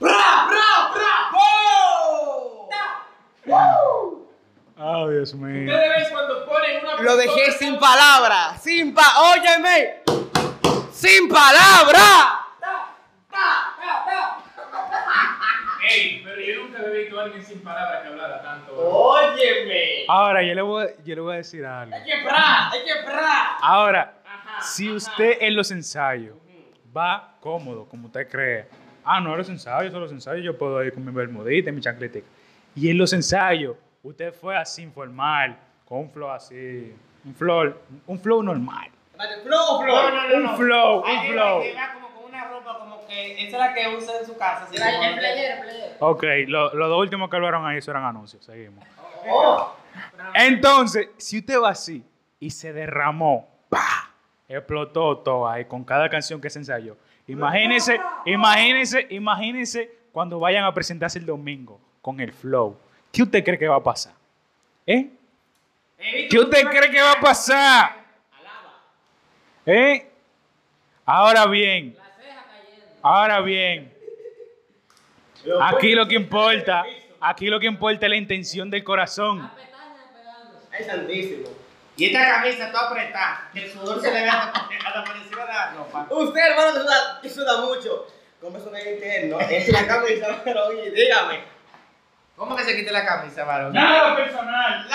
¡Bra, 0.00 0.46
bra, 0.48 0.90
bra! 0.94 1.30
¡Oh! 1.34 2.68
Oh, 4.82 5.08
Dios 5.10 5.34
mío. 5.34 5.70
Ustedes 5.74 5.90
ven 5.90 6.10
cuando 6.10 6.46
ponen 6.46 6.82
una 6.82 7.02
Lo 7.02 7.16
dejé 7.16 7.52
sin 7.52 7.78
palabras. 7.78 8.62
Sin 8.62 8.94
pa. 8.94 9.02
Óyeme. 9.32 10.00
Sin 10.92 11.28
palabras. 11.28 12.36
Ey, 15.92 16.20
pero 16.24 16.40
yo 16.40 16.62
nunca 16.62 16.82
he 16.84 16.98
visto 17.00 17.18
a 17.18 17.24
alguien 17.24 17.42
sin 17.44 17.60
palabras 17.62 18.02
que 18.02 18.08
hablara 18.08 18.42
tanto. 18.42 18.72
Óyeme. 18.76 20.04
Ahora, 20.08 20.42
yo 20.42 20.54
le 20.54 20.62
voy, 20.62 20.84
a- 20.84 21.02
yo 21.04 21.14
le 21.16 21.20
voy 21.20 21.34
a 21.34 21.36
decir 21.38 21.64
algo. 21.64 21.94
Hay 21.96 22.04
que 22.04 22.22
bra, 22.24 22.70
hay 22.70 22.80
que 22.84 23.02
bra. 23.06 23.56
Ahora, 23.60 24.14
si 24.60 24.90
usted 24.92 25.38
en 25.40 25.56
los 25.56 25.70
ensayos 25.70 26.36
va 26.96 27.34
cómodo, 27.40 27.86
como 27.88 28.06
usted 28.06 28.28
cree, 28.28 28.66
ah, 29.04 29.20
no, 29.20 29.32
en 29.32 29.38
los 29.38 29.48
ensayos, 29.48 29.90
son 29.90 30.00
los 30.02 30.12
ensayos, 30.12 30.44
yo 30.44 30.56
puedo 30.56 30.82
ir 30.84 30.92
con 30.94 31.04
mi 31.04 31.10
bermudita 31.12 31.70
y 31.70 31.72
mi 31.72 31.80
chancletica. 31.80 32.26
Y 32.76 32.88
en 32.90 32.98
los 32.98 33.12
ensayos, 33.12 33.76
usted 34.02 34.32
fue 34.32 34.56
así 34.56 34.82
informal, 34.82 35.56
con 35.86 35.98
un 36.00 36.10
flow 36.10 36.30
así, 36.30 36.94
un 37.24 37.34
flow, 37.34 37.74
un 38.06 38.20
flow 38.20 38.42
normal. 38.44 38.88
Flow, 39.42 39.82
flow. 39.82 39.96
No, 39.96 40.10
no, 40.10 40.28
no, 40.28 40.38
no. 40.40 40.50
Un 40.52 40.56
flow, 40.56 40.98
un 41.04 41.26
flow. 41.32 41.62
que 41.62 41.74
va 41.74 41.92
como 41.94 42.08
con 42.14 42.24
una 42.24 42.44
ropa 42.48 42.78
como 42.78 43.06
que 43.06 43.32
esa 43.44 43.44
es 43.44 43.52
la 43.52 43.74
que 43.74 43.96
usa 43.96 44.18
en 44.20 44.26
su 44.26 44.36
casa. 44.36 44.64
así 44.64 44.76
El 44.76 44.80
playero, 45.18 45.62
playero. 45.62 45.94
Ok, 46.00 46.24
lo- 46.46 46.74
los 46.74 46.88
dos 46.88 46.98
últimos 47.00 47.28
que 47.30 47.36
hablaron 47.36 47.66
ahí, 47.66 47.78
eso 47.78 47.90
eran 47.90 48.04
anuncios, 48.04 48.44
seguimos. 48.44 48.84
Oh. 49.30 49.74
Entonces, 50.34 51.08
si 51.18 51.38
usted 51.40 51.60
va 51.60 51.70
así 51.70 52.04
y 52.38 52.50
se 52.50 52.72
derramó, 52.72 53.48
¡pa! 53.68 54.10
explotó 54.48 55.18
todo 55.18 55.48
ahí 55.48 55.64
con 55.66 55.84
cada 55.84 56.08
canción 56.08 56.40
que 56.40 56.50
se 56.50 56.58
ensayó. 56.58 56.96
Imagínense, 57.26 58.00
imagínense, 58.24 59.06
imagínense 59.10 59.94
cuando 60.12 60.40
vayan 60.40 60.64
a 60.64 60.74
presentarse 60.74 61.18
el 61.18 61.26
domingo 61.26 61.80
con 62.02 62.18
el 62.20 62.32
flow. 62.32 62.76
¿Qué 63.12 63.22
usted 63.22 63.44
cree 63.44 63.58
que 63.58 63.68
va 63.68 63.76
a 63.76 63.82
pasar? 63.82 64.12
¿Eh? 64.86 65.08
¿Qué 66.30 66.38
usted 66.38 66.64
cree 66.68 66.90
que 66.90 67.00
va 67.00 67.12
a 67.12 67.20
pasar? 67.20 67.99
¿Eh? 69.72 70.10
Ahora 71.06 71.46
bien, 71.46 71.96
ahora 73.02 73.40
bien, 73.40 73.94
aquí 75.62 75.94
lo 75.94 76.08
que 76.08 76.16
importa, 76.16 76.84
aquí 77.20 77.46
lo 77.46 77.60
que 77.60 77.66
importa 77.66 78.06
es 78.06 78.10
la 78.10 78.16
intención 78.16 78.68
del 78.68 78.82
corazón. 78.82 79.48
Santísimo. 80.84 81.50
Y 81.96 82.06
esta 82.06 82.26
camisa 82.26 82.72
toda 82.72 82.88
apretada, 82.88 83.48
que 83.52 83.62
el 83.62 83.70
sudor 83.70 84.00
se 84.00 84.10
le 84.12 84.22
ve 84.22 84.28
hasta, 84.28 85.04
por 85.04 85.16
encima 85.16 85.42
de 85.44 85.52
la 85.52 85.72
ropa. 85.72 86.06
Usted, 86.10 86.40
hermano, 86.40 86.72
suda, 87.28 87.60
mucho. 87.60 88.08
¿Cómo 88.40 88.58
es 88.58 88.64
un 88.64 88.76
interno? 88.76 89.38
Es 89.38 89.68
la 89.68 89.86
camisa, 89.86 90.40
pero 90.42 90.66
oye, 90.66 90.90
dígame. 90.90 91.44
¿Cómo 92.34 92.56
que 92.56 92.64
se 92.64 92.74
quite 92.74 92.90
la 92.90 93.06
camisa, 93.06 93.44
varón? 93.44 93.72
Nada 93.72 94.16
personal. 94.16 94.88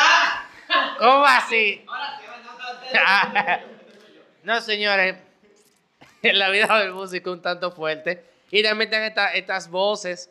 ¿Cómo 0.99 1.25
así? 1.25 1.85
Ahora 1.87 2.19
sí, 2.19 2.97
ahora. 2.97 3.61
No, 4.45 4.61
señores. 4.61 5.15
La 6.21 6.49
vida 6.49 6.79
del 6.79 6.93
músico 6.93 7.29
es 7.31 7.35
un 7.35 7.41
tanto 7.41 7.71
fuerte. 7.71 8.23
Y 8.51 8.63
también 8.63 8.89
están 8.91 9.03
esta- 9.03 9.33
estas 9.33 9.69
voces 9.69 10.29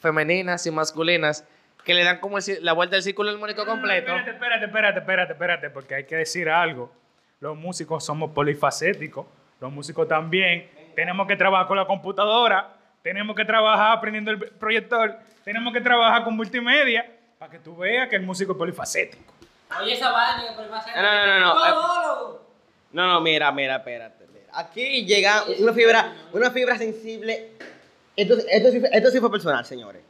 femeninas 0.00 0.66
y 0.66 0.70
masculinas 0.70 1.44
que 1.84 1.94
le 1.94 2.04
dan 2.04 2.18
como 2.20 2.38
el 2.38 2.44
la 2.60 2.72
vuelta 2.72 2.96
del 2.96 3.02
círculo 3.02 3.30
armónico 3.30 3.64
completo. 3.66 4.12
Espérate, 4.14 4.30
espérate, 4.32 4.64
espérate, 4.66 4.98
espérate, 5.00 5.32
espérate, 5.32 5.70
porque 5.70 5.94
hay 5.94 6.04
que 6.04 6.16
decir 6.16 6.48
algo. 6.48 6.92
Los 7.40 7.56
músicos 7.56 8.04
somos 8.04 8.30
polifacéticos. 8.32 9.26
Los 9.60 9.72
músicos 9.72 10.06
también. 10.08 10.70
Tenemos 10.94 11.26
que 11.26 11.36
trabajar 11.36 11.66
con 11.66 11.76
la 11.76 11.86
computadora. 11.86 12.68
Tenemos 13.02 13.34
que 13.36 13.44
trabajar 13.44 13.96
aprendiendo 13.96 14.30
el 14.30 14.38
proyector. 14.38 15.16
Tenemos 15.44 15.72
que 15.72 15.80
trabajar 15.80 16.24
con 16.24 16.36
multimedia 16.36 17.10
para 17.38 17.50
que 17.50 17.58
tú 17.58 17.76
veas 17.76 18.08
que 18.08 18.16
el 18.16 18.22
músico 18.22 18.52
es 18.52 18.58
polifacético. 18.58 19.32
Oye, 19.80 19.94
esa 19.94 20.10
vaina, 20.10 20.52
más 20.70 20.86
No, 20.86 21.02
no, 21.02 21.26
no, 21.26 21.40
no. 21.40 22.49
No, 22.92 23.06
no, 23.06 23.20
mira, 23.20 23.50
mira, 23.52 23.76
espérate. 23.76 24.26
mira. 24.32 24.46
Aquí 24.52 25.04
llega 25.04 25.44
una 25.58 25.72
fibra, 25.72 26.12
una 26.32 26.50
fibra 26.50 26.76
sensible. 26.78 27.50
Esto, 28.16 28.36
esto, 28.48 28.70
sí, 28.70 28.80
fue- 28.80 28.90
esto 28.92 29.10
sí 29.10 29.20
fue 29.20 29.30
personal, 29.30 29.64
señores. 29.64 30.02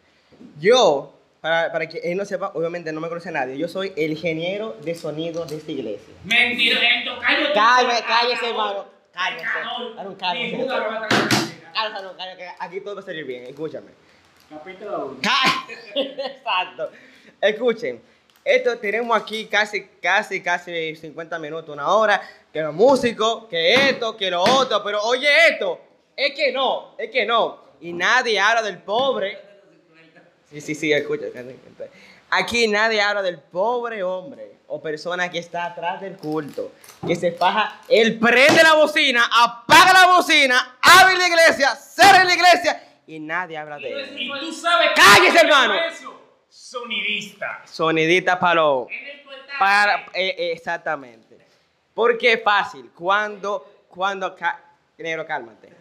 Yo, 0.59 1.14
para, 1.41 1.70
para 1.70 1.87
que 1.89 1.99
él 1.99 2.16
no 2.16 2.24
sepa, 2.24 2.51
obviamente 2.55 2.93
no 2.93 3.01
me 3.01 3.09
conoce 3.09 3.31
nadie, 3.31 3.59
yo 3.59 3.68
soy 3.68 3.93
el 3.97 4.12
ingeniero 4.12 4.76
de 4.83 4.95
sonido 4.95 5.45
de 5.45 5.57
esta 5.57 5.70
iglesia. 5.70 6.14
Mentira, 6.24 6.78
el 6.99 7.05
tocayo. 7.05 7.47
Cállese, 7.55 8.05
cállese, 8.05 8.49
hermano. 8.51 8.87
Cállese. 9.12 9.45
Aaron, 9.99 10.14
cállese. 10.16 10.66
Cállate, 10.66 12.03
no, 12.03 12.16
cállate, 12.16 12.37
que 12.39 12.49
aquí 12.59 12.81
todo 12.81 12.95
va 12.97 13.01
a 13.01 13.05
salir 13.05 13.24
bien, 13.24 13.45
escúchame. 13.45 13.91
Capítulo 14.49 15.07
1. 15.07 15.20
Exacto. 15.95 16.91
Escuchen, 17.41 18.01
esto 18.45 18.78
tenemos 18.78 19.16
aquí 19.16 19.47
casi, 19.47 19.86
casi, 20.01 20.43
casi 20.43 20.97
50 20.97 21.38
minutos, 21.38 21.68
una 21.68 21.88
hora, 21.88 22.20
que 22.53 22.61
los 22.61 22.74
músicos, 22.74 23.47
que 23.49 23.91
esto, 23.91 24.16
que 24.16 24.30
lo 24.30 24.43
otro, 24.43 24.82
pero 24.82 25.03
oye 25.03 25.28
esto, 25.49 25.80
es 26.16 26.34
que 26.34 26.53
no, 26.53 26.95
es 26.99 27.11
que 27.11 27.26
no. 27.26 27.70
Y 27.80 27.93
nadie 27.93 28.38
habla 28.38 28.62
del 28.62 28.78
pobre. 28.78 29.38
Sí, 30.51 30.61
sí, 30.61 30.74
sí, 30.74 30.93
escucha. 30.93 31.26
Aquí 32.30 32.68
nadie 32.68 33.01
habla 33.01 33.22
del 33.22 33.38
pobre 33.38 34.03
hombre 34.03 34.53
o 34.68 34.80
persona 34.80 35.30
que 35.30 35.38
está 35.38 35.66
atrás 35.66 36.01
del 36.01 36.16
culto, 36.16 36.70
que 37.05 37.16
se 37.16 37.32
faja, 37.32 37.80
él 37.88 38.18
prende 38.20 38.62
la 38.62 38.74
bocina, 38.74 39.28
apaga 39.32 39.93
la 39.93 40.07
bocina, 40.14 40.78
abre 40.80 41.16
la 41.16 41.26
iglesia, 41.26 41.74
cierra 41.74 42.22
la 42.22 42.34
iglesia 42.34 42.82
y 43.07 43.18
nadie 43.18 43.57
habla 43.57 43.78
de 43.78 43.93
él. 43.93 44.16
Y 44.16 44.30
tú 44.41 44.53
sabes 44.53 44.91
¡Cállese, 44.95 45.41
hermano! 45.41 45.74
Sonidista. 46.51 47.62
Sonidita 47.64 48.38
para 48.38 48.55
los... 48.57 48.88
En 48.90 49.07
el. 49.07 49.20
Para, 49.59 50.07
eh, 50.14 50.34
eh, 50.36 50.53
exactamente. 50.53 51.38
Porque 51.94 52.32
es 52.32 52.42
fácil. 52.42 52.90
Cuando, 52.94 53.84
cuando, 53.88 54.34
negro, 54.98 55.26
cálmate. 55.26 55.72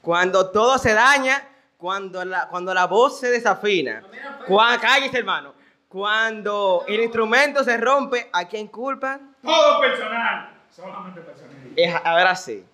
Cuando 0.00 0.50
todo 0.50 0.78
se 0.78 0.94
daña, 0.94 1.46
cuando 1.76 2.24
la, 2.24 2.48
cuando 2.48 2.72
la 2.72 2.86
voz 2.86 3.20
se 3.20 3.30
desafina, 3.30 4.02
cuando, 4.46 4.80
cállese 4.80 5.18
hermano, 5.18 5.54
cuando 5.88 6.84
el 6.88 7.00
instrumento 7.00 7.62
se 7.62 7.76
rompe, 7.76 8.30
¿a 8.32 8.46
quién 8.46 8.68
culpan? 8.68 9.36
Todo 9.42 9.80
personal. 9.80 10.50
Solamente 10.74 11.20
personal. 11.20 11.49
Es, 11.76 12.40
sí. 12.40 12.64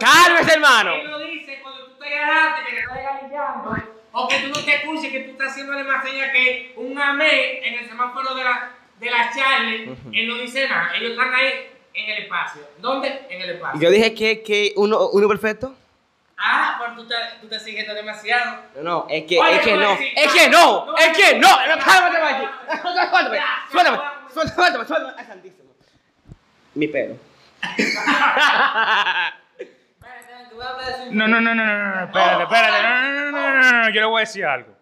Cálmese 0.00 0.54
hermano. 0.54 0.94
Él 0.94 1.10
lo 1.10 1.18
dice 1.18 1.60
cuando 1.62 1.86
tú 1.86 1.94
te 1.98 2.18
adelante, 2.18 2.62
que 2.68 2.74
te 2.76 2.80
estás 2.80 3.02
galillando, 3.02 3.76
o 4.12 4.28
que 4.28 4.38
tú 4.38 4.48
no 4.48 4.64
te 4.64 4.74
escuches, 4.76 5.12
que 5.12 5.20
tú 5.20 5.30
estás 5.32 5.52
haciendo 5.52 5.72
más 5.84 6.04
señas 6.04 6.30
que 6.32 6.72
un 6.76 6.98
amén 6.98 7.60
en 7.62 7.74
el 7.80 7.88
semáforo 7.88 8.34
de 8.34 8.44
la, 8.44 8.70
de 9.00 9.10
la 9.10 9.30
Charlie. 9.34 9.96
Él 10.12 10.28
no 10.28 10.36
dice 10.36 10.68
nada. 10.68 10.92
Ellos 10.96 11.12
están 11.12 11.34
ahí 11.34 11.70
en 11.94 12.10
el 12.10 12.22
espacio. 12.24 12.62
¿Dónde? 12.78 13.26
En 13.28 13.40
el 13.42 13.50
espacio. 13.50 13.80
Yo 13.80 13.90
dije 13.90 14.14
que, 14.14 14.42
que 14.42 14.72
uno, 14.76 15.08
uno 15.10 15.28
perfecto. 15.28 15.74
Ah, 16.36 16.76
pero 16.78 16.96
tú 16.96 17.08
te, 17.08 17.14
tú 17.40 17.48
te 17.48 17.60
sigues 17.60 17.86
demasiado. 17.86 18.62
No, 18.76 18.82
no, 18.82 19.06
es 19.08 19.24
que, 19.24 19.38
Oye, 19.38 19.56
es 19.56 19.62
que 19.62 19.76
no, 19.76 19.90
decir, 19.90 20.12
es 20.16 20.32
que 20.32 20.48
no, 20.48 20.86
no, 20.86 20.96
es 20.96 21.16
que 21.16 21.38
no, 21.38 21.48
no, 21.48 21.76
no, 21.76 21.84
cálmate, 21.84 22.20
Maggi. 22.20 22.46
Suéltame, 22.82 23.10
suéltame, 23.70 23.98
suéltame, 24.32 24.54
suéltame, 24.54 24.86
suéltame, 24.86 25.26
santísimo. 25.26 25.70
Mi 26.74 26.88
pelo. 26.88 27.16
No, 31.10 31.28
no, 31.28 31.40
no, 31.40 31.54
no, 31.54 31.64
no, 31.64 31.64
no, 31.64 31.94
no, 31.94 32.04
espérate, 32.06 32.42
espérate, 32.42 32.82
no, 32.82 32.90
no, 32.90 33.30
no, 33.30 33.30
no, 33.30 33.52
no, 33.52 33.72
no, 33.72 33.82
no, 33.84 33.88
yo 33.90 34.00
le 34.00 34.06
voy 34.06 34.18
a 34.18 34.20
decir 34.20 34.44
algo. 34.44 34.74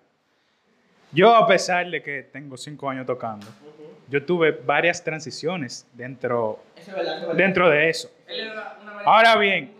Yo, 1.13 1.35
a 1.35 1.47
pesar 1.47 1.89
de 1.91 2.03
que 2.03 2.23
tengo 2.23 2.57
cinco 2.57 2.89
años 2.89 3.05
tocando, 3.07 3.47
yo 4.09 4.25
tuve 4.25 4.51
varias 4.53 5.03
transiciones 5.05 5.87
dentro, 5.93 6.65
dentro 7.35 7.69
de 7.69 7.91
eso. 7.91 8.11
Ahora 9.05 9.37
bien, 9.37 9.75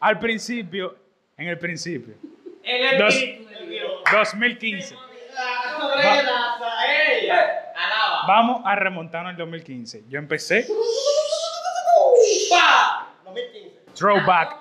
al 0.00 0.18
principio, 0.18 0.96
en 1.36 1.48
el 1.48 1.58
principio, 1.58 2.14
El 2.62 2.98
Dos- 2.98 3.14
espíritu 3.14 3.48
de 3.50 3.66
Dios. 3.66 3.92
2015, 4.12 4.94
Alaba. 7.74 8.26
vamos 8.26 8.62
a 8.64 8.74
remontarnos 8.76 9.30
al 9.30 9.36
2015. 9.36 10.04
Yo 10.08 10.18
empecé 10.18 10.66
¡Pa! 12.50 13.08
2015. 13.24 13.80
throwback, 13.94 14.56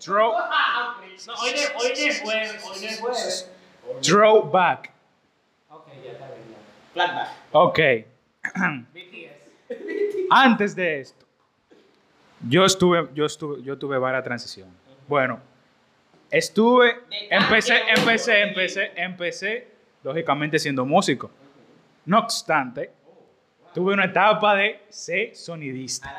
throw, 0.00 0.32
No, 0.32 1.34
hoy 1.34 1.50
no 1.52 1.78
hoy 1.78 1.88
no 1.88 2.06
es 2.06 2.20
jueves, 2.20 2.64
hoy 2.64 2.80
no 2.80 2.88
es 2.88 3.00
jueves. 3.00 3.50
throwback. 4.02 4.90
Ok, 5.70 5.86
ya 6.04 6.12
está 6.12 6.26
bien. 6.26 6.38
ya. 6.50 6.92
Flashback. 6.92 7.28
Ok. 7.52 7.78
BTS. 8.94 10.26
Antes 10.30 10.74
de 10.76 11.00
esto, 11.00 11.26
yo 12.48 12.64
estuve, 12.64 13.08
yo 13.14 13.26
estuve, 13.26 13.62
yo 13.62 13.76
tuve 13.78 13.98
varias 13.98 14.24
transiciones. 14.24 14.74
Bueno, 15.06 15.40
estuve, 16.30 16.98
empecé, 17.30 17.80
empecé, 17.96 18.42
empecé, 18.42 18.92
empecé, 18.96 19.68
lógicamente 20.02 20.58
siendo 20.58 20.84
músico. 20.84 21.30
No 22.04 22.20
obstante, 22.20 22.90
tuve 23.74 23.92
una 23.94 24.04
etapa 24.06 24.54
de 24.54 24.82
ser 24.88 25.34
sonidista. 25.34 26.14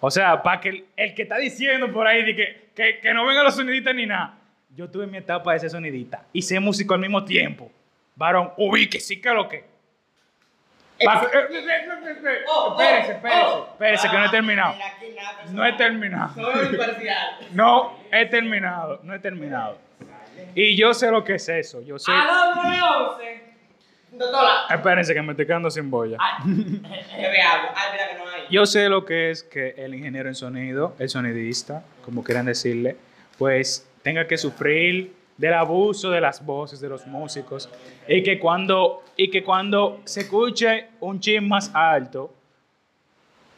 O 0.00 0.10
sea, 0.10 0.42
para 0.42 0.60
que 0.60 0.68
el, 0.70 0.84
el 0.96 1.14
que 1.14 1.22
está 1.22 1.36
diciendo 1.36 1.92
por 1.92 2.06
ahí 2.06 2.24
de 2.24 2.34
que, 2.34 2.70
que, 2.74 3.00
que 3.00 3.14
no 3.14 3.26
vengan 3.26 3.44
los 3.44 3.54
sonidistas 3.54 3.94
ni 3.94 4.06
nada, 4.06 4.38
yo 4.74 4.88
tuve 4.88 5.06
mi 5.06 5.18
etapa 5.18 5.52
de 5.52 5.60
ser 5.60 5.70
sonidista 5.70 6.24
y 6.32 6.42
ser 6.42 6.60
músico 6.60 6.94
al 6.94 7.00
mismo 7.00 7.24
tiempo. 7.24 7.70
Varón, 8.16 8.52
uy, 8.56 8.88
que 8.88 9.00
sí 9.00 9.20
que 9.20 9.30
lo 9.30 9.48
que. 9.48 9.64
Oh, 11.02 12.76
Espérese, 12.78 13.12
espérese, 13.12 13.46
oh. 13.46 13.68
espérese 13.72 14.10
que 14.10 14.18
no 14.18 14.26
he 14.26 14.28
terminado. 14.28 14.74
Nada 14.74 14.98
personal. 14.98 15.54
No 15.54 15.66
he 15.66 15.72
terminado. 15.72 16.34
No 17.52 17.96
he 18.12 18.26
terminado, 18.26 19.00
no 19.02 19.14
he 19.14 19.18
terminado. 19.18 19.78
Y 20.54 20.76
yo 20.76 20.92
sé 20.94 21.10
lo 21.10 21.24
que 21.24 21.34
es 21.34 21.48
eso. 21.48 21.80
Yo 21.82 21.98
sé. 21.98 22.12
A 22.12 22.24
las 22.24 22.56
9:11. 22.56 23.49
Doctora, 24.12 24.66
Espérense 24.68 25.14
que 25.14 25.22
me 25.22 25.32
estoy 25.32 25.46
quedando 25.46 25.70
sin 25.70 25.90
boya. 25.90 26.18
bebe 26.44 27.42
agua. 27.42 27.72
Ay, 27.74 27.92
mira 27.92 28.08
que 28.10 28.18
no 28.18 28.28
hay. 28.28 28.42
Yo 28.50 28.66
sé 28.66 28.88
lo 28.88 29.04
que 29.04 29.30
es 29.30 29.42
que 29.42 29.74
el 29.76 29.94
ingeniero 29.94 30.28
en 30.28 30.34
sonido, 30.34 30.94
el 30.98 31.08
sonidista, 31.08 31.84
como 32.04 32.24
quieran 32.24 32.46
decirle, 32.46 32.96
pues 33.38 33.88
tenga 34.02 34.26
que 34.26 34.36
sufrir 34.36 35.14
del 35.36 35.54
abuso 35.54 36.10
de 36.10 36.20
las 36.20 36.44
voces 36.44 36.80
de 36.80 36.88
los 36.88 37.06
músicos 37.06 37.70
y 38.06 38.22
que 38.22 38.38
cuando, 38.38 39.04
y 39.16 39.30
que 39.30 39.42
cuando 39.42 40.00
se 40.04 40.20
escuche 40.22 40.88
un 41.00 41.18
chin 41.18 41.48
más 41.48 41.70
alto, 41.72 42.34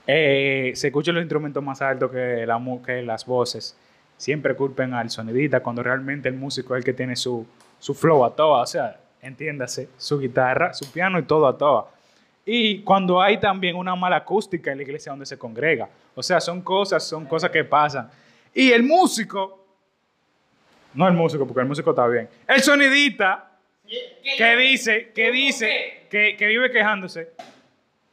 eh, 0.06 0.72
se 0.74 0.88
escuchen 0.88 1.14
los 1.14 1.22
instrumentos 1.22 1.62
más 1.62 1.82
altos 1.82 2.10
que, 2.12 2.44
la, 2.46 2.60
que 2.84 3.02
las 3.02 3.26
voces, 3.26 3.76
siempre 4.16 4.54
culpen 4.54 4.94
al 4.94 5.10
sonidista 5.10 5.60
cuando 5.60 5.82
realmente 5.82 6.28
el 6.28 6.36
músico 6.36 6.76
es 6.76 6.80
el 6.80 6.84
que 6.84 6.92
tiene 6.92 7.16
su, 7.16 7.44
su 7.80 7.94
flow 7.94 8.24
a 8.24 8.36
toa, 8.36 8.62
o 8.62 8.66
sea, 8.66 9.00
entiéndase, 9.22 9.88
su 9.96 10.18
guitarra, 10.18 10.74
su 10.74 10.90
piano 10.90 11.18
y 11.18 11.22
todo 11.22 11.46
a 11.46 11.56
toa. 11.56 11.90
Y 12.44 12.82
cuando 12.82 13.22
hay 13.22 13.38
también 13.38 13.76
una 13.76 13.94
mala 13.94 14.16
acústica 14.16 14.72
en 14.72 14.78
la 14.78 14.82
iglesia 14.82 15.12
donde 15.12 15.24
se 15.24 15.38
congrega. 15.38 15.88
O 16.14 16.22
sea, 16.22 16.40
son 16.40 16.60
cosas, 16.60 17.06
son 17.06 17.24
cosas 17.24 17.50
que 17.50 17.64
pasan. 17.64 18.10
Y 18.52 18.72
el 18.72 18.82
músico, 18.82 19.64
no 20.92 21.06
el 21.06 21.14
músico, 21.14 21.46
porque 21.46 21.60
el 21.60 21.68
músico 21.68 21.90
está 21.90 22.06
bien, 22.08 22.28
el 22.48 22.60
sonidista 22.60 23.48
que 24.36 24.56
dice, 24.56 25.12
que 25.14 25.30
dice, 25.30 26.06
que, 26.10 26.36
que 26.36 26.46
vive 26.46 26.70
quejándose, 26.70 27.30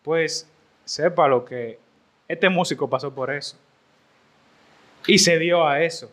pues 0.03 0.47
sepa 0.85 1.27
lo 1.27 1.43
que 1.43 1.79
este 2.27 2.49
músico 2.49 2.89
pasó 2.89 3.13
por 3.13 3.31
eso. 3.31 3.57
Y 5.07 5.17
se 5.17 5.39
dio 5.39 5.67
a 5.67 5.81
eso. 5.81 6.11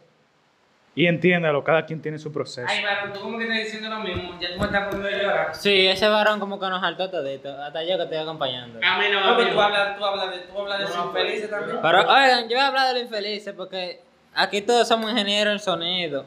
Y 0.98 1.06
entiéndalo, 1.06 1.62
cada 1.62 1.84
quien 1.84 2.00
tiene 2.00 2.18
su 2.18 2.32
proceso. 2.32 2.66
Ay, 2.66 2.82
varón, 2.82 3.12
tú 3.12 3.20
como 3.20 3.36
que 3.36 3.44
estás 3.44 3.58
diciendo 3.64 3.90
lo 3.90 4.00
mismo. 4.00 4.38
Ya 4.40 4.54
tú 4.54 4.58
me 4.60 4.64
estás 4.64 4.84
poniendo 4.88 5.08
a 5.08 5.22
llorar. 5.22 5.54
Sí, 5.54 5.86
ese 5.86 6.08
varón 6.08 6.40
como 6.40 6.58
que 6.58 6.66
nos 6.70 6.80
saltó 6.80 7.10
todito. 7.10 7.50
Hasta 7.62 7.84
yo 7.84 7.98
que 7.98 8.04
estoy 8.04 8.16
acompañando. 8.16 8.80
A 8.82 8.98
mí 8.98 9.04
no, 9.12 9.18
a 9.20 9.36
mí 9.36 9.44
tú 9.52 9.60
hablas, 9.60 9.98
tú 9.98 10.04
hablas 10.06 10.30
de, 10.30 10.38
tú 10.38 10.58
hablas 10.58 10.78
de 10.80 10.86
sus 10.86 11.12
felices 11.12 11.50
también. 11.50 11.78
Pero 11.82 11.98
oigan, 12.00 12.42
yo 12.48 12.56
voy 12.56 12.60
a 12.64 12.66
hablar 12.68 12.88
de 12.88 12.94
lo 12.94 13.00
infelices 13.00 13.52
porque 13.54 14.00
aquí 14.34 14.62
todos 14.62 14.88
somos 14.88 15.10
ingenieros 15.10 15.52
en 15.52 15.58
sonido. 15.58 16.24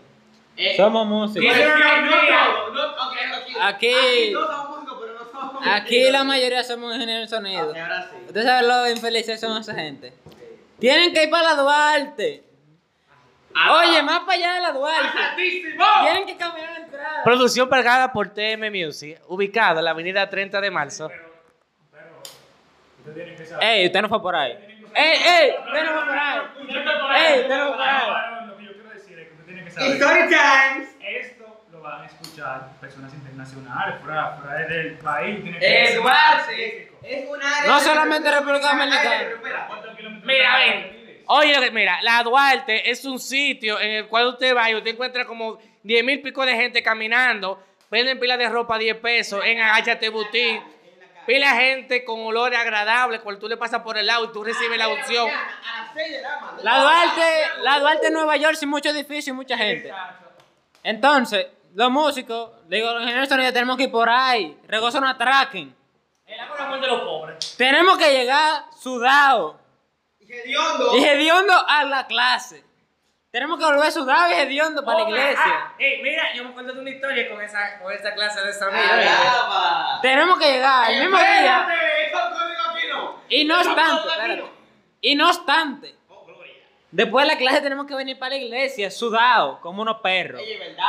Somos 0.78 1.08
músicos. 1.08 1.50
No 1.52 1.64
aquí. 3.36 3.56
Aquí- 3.60 4.32
todos 4.34 4.50
somos 4.52 4.70
músicos, 4.70 4.98
pero 5.02 5.14
no 5.14 5.32
somos 5.32 5.68
Aquí 5.68 6.12
la 6.12 6.24
mayoría 6.24 6.64
somos 6.64 6.94
ingenieros 6.94 7.24
en 7.24 7.30
sonido. 7.30 7.72
Ok, 7.72 7.78
ahora 7.78 8.04
sí. 8.04 8.18
Ustedes 8.28 8.46
saben 8.46 8.68
lo 8.68 8.88
infelices 8.90 9.40
son 9.40 9.58
esa 9.60 9.74
gente. 9.74 10.14
Tienen 10.80 11.12
que 11.14 11.24
ir 11.24 11.30
para 11.32 11.56
la 11.56 11.62
Duarte. 11.62 12.44
Oye, 13.68 14.04
más 14.04 14.20
para 14.22 14.34
allá 14.34 14.54
de 14.54 14.62
la 14.62 14.72
Duarte. 14.72 15.18
Tienen 15.36 16.26
que 16.26 16.38
cambiar 16.38 16.72
la 16.72 16.78
entrada. 16.78 17.24
Producción 17.24 17.68
pagada 17.70 18.12
por 18.12 18.30
TM 18.30 18.70
Music, 18.72 19.20
ubicado 19.28 19.80
en 19.80 19.86
la 19.86 19.92
avenida 19.92 20.30
30 20.30 20.62
de 20.62 20.72
marzo. 20.72 21.10
Ey, 23.62 23.88
usted 23.88 24.02
no 24.02 24.10
fue 24.10 24.22
por 24.22 24.36
ahí. 24.36 24.52
Ey, 24.94 25.18
ey, 25.28 25.56
usted 25.66 25.84
no 25.86 25.92
fue 25.94 26.06
por 26.06 26.18
ahí. 26.18 26.40
Ey, 27.34 27.40
usted 27.42 27.58
no 27.58 27.68
fue 27.68 27.76
por 27.76 27.82
ahí. 27.82 28.48
Lo 28.48 28.58
que 28.58 28.64
yo 28.66 28.74
quiero 28.74 28.90
decir 28.90 29.20
es 29.20 29.28
que 29.28 29.34
usted 29.34 29.46
tiene 29.46 29.64
que 29.64 29.72
saber. 29.72 29.92
Story 29.94 30.20
times. 30.30 30.90
Esto 31.02 31.66
lo 31.72 31.82
van 31.82 32.04
a 32.04 32.06
escuchar 32.06 32.70
personas 32.80 33.14
internacionales, 33.14 33.96
fuera, 34.04 34.38
fuera 34.38 34.60
del 34.68 34.98
país. 35.00 35.42
Tiene 35.44 35.58
Es 35.58 35.90
ser 35.90 36.02
Duarte. 36.02 36.92
Es 37.04 37.30
una 37.30 37.58
área. 37.58 37.72
No 37.72 37.80
solamente 37.80 38.32
República 38.32 38.68
Dominicana. 38.68 39.22
Espera. 39.22 39.68
¿Cuántos 39.68 39.96
kilómetros 39.96 40.26
Mira, 40.26 40.58
ven. 40.58 40.99
Oye, 41.32 41.70
mira, 41.70 42.02
la 42.02 42.24
Duarte 42.24 42.90
es 42.90 43.06
un 43.06 43.20
sitio 43.20 43.80
en 43.80 43.92
el 43.92 44.08
cual 44.08 44.30
usted 44.30 44.56
va 44.56 44.68
y 44.72 44.74
usted 44.74 44.94
encuentra 44.94 45.26
como 45.26 45.60
10 45.84 46.04
mil 46.04 46.24
pico 46.24 46.44
de 46.44 46.56
gente 46.56 46.82
caminando, 46.82 47.64
venden 47.92 48.20
pilas 48.20 48.40
de 48.40 48.50
ropa 48.50 48.76
a 48.76 48.78
10 48.80 48.98
pesos 48.98 49.40
en 49.46 49.62
Agáchate 49.62 50.10
Boutique, 50.10 50.60
pila 51.28 51.52
gente 51.52 52.04
con 52.04 52.20
olores 52.22 52.58
agradables, 52.58 53.20
cuando 53.20 53.40
tú 53.40 53.48
le 53.48 53.58
pasas 53.58 53.84
por 53.84 53.96
el 53.96 54.08
lado 54.08 54.26
y 54.26 54.32
tú 54.32 54.44
recibes 54.44 54.76
la 54.76 54.88
opción. 54.88 55.30
A 55.30 55.84
las 55.84 55.94
6 55.94 56.12
de 56.14 56.64
la 56.64 56.80
Duarte, 56.80 57.22
la 57.62 57.80
Duarte 57.80 58.10
Nueva 58.10 58.36
York 58.38 58.56
sin 58.56 58.70
mucho 58.70 58.90
edificio 58.90 59.32
y 59.32 59.36
mucha 59.36 59.56
gente. 59.56 59.94
Entonces, 60.82 61.46
los 61.76 61.92
músicos, 61.92 62.54
digo, 62.68 62.92
los 62.92 63.04
ingenieros 63.04 63.30
tenemos 63.30 63.78
que 63.78 63.84
ir 63.84 63.92
por 63.92 64.10
ahí. 64.10 64.58
Regozo 64.68 65.00
no 65.00 65.08
atraquen. 65.08 65.76
El 66.26 66.38
no 66.40 66.82
de 66.82 66.88
los 66.88 67.02
pobres. 67.02 67.56
Tenemos 67.56 68.00
que 68.00 68.12
llegar 68.12 68.64
sudados 68.82 69.58
hediondo. 70.34 70.96
y 70.98 71.04
hediondo 71.04 71.54
a 71.68 71.84
la 71.86 72.08
clase. 72.08 72.64
Tenemos 73.32 73.60
que 73.60 73.66
volver 73.66 73.92
sudados 73.92 74.32
y 74.32 74.40
hediondo 74.42 74.84
para 74.84 75.04
la 75.04 75.10
iglesia. 75.10 75.42
Ah, 75.46 75.74
ey, 75.78 76.02
mira, 76.02 76.34
yo 76.34 76.44
me 76.46 76.50
acuerdo 76.50 76.74
de 76.74 76.80
una 76.82 76.90
historia 76.90 77.30
con 77.30 77.40
esa, 77.42 77.78
con 77.80 77.94
esa 77.94 78.14
clase 78.16 78.42
de 78.42 78.52
sonido. 78.54 78.82
Alaba. 78.92 80.00
Tenemos 80.02 80.40
que 80.40 80.52
llegar 80.52 80.90
el 80.92 81.02
mismo 81.02 81.18
día. 81.18 81.68
No. 82.92 83.16
Y 83.30 83.46
no 83.46 83.56
obstante, 83.58 84.36
no. 84.38 84.50
Y 85.02 85.16
no 85.16 85.28
obstante, 85.30 85.96
Oh, 86.10 86.26
gloria. 86.26 86.54
después 86.92 87.26
de 87.28 87.34
la 87.34 87.38
clase 87.38 87.62
tenemos 87.62 87.86
que 87.86 87.94
venir 87.94 88.18
para 88.18 88.32
la 88.32 88.38
iglesia 88.38 88.90
sudados 88.90 89.60
como 89.60 89.84
unos 89.84 89.98
perros. 90.02 90.42
Oye, 90.42 90.58
verdad. 90.58 90.84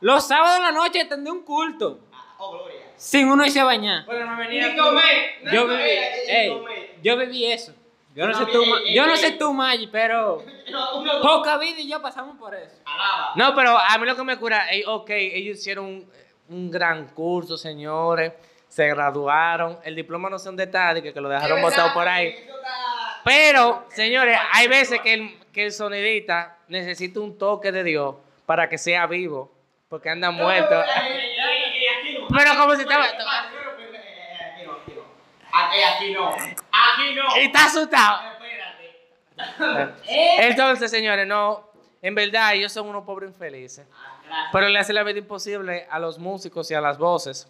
Los 0.00 0.26
sábados 0.26 0.56
en 0.56 0.62
la 0.64 0.72
noche 0.72 1.04
tendré 1.04 1.30
un 1.30 1.42
culto. 1.44 2.00
Oh, 2.38 2.52
gloria. 2.52 2.80
Sin 2.96 3.28
uno 3.30 3.44
irse 3.44 3.60
a 3.60 3.64
bañar. 3.64 4.04
Bueno, 4.06 4.26
me 4.34 4.46
venía 4.46 4.68
Ni 4.68 4.76
comer. 4.76 5.34
Yo 5.52 5.64
No, 5.66 5.76
viví, 5.76 5.82
ey, 5.90 6.48
comer. 6.48 6.94
yo 7.02 7.16
viví 7.18 7.52
eso. 7.52 7.74
Yo 8.16 8.26
no 8.26 8.32
Yo 8.32 8.38
sé 8.38 8.46
tú, 8.46 8.62
eh, 8.62 8.94
yo 8.94 9.06
no 9.06 9.12
eh, 9.12 9.16
sé 9.18 9.26
eh. 9.26 9.36
tú, 9.38 9.52
Maggi, 9.52 9.88
pero 9.88 10.42
No, 10.70 11.20
poca 11.20 11.58
vida 11.58 11.80
y 11.80 11.86
yo 11.86 12.00
pasamos 12.00 12.38
por 12.38 12.54
eso. 12.54 12.74
Alaba. 12.86 13.32
No, 13.36 13.54
pero 13.54 13.76
a 13.78 13.98
mí 13.98 14.06
lo 14.06 14.16
que 14.16 14.24
me 14.24 14.38
cura, 14.38 14.72
eh, 14.72 14.84
ok, 14.86 15.10
ellos 15.10 15.58
hicieron 15.58 15.84
un, 15.84 16.10
un 16.48 16.70
gran 16.70 17.08
curso, 17.08 17.58
señores, 17.58 18.32
se 18.68 18.88
graduaron, 18.88 19.78
el 19.84 19.94
diploma 19.94 20.30
no 20.30 20.38
sé 20.38 20.46
dónde 20.46 20.64
está, 20.64 20.94
de 20.94 21.02
que, 21.02 21.12
que 21.12 21.20
lo 21.20 21.28
dejaron 21.28 21.60
botado 21.60 21.92
por 21.92 22.08
ahí. 22.08 22.34
Pero, 23.22 23.84
señores, 23.90 24.38
hay 24.50 24.66
veces 24.66 24.98
que 25.02 25.12
el, 25.12 25.38
que 25.52 25.66
el 25.66 25.72
sonidista 25.72 26.56
necesita 26.68 27.20
un 27.20 27.36
toque 27.36 27.70
de 27.70 27.84
Dios 27.84 28.14
para 28.46 28.66
que 28.70 28.78
sea 28.78 29.06
vivo, 29.06 29.52
porque 29.90 30.08
anda 30.08 30.30
muerto. 30.30 30.80
Eh, 30.80 30.84
eh, 30.86 32.14
eh, 32.14 32.18
no. 32.18 32.28
Pero 32.34 32.56
como 32.56 32.74
si 32.76 32.80
estaba... 32.80 33.08
Eh, 33.08 33.12
Aquí 35.58 36.12
no, 36.12 36.28
aquí 36.28 36.46
no. 37.14 37.36
Está 37.36 37.66
asustado. 37.66 38.20
Espérate. 39.36 40.46
Entonces, 40.48 40.90
señores, 40.90 41.26
no, 41.26 41.68
en 42.02 42.14
verdad 42.14 42.54
ellos 42.54 42.72
son 42.72 42.88
unos 42.88 43.04
pobres 43.04 43.30
infelices. 43.30 43.86
Pero 44.52 44.68
le 44.68 44.78
hace 44.78 44.92
la 44.92 45.02
vida 45.02 45.18
imposible 45.18 45.86
a 45.90 45.98
los 45.98 46.18
músicos 46.18 46.70
y 46.70 46.74
a 46.74 46.80
las 46.80 46.98
voces. 46.98 47.48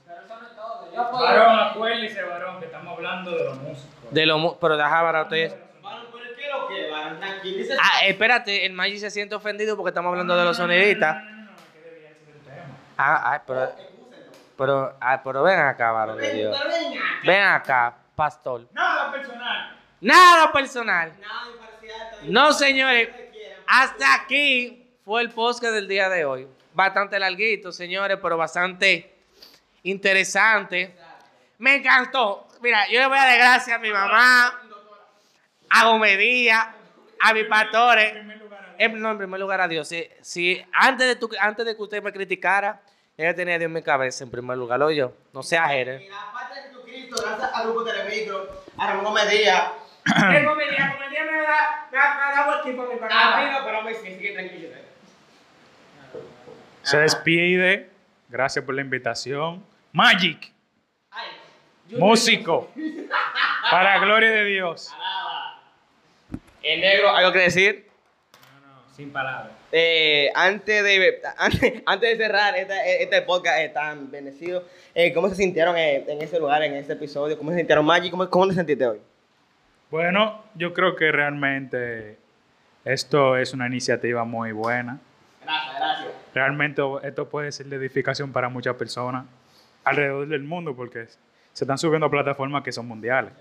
Varón, 0.95 1.59
acuérdese, 1.61 2.23
varón, 2.23 2.59
que 2.59 2.67
estamos 2.67 2.97
hablando 2.97 3.31
de 3.31 3.45
los 3.45 3.59
músicos. 3.59 3.91
De 4.11 4.27
lo, 4.27 4.39
mu- 4.39 4.57
pero 4.59 4.77
deja 4.77 5.23
ustedes. 5.23 5.55
Varón, 5.83 6.07
pero 6.13 6.25
¿qué 6.37 6.43
es 6.47 6.51
lo 6.53 6.69
que, 6.69 6.91
varón? 6.91 7.19
Tranquilo. 7.21 7.75
Ah, 7.83 8.07
espérate, 8.07 8.65
el 8.67 8.73
Maggi 8.73 8.99
se 8.99 9.11
siente 9.11 9.35
ofendido 9.35 9.77
porque 9.77 9.91
estamos 9.91 10.11
hablando 10.11 10.37
de 10.37 10.45
los 10.45 10.57
sonidistas. 10.57 11.23
Ah, 12.99 13.35
ah, 13.35 13.43
pero, 13.47 13.73
pero, 14.57 14.97
ah, 15.01 15.21
pero 15.23 15.43
ven 15.43 15.59
acá, 15.61 15.93
varón 15.93 16.17
de 16.19 16.33
Dios. 16.33 16.59
Ven 17.25 17.43
acá, 17.43 17.95
pastor. 18.17 18.67
Nada 18.73 19.13
personal. 19.13 19.77
Nada 20.01 20.53
personal. 20.53 21.13
No, 22.25 22.53
señores. 22.53 23.09
Hasta 23.69 24.15
aquí 24.15 24.85
fue 25.05 25.23
el 25.23 25.31
podcast 25.31 25.75
del 25.75 25.87
día 25.87 26.09
de 26.09 26.25
hoy. 26.25 26.49
Bastante 26.73 27.19
larguito, 27.19 27.71
señores, 27.73 28.19
pero 28.21 28.37
bastante 28.37 29.15
interesante. 29.83 30.95
Me 31.59 31.77
encantó. 31.77 32.49
Mira, 32.61 32.87
yo 32.89 33.01
le 33.01 33.07
voy 33.07 33.19
a 33.19 33.25
dar 33.25 33.39
gracias 33.39 33.77
a 33.77 33.79
mi 33.81 33.91
mamá, 33.91 34.61
a 35.71 35.87
Gomedía, 35.89 36.75
a 37.21 37.33
mis 37.35 37.45
pastores. 37.45 38.15
En, 38.79 39.01
no, 39.01 39.11
en 39.11 39.19
primer 39.19 39.41
lugar 39.41 39.61
a 39.61 39.69
Dios. 39.69 39.89
Si, 39.89 40.07
si 40.21 40.63
antes, 40.73 41.07
de 41.07 41.17
tu- 41.17 41.31
antes 41.41 41.65
de 41.65 41.75
que 41.75 41.83
usted 41.83 42.03
me 42.03 42.13
criticara, 42.13 42.81
ella 43.17 43.35
tenía 43.35 43.55
a 43.55 43.59
Dios 43.59 43.69
en 43.69 43.73
mi 43.73 43.83
cabeza 43.83 44.23
en 44.25 44.31
primer 44.31 44.57
lugar. 44.59 44.79
Lo 44.79 44.91
yo. 44.91 45.13
No 45.33 45.43
sea 45.43 45.67
Jerez. 45.69 46.03
Jesucristo, 47.07 47.23
gracias 47.23 47.51
al 47.55 47.65
grupo 47.65 47.85
Telemicro, 47.85 48.49
a 48.77 48.87
Ramón 48.87 49.15
Medía. 49.15 49.73
¿Qué 50.05 50.45
comedia? 50.45 50.93
Comedia 50.99 51.25
me 51.25 51.33
da, 51.33 51.89
me 51.91 51.99
da, 51.99 52.27
me 52.29 52.37
da 52.37 52.47
buen 52.47 52.63
tiempo 52.63 52.83
a 52.83 52.87
mi 52.87 52.97
papá. 53.01 53.63
pero 53.65 53.83
me 53.83 53.95
sigue 53.95 54.33
tranquilo. 54.33 54.69
Se 56.83 56.99
despide. 56.99 57.91
Gracias 58.29 58.65
por 58.65 58.75
la 58.75 58.81
invitación. 58.83 59.65
Magic. 59.93 60.53
Músico. 61.91 62.71
Para 63.71 63.99
gloria 63.99 64.31
de 64.31 64.45
Dios. 64.45 64.93
El 66.63 66.81
negro, 66.81 67.11
¿algo 67.15 67.33
que 67.33 67.39
decir? 67.41 67.86
Sin 68.97 69.11
palabras. 69.11 69.53
Eh, 69.73 70.31
antes, 70.35 70.83
de, 70.83 71.21
antes, 71.37 71.83
antes 71.85 72.11
de 72.19 72.25
cerrar 72.25 72.57
este, 72.57 73.03
este 73.03 73.21
podcast 73.23 73.59
eh, 73.59 73.69
tan 73.69 74.11
bendecido, 74.11 74.65
eh, 74.95 75.13
¿cómo 75.13 75.29
se 75.29 75.35
sintieron 75.35 75.77
eh, 75.77 76.03
en 76.09 76.23
ese 76.23 76.39
lugar, 76.39 76.63
en 76.63 76.73
ese 76.73 76.95
episodio? 76.95 77.37
¿Cómo 77.37 77.51
se 77.51 77.59
sintieron, 77.59 77.85
Magic? 77.85 78.11
¿Cómo, 78.11 78.31
cómo 78.31 78.49
te 78.49 78.55
sentiste 78.55 78.87
hoy? 78.87 78.99
Bueno, 79.91 80.43
yo 80.55 80.73
creo 80.73 80.97
que 80.97 81.13
realmente 81.13 82.17
esto 82.87 83.37
es 83.37 83.53
una 83.53 83.67
iniciativa 83.67 84.25
muy 84.25 84.53
buena. 84.53 84.99
Gracias, 85.45 85.77
gracias. 85.77 86.09
Realmente 86.35 86.83
esto 87.03 87.29
puede 87.29 87.53
ser 87.53 87.67
de 87.67 87.77
edificación 87.77 88.33
para 88.33 88.49
muchas 88.49 88.77
personas 88.77 89.27
alrededor 89.85 90.27
del 90.27 90.43
mundo 90.43 90.75
porque 90.75 91.07
se 91.53 91.65
están 91.65 91.77
subiendo 91.77 92.07
a 92.07 92.11
plataformas 92.11 92.63
que 92.63 92.73
son 92.73 92.89
mundiales. 92.89 93.33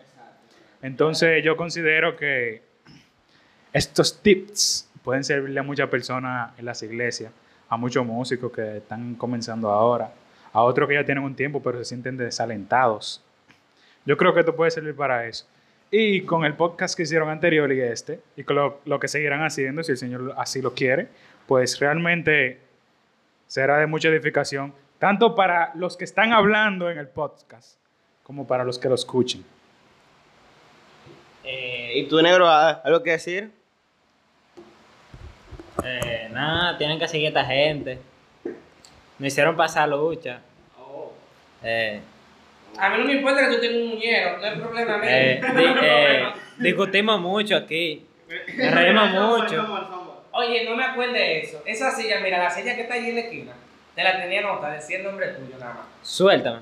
Entonces 0.82 1.42
yo 1.46 1.56
considero 1.56 2.18
que 2.18 2.62
estos 3.72 4.22
tips 4.22 4.90
pueden 5.06 5.24
servirle 5.24 5.60
a 5.60 5.64
muchas 5.64 5.88
personas 5.88 6.52
en 6.58 6.66
las 6.66 6.82
iglesias, 6.82 7.32
a 7.70 7.78
muchos 7.78 8.04
músicos 8.04 8.52
que 8.52 8.78
están 8.78 9.14
comenzando 9.14 9.70
ahora, 9.70 10.12
a 10.52 10.64
otros 10.64 10.90
que 10.90 10.96
ya 10.96 11.06
tienen 11.06 11.24
un 11.24 11.36
tiempo 11.36 11.62
pero 11.62 11.78
se 11.78 11.86
sienten 11.86 12.18
desalentados. 12.18 13.24
Yo 14.04 14.18
creo 14.18 14.34
que 14.34 14.40
esto 14.40 14.56
puede 14.56 14.72
servir 14.72 14.96
para 14.96 15.28
eso. 15.28 15.46
Y 15.92 16.22
con 16.22 16.44
el 16.44 16.56
podcast 16.56 16.98
que 16.98 17.04
hicieron 17.04 17.30
anterior 17.30 17.72
y 17.72 17.82
este, 17.82 18.20
y 18.36 18.44
con 18.44 18.56
lo, 18.84 19.00
que 19.00 19.08
seguirán 19.08 19.44
haciendo, 19.44 19.84
si 19.84 19.92
el 19.92 19.98
Señor 20.00 20.34
así 20.38 20.60
lo 20.60 20.74
quiere, 20.74 21.08
pues 21.48 21.80
realmente 21.80 22.60
será 23.46 23.78
de 23.78 23.86
mucha 23.86 24.10
edificación, 24.10 24.74
tanto 24.98 25.36
para 25.36 25.72
los 25.76 25.98
que 25.98 26.04
están 26.04 26.34
hablando 26.34 26.90
en 26.90 26.98
el 26.98 27.08
podcast, 27.08 27.78
como 28.24 28.48
para 28.48 28.64
los 28.64 28.80
que 28.80 28.90
lo 28.90 28.96
escuchen. 28.96 29.46
Eh, 31.44 31.92
¿Y 31.96 32.08
tú, 32.08 32.20
negro, 32.24 32.50
algo 32.50 33.04
que 33.04 33.12
decir? 33.12 33.52
Eh, 35.84 36.30
nada, 36.32 36.78
tienen 36.78 37.00
que 37.00 37.08
seguir 37.08 37.28
a 37.28 37.30
esta 37.30 37.46
gente. 37.46 38.00
Me 39.18 39.28
hicieron 39.28 39.56
pasar 39.56 39.88
lucha. 39.90 40.40
Eh, 41.64 42.00
A 42.78 42.90
mí 42.90 42.98
no 43.00 43.06
me 43.06 43.14
importa 43.14 43.42
que 43.48 43.56
tú 43.56 43.62
tengas 43.62 43.78
un 43.82 43.88
muñero, 43.90 44.38
no 44.38 44.46
hay 44.46 44.56
problema. 44.58 44.98
mío. 44.98 45.10
eh, 45.10 45.42
di- 45.56 45.64
eh, 45.82 46.24
discutimos 46.58 47.20
mucho 47.20 47.56
aquí. 47.56 48.06
Nos 48.58 48.72
reímos 48.74 49.10
mucho. 49.12 49.92
Oye, 50.32 50.66
no 50.66 50.76
me 50.76 50.84
acuerdo 50.84 51.14
de 51.14 51.40
eso. 51.42 51.62
Esa 51.66 51.92
silla, 51.92 52.20
mira, 52.20 52.38
la 52.40 52.50
silla 52.50 52.76
que 52.76 52.82
está 52.82 52.96
allí 52.96 53.10
en 53.10 53.16
la 53.16 53.22
esquina, 53.22 53.54
te 53.96 54.04
la 54.04 54.22
tenía 54.22 54.42
nota, 54.42 54.70
decía 54.72 54.98
el 54.98 55.04
nombre 55.06 55.28
tuyo 55.30 55.58
nada 55.58 55.74
más. 55.76 55.86
Suéltame. 56.02 56.60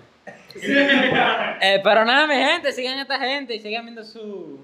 Eh, 0.55 1.81
pero 1.83 2.05
nada, 2.05 2.27
mi 2.27 2.35
gente, 2.35 2.71
sigan 2.71 2.99
a 2.99 3.01
esta 3.01 3.17
gente 3.19 3.55
y 3.55 3.59
sigan 3.59 3.83
viendo 3.85 4.03
su. 4.03 4.59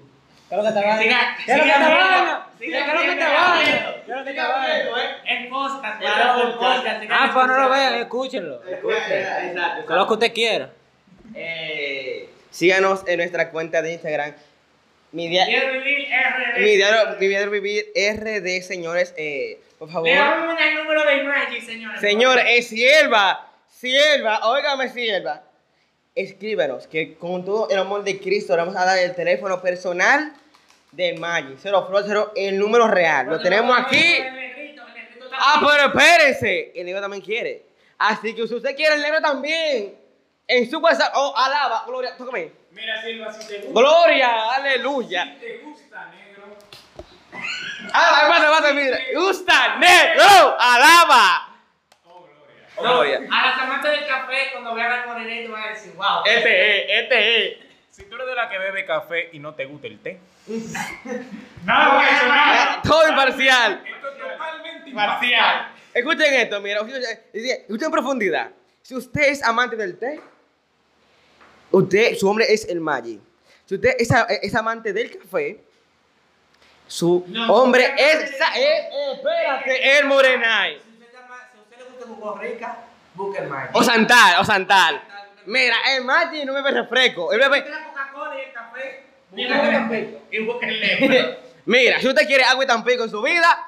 ¿Qué 0.50 0.56
es 0.56 0.62
lo 0.62 0.68
que 0.68 0.72
te 0.80 0.84
va 0.86 0.98
Siga- 0.98 1.36
¿Qué 1.46 1.52
es 1.52 1.58
lo 1.58 1.64
que 1.64 1.70
te 1.70 1.78
viendo, 1.78 1.96
va 1.96 2.50
¿Qué 2.58 2.64
siga 2.66 2.80
es 2.80 2.86
lo 2.92 3.00
que 3.00 3.06
te 3.06 3.14
viendo, 3.14 3.24
va 3.24 3.64
siga 3.64 3.94
¿Qué 4.04 4.10
es 4.10 4.18
lo 4.18 4.24
que 4.24 4.32
te 4.32 4.40
va 4.40 4.66
El 4.66 5.48
podcast, 5.48 5.94
El 5.94 5.98
claro, 6.00 6.42
el 6.42 6.54
podcast. 6.54 6.84
podcast. 6.84 7.04
Ah, 7.10 7.30
pues 7.32 7.46
no 7.46 7.60
lo 7.60 7.68
vean, 7.70 7.94
escúchenlo. 7.94 8.62
Exacto. 8.66 9.86
Que 9.86 9.94
lo 9.94 10.06
que 10.06 10.12
usted 10.12 10.32
quiera. 10.32 10.70
Eh, 11.34 12.28
síganos 12.50 13.04
en 13.06 13.18
nuestra 13.18 13.50
cuenta 13.50 13.80
de 13.82 13.92
Instagram. 13.92 14.34
Mi, 15.12 15.28
dia- 15.28 15.46
Quiero 15.46 15.72
vivir 15.72 16.08
RD. 16.08 16.60
mi 16.60 16.76
diario, 16.76 17.16
mi 17.18 17.28
diario 17.28 17.50
vivir 17.50 17.86
RD, 17.94 18.62
señores. 18.62 19.14
Eh, 19.16 19.60
por 19.78 19.88
favor. 19.90 20.08
Le 20.08 20.14
damos 20.16 20.56
el 20.60 20.74
número 20.76 21.04
de 21.04 21.22
Magic, 21.22 21.62
señores. 21.64 22.00
Señores, 22.00 22.44
es 22.48 22.68
sierva. 22.68 23.46
Sierva, 23.68 24.40
óigame, 24.48 24.88
sierva. 24.88 25.42
Escríbanos 26.14 26.86
que 26.88 27.14
con 27.14 27.44
todo 27.44 27.68
el 27.70 27.78
amor 27.78 28.02
de 28.04 28.18
Cristo 28.18 28.54
le 28.54 28.62
vamos 28.62 28.76
a 28.76 28.84
dar 28.84 28.98
el 28.98 29.14
teléfono 29.14 29.62
personal 29.62 30.32
de 30.92 31.14
Maggi. 31.14 31.56
0 31.58 32.32
el 32.36 32.58
número 32.58 32.88
real. 32.88 33.26
Lo 33.26 33.40
tenemos 33.40 33.78
aquí. 33.78 33.96
El 34.16 34.34
negrito, 34.34 34.82
el 34.86 34.94
negrito 34.94 35.24
está 35.26 35.36
Ah, 35.38 35.60
pero 35.60 35.86
espérense. 35.98 36.72
El 36.74 36.86
negro 36.86 37.00
también 37.00 37.22
quiere. 37.22 37.66
Así 37.98 38.34
que 38.34 38.46
si 38.48 38.54
usted 38.54 38.74
quiere 38.74 38.94
el 38.94 39.02
negro 39.02 39.20
también, 39.20 39.94
en 40.48 40.70
su 40.70 40.78
WhatsApp, 40.78 41.12
oh, 41.14 41.34
alaba, 41.36 41.84
gloria, 41.86 42.16
tócame. 42.16 42.50
Mira, 42.72 43.02
Silva, 43.02 43.32
si 43.32 43.46
te 43.46 43.58
gusta, 43.58 43.80
Gloria, 43.80 44.54
aleluya. 44.54 45.36
te 45.38 45.58
gusta, 45.58 46.06
negro. 46.06 46.56
Ah, 47.92 48.20
hermano, 48.22 48.44
hermano, 48.44 48.74
mira. 48.74 48.98
Gusta, 49.14 49.76
negro, 49.76 50.56
alaba. 50.58 51.46
No, 52.76 52.82
Gloria. 52.82 53.20
a 53.30 53.46
las 53.46 53.58
amantes 53.58 53.90
del 53.90 54.06
café, 54.06 54.48
cuando 54.52 54.74
vean 54.74 54.90
al 54.92 55.06
morenito, 55.06 55.52
van 55.52 55.64
a 55.64 55.68
decir, 55.68 55.92
wow. 55.94 56.22
Este 56.24 56.94
es, 56.96 57.02
este 57.02 57.46
es. 57.46 57.69
Si 57.90 58.04
tú 58.04 58.14
eres 58.14 58.26
de 58.28 58.34
la 58.34 58.48
que 58.48 58.58
bebe 58.58 58.84
café 58.86 59.30
y 59.32 59.38
no 59.38 59.54
te 59.54 59.64
gusta 59.66 59.86
el 59.88 59.98
té, 60.00 60.20
Nada 61.64 62.00
personal. 62.00 62.38
Ah, 62.38 62.80
Todo 62.82 63.08
imparcial. 63.08 63.82
esto 63.84 64.08
es 64.08 64.18
totalmente 64.18 64.92
Parcial. 64.92 65.68
Escuchen 65.92 66.34
esto, 66.34 66.60
mira. 66.60 66.76
Escuchen 66.80 67.02
escuchen 67.32 67.84
en 67.86 67.90
profundidad. 67.90 68.50
Si 68.82 68.94
usted 68.94 69.22
es 69.22 69.42
amante 69.42 69.76
del 69.76 69.98
té, 69.98 70.20
usted, 71.70 72.14
su 72.16 72.28
hombre 72.28 72.52
es 72.52 72.64
el 72.68 72.80
Maggi. 72.80 73.20
Si 73.66 73.74
usted 73.74 73.94
es, 73.98 74.54
amante 74.54 74.92
del 74.92 75.16
café, 75.18 75.60
su 76.86 77.24
hombre 77.48 77.92
es, 77.96 78.14
es- 78.30 78.40
eh, 78.56 78.88
espérate, 79.14 79.98
el 79.98 80.06
Morenay. 80.06 80.80
Si 80.80 80.90
usted, 80.92 81.12
llama- 81.12 81.48
si 81.52 81.58
usted 81.60 81.76
le 81.78 81.84
gusta 81.84 82.06
jugo 82.06 82.38
rica, 82.38 82.78
busque 83.14 83.42
el 83.42 83.48
Magic. 83.48 83.76
O 83.76 83.82
Santal, 83.82 84.40
o 84.40 84.44
Santal. 84.44 85.02
Mira, 85.50 85.74
el 85.96 86.04
Maggi 86.04 86.44
no 86.44 86.54
bebe 86.54 86.70
refresco. 86.70 87.32
Él 87.32 87.40
bebe, 87.40 87.58
Usted 87.58 87.70
la 87.72 87.84
Coca-Cola 87.86 88.36
y 88.36 88.40
el 88.40 88.52
café. 88.52 89.02
Mira, 91.66 91.98
si 91.98 92.06
usted 92.06 92.26
quiere 92.26 92.44
agua 92.44 92.62
y 92.62 92.66
tampico 92.68 93.02
en 93.02 93.10
su 93.10 93.20
vida, 93.20 93.66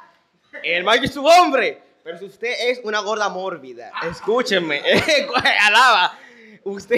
el 0.63 0.85
Maggi 0.85 1.07
es 1.07 1.13
su 1.13 1.27
hombre. 1.27 1.83
Pero 2.05 2.19
si 2.19 2.27
usted 2.27 2.55
es 2.71 2.81
una 2.85 3.01
gorda 3.01 3.29
mórbida, 3.29 3.91
escúchenme, 4.03 4.81
alaba. 5.61 6.17
Usted. 6.63 6.97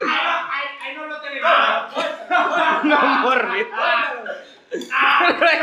Ahí, 0.00 0.96
no 0.96 1.06
lo 1.06 1.20
tenemos. 1.20 1.50
no 2.82 3.00
mórbida. 3.20 3.66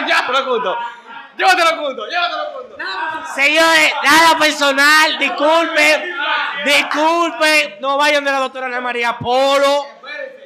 Llévatelo 0.07 0.45
junto. 0.45 0.77
Llévatelo 1.37 1.83
junto, 1.83 2.07
llévatelo 2.07 2.45
junto. 2.53 2.77
Señores, 3.35 3.93
nada 4.03 4.37
personal, 4.37 5.17
disculpen, 5.17 6.15
disculpen, 6.63 7.75
no 7.81 7.97
vayan 7.97 8.23
de 8.23 8.31
la 8.31 8.39
doctora 8.39 8.67
Ana 8.67 8.79
María 8.79 9.17
Polo, 9.17 9.85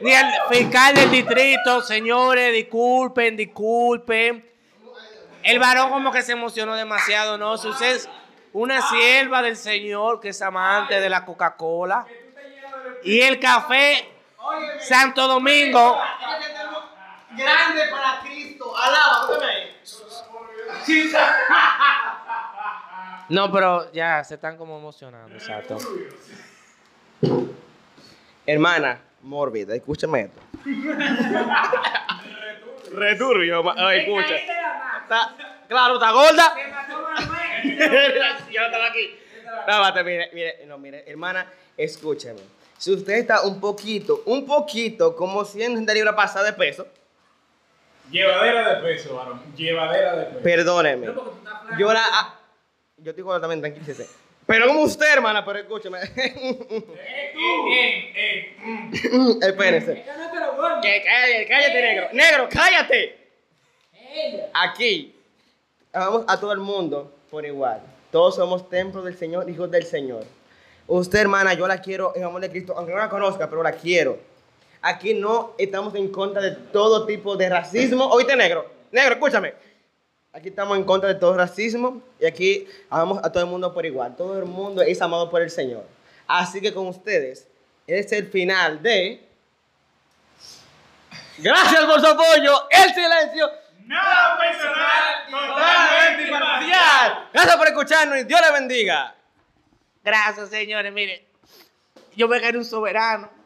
ni 0.02 0.14
al 0.14 0.34
fiscal 0.50 0.96
del 0.96 1.12
distrito, 1.12 1.82
señores, 1.82 2.54
disculpen, 2.54 3.38
disculpen. 3.38 4.50
El 5.44 5.60
varón 5.60 5.90
como 5.92 6.12
que 6.12 6.22
se 6.22 6.34
emocionó 6.34 6.76
demasiado, 6.76 7.38
¿no? 7.38 7.58
Si 7.58 7.68
usted 7.68 7.96
es 7.96 8.10
una 8.54 8.82
sierva 8.82 9.42
del 9.42 9.56
Señor 9.56 10.20
que 10.20 10.30
es 10.30 10.42
amante 10.42 11.00
de 11.00 11.10
la 11.10 11.24
Coca-Cola 11.24 12.06
y 13.04 13.22
el 13.22 13.40
café 13.40 14.10
Santo 14.80 15.28
Domingo, 15.28 16.02
Grande 17.32 17.88
para 17.92 18.22
Cristo, 18.22 18.76
alaba, 18.76 19.28
ahí. 19.48 19.78
No, 23.30 23.51
pero 23.51 23.91
ya 23.91 24.24
se 24.24 24.36
están 24.36 24.57
como 24.57 24.78
emocionando, 24.78 25.36
exacto. 25.36 25.78
Hermana 28.45 29.01
mórbida, 29.22 29.76
escúchame 29.76 30.22
esto. 30.22 30.41
Returbio, 32.91 33.63
ay, 33.78 33.99
escucha. 33.99 34.36
Está- 34.36 35.36
claro, 35.67 35.95
está 35.95 36.11
gorda. 36.11 36.53
Yo 38.51 38.61
no 38.61 38.65
estaba 38.65 38.88
aquí. 38.88 39.15
No, 39.67 40.03
mire, 40.03 40.30
mire, 40.34 40.65
no, 40.65 40.78
mire, 40.78 41.03
hermana, 41.07 41.45
escúcheme. 41.78 42.39
Si 42.78 42.93
usted 42.93 43.13
está 43.15 43.41
un 43.41 43.59
poquito, 43.59 44.24
un 44.26 44.45
poquito, 44.45 45.15
como 45.15 45.43
100 45.43 45.86
libras 45.86 46.15
pasada 46.15 46.45
de 46.45 46.53
peso, 46.53 46.88
Llevadera 48.12 48.76
de 48.76 48.82
peso, 48.82 49.16
varón. 49.16 49.41
Llevadera 49.55 50.16
de 50.16 50.26
peso. 50.26 50.43
perdóneme. 50.43 51.07
No, 51.07 51.14
porque 51.14 51.32
tú 51.32 51.38
estás 51.38 51.62
flaco. 51.62 51.80
Yo 51.80 51.93
la. 51.93 52.01
ah, 52.03 52.39
yo 52.97 53.10
estoy 53.12 53.24
gorda 53.24 53.41
también, 53.41 53.62
tranquilícese. 53.62 54.07
Pero 54.45 54.68
como 54.68 54.82
usted, 54.82 55.14
hermana, 55.14 55.45
pero 55.45 55.60
escúcheme. 55.60 55.99
Eh, 56.16 57.32
tú. 57.34 57.72
Eh, 57.72 58.14
eh, 58.16 59.10
mm. 59.12 59.43
Espérense. 59.43 59.93
Es 59.93 59.99
que 60.05 60.18
no 60.18 60.32
te 60.32 60.39
lo 60.39 60.55
gordo. 60.55 60.82
Que 60.82 61.03
cállate, 61.03 61.47
cállate, 61.47 61.82
negro. 61.82 62.07
Negro, 62.14 62.49
cállate. 62.51 63.32
Ella. 63.93 64.49
Aquí, 64.53 65.16
amamos 65.93 66.26
a 66.28 66.39
todo 66.39 66.51
el 66.51 66.60
mundo 66.60 67.16
por 67.30 67.45
igual. 67.45 67.82
Todos 68.12 68.36
somos 68.36 68.68
templos 68.70 69.05
del 69.05 69.16
Señor, 69.16 69.49
hijos 69.49 69.70
del 69.70 69.86
Señor. 69.86 70.26
Usted, 70.88 71.20
hermana, 71.20 71.53
yo 71.53 71.68
la 71.68 71.80
quiero 71.80 72.14
en 72.16 72.24
amor 72.24 72.41
de 72.41 72.49
Cristo, 72.49 72.74
aunque 72.76 72.91
no 72.91 72.97
la 72.97 73.10
conozca, 73.10 73.47
pero 73.47 73.62
la 73.62 73.74
quiero. 73.74 74.18
Aquí 74.82 75.14
no 75.14 75.54
estamos 75.58 75.94
en 75.96 76.10
contra 76.10 76.42
de 76.42 76.52
todo 76.52 77.06
tipo 77.06 77.36
de 77.36 77.50
racismo. 77.50 78.06
Oíste, 78.08 78.36
negro. 78.36 78.72
Negro, 78.92 79.16
escúchame. 79.16 79.54
Aquí 80.32 80.50
estamos 80.50 80.78
en 80.78 80.84
contra 80.84 81.10
de 81.10 81.16
todo 81.16 81.36
racismo 81.36 82.02
y 82.20 82.26
aquí 82.26 82.68
amamos 82.90 83.20
a 83.24 83.32
todo 83.32 83.44
el 83.44 83.50
mundo 83.50 83.74
por 83.74 83.86
igual. 83.86 84.16
Todo 84.16 84.38
el 84.38 84.46
mundo 84.46 84.82
es 84.82 85.02
amado 85.02 85.30
por 85.30 85.42
el 85.42 85.50
Señor. 85.50 85.86
Así 86.28 86.62
que 86.62 86.74
con 86.74 86.88
ustedes 86.88 87.48
es 87.88 88.12
el 88.12 88.28
final 88.28 88.82
de. 88.82 89.28
Gracias 91.40 91.84
por 91.86 92.00
su 92.00 92.08
apoyo. 92.08 92.70
El 92.70 92.94
silencio. 92.94 93.50
Nada 93.86 94.38
personal, 94.38 95.48
Totalmente 95.50 96.24
imparcial. 96.28 97.28
Gracias 97.34 97.58
por 97.58 97.68
escucharnos 97.68 98.20
y 98.20 98.24
Dios 98.26 98.40
le 98.40 98.52
bendiga. 98.52 99.16
Gracias, 100.04 100.50
señores. 100.50 100.94
Mire, 100.94 101.28
yo 102.16 102.28
me 102.28 102.40
gané 102.40 102.60
un 102.60 102.66
soberano. 102.66 103.39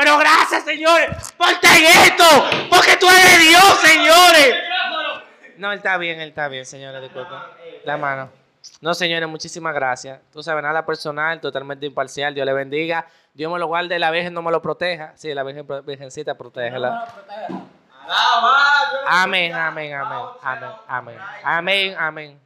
Pero 0.00 0.16
gracias, 0.16 0.64
señores, 0.64 1.32
por 1.36 1.48
esto. 1.50 2.24
Porque 2.70 2.96
tú 2.96 3.06
eres 3.06 3.38
Dios, 3.38 3.78
señores. 3.82 4.54
No, 5.58 5.72
él 5.72 5.76
está 5.76 5.98
bien, 5.98 6.18
él 6.20 6.30
está 6.30 6.48
bien, 6.48 6.64
señores. 6.64 7.02
Disculpen. 7.02 7.36
La 7.84 7.98
mano. 7.98 8.30
No, 8.80 8.94
señores, 8.94 9.28
muchísimas 9.28 9.74
gracias. 9.74 10.18
Tú 10.32 10.42
sabes, 10.42 10.62
nada 10.62 10.86
personal, 10.86 11.38
totalmente 11.38 11.84
imparcial. 11.84 12.34
Dios 12.34 12.46
le 12.46 12.54
bendiga. 12.54 13.06
Dios 13.34 13.52
me 13.52 13.58
lo 13.58 13.66
guarde, 13.66 13.98
la 13.98 14.10
Virgen 14.10 14.32
no 14.32 14.40
me 14.40 14.50
lo 14.50 14.62
proteja. 14.62 15.12
Sí, 15.16 15.34
la 15.34 15.42
Virgen, 15.42 15.66
Virgencita, 15.84 16.34
protégela. 16.34 17.06
Amén, 19.06 19.54
amén, 19.54 19.92
amén, 19.94 20.24
amén, 20.42 20.70
amén, 20.88 21.18
amén, 21.44 21.94
amén. 21.98 22.40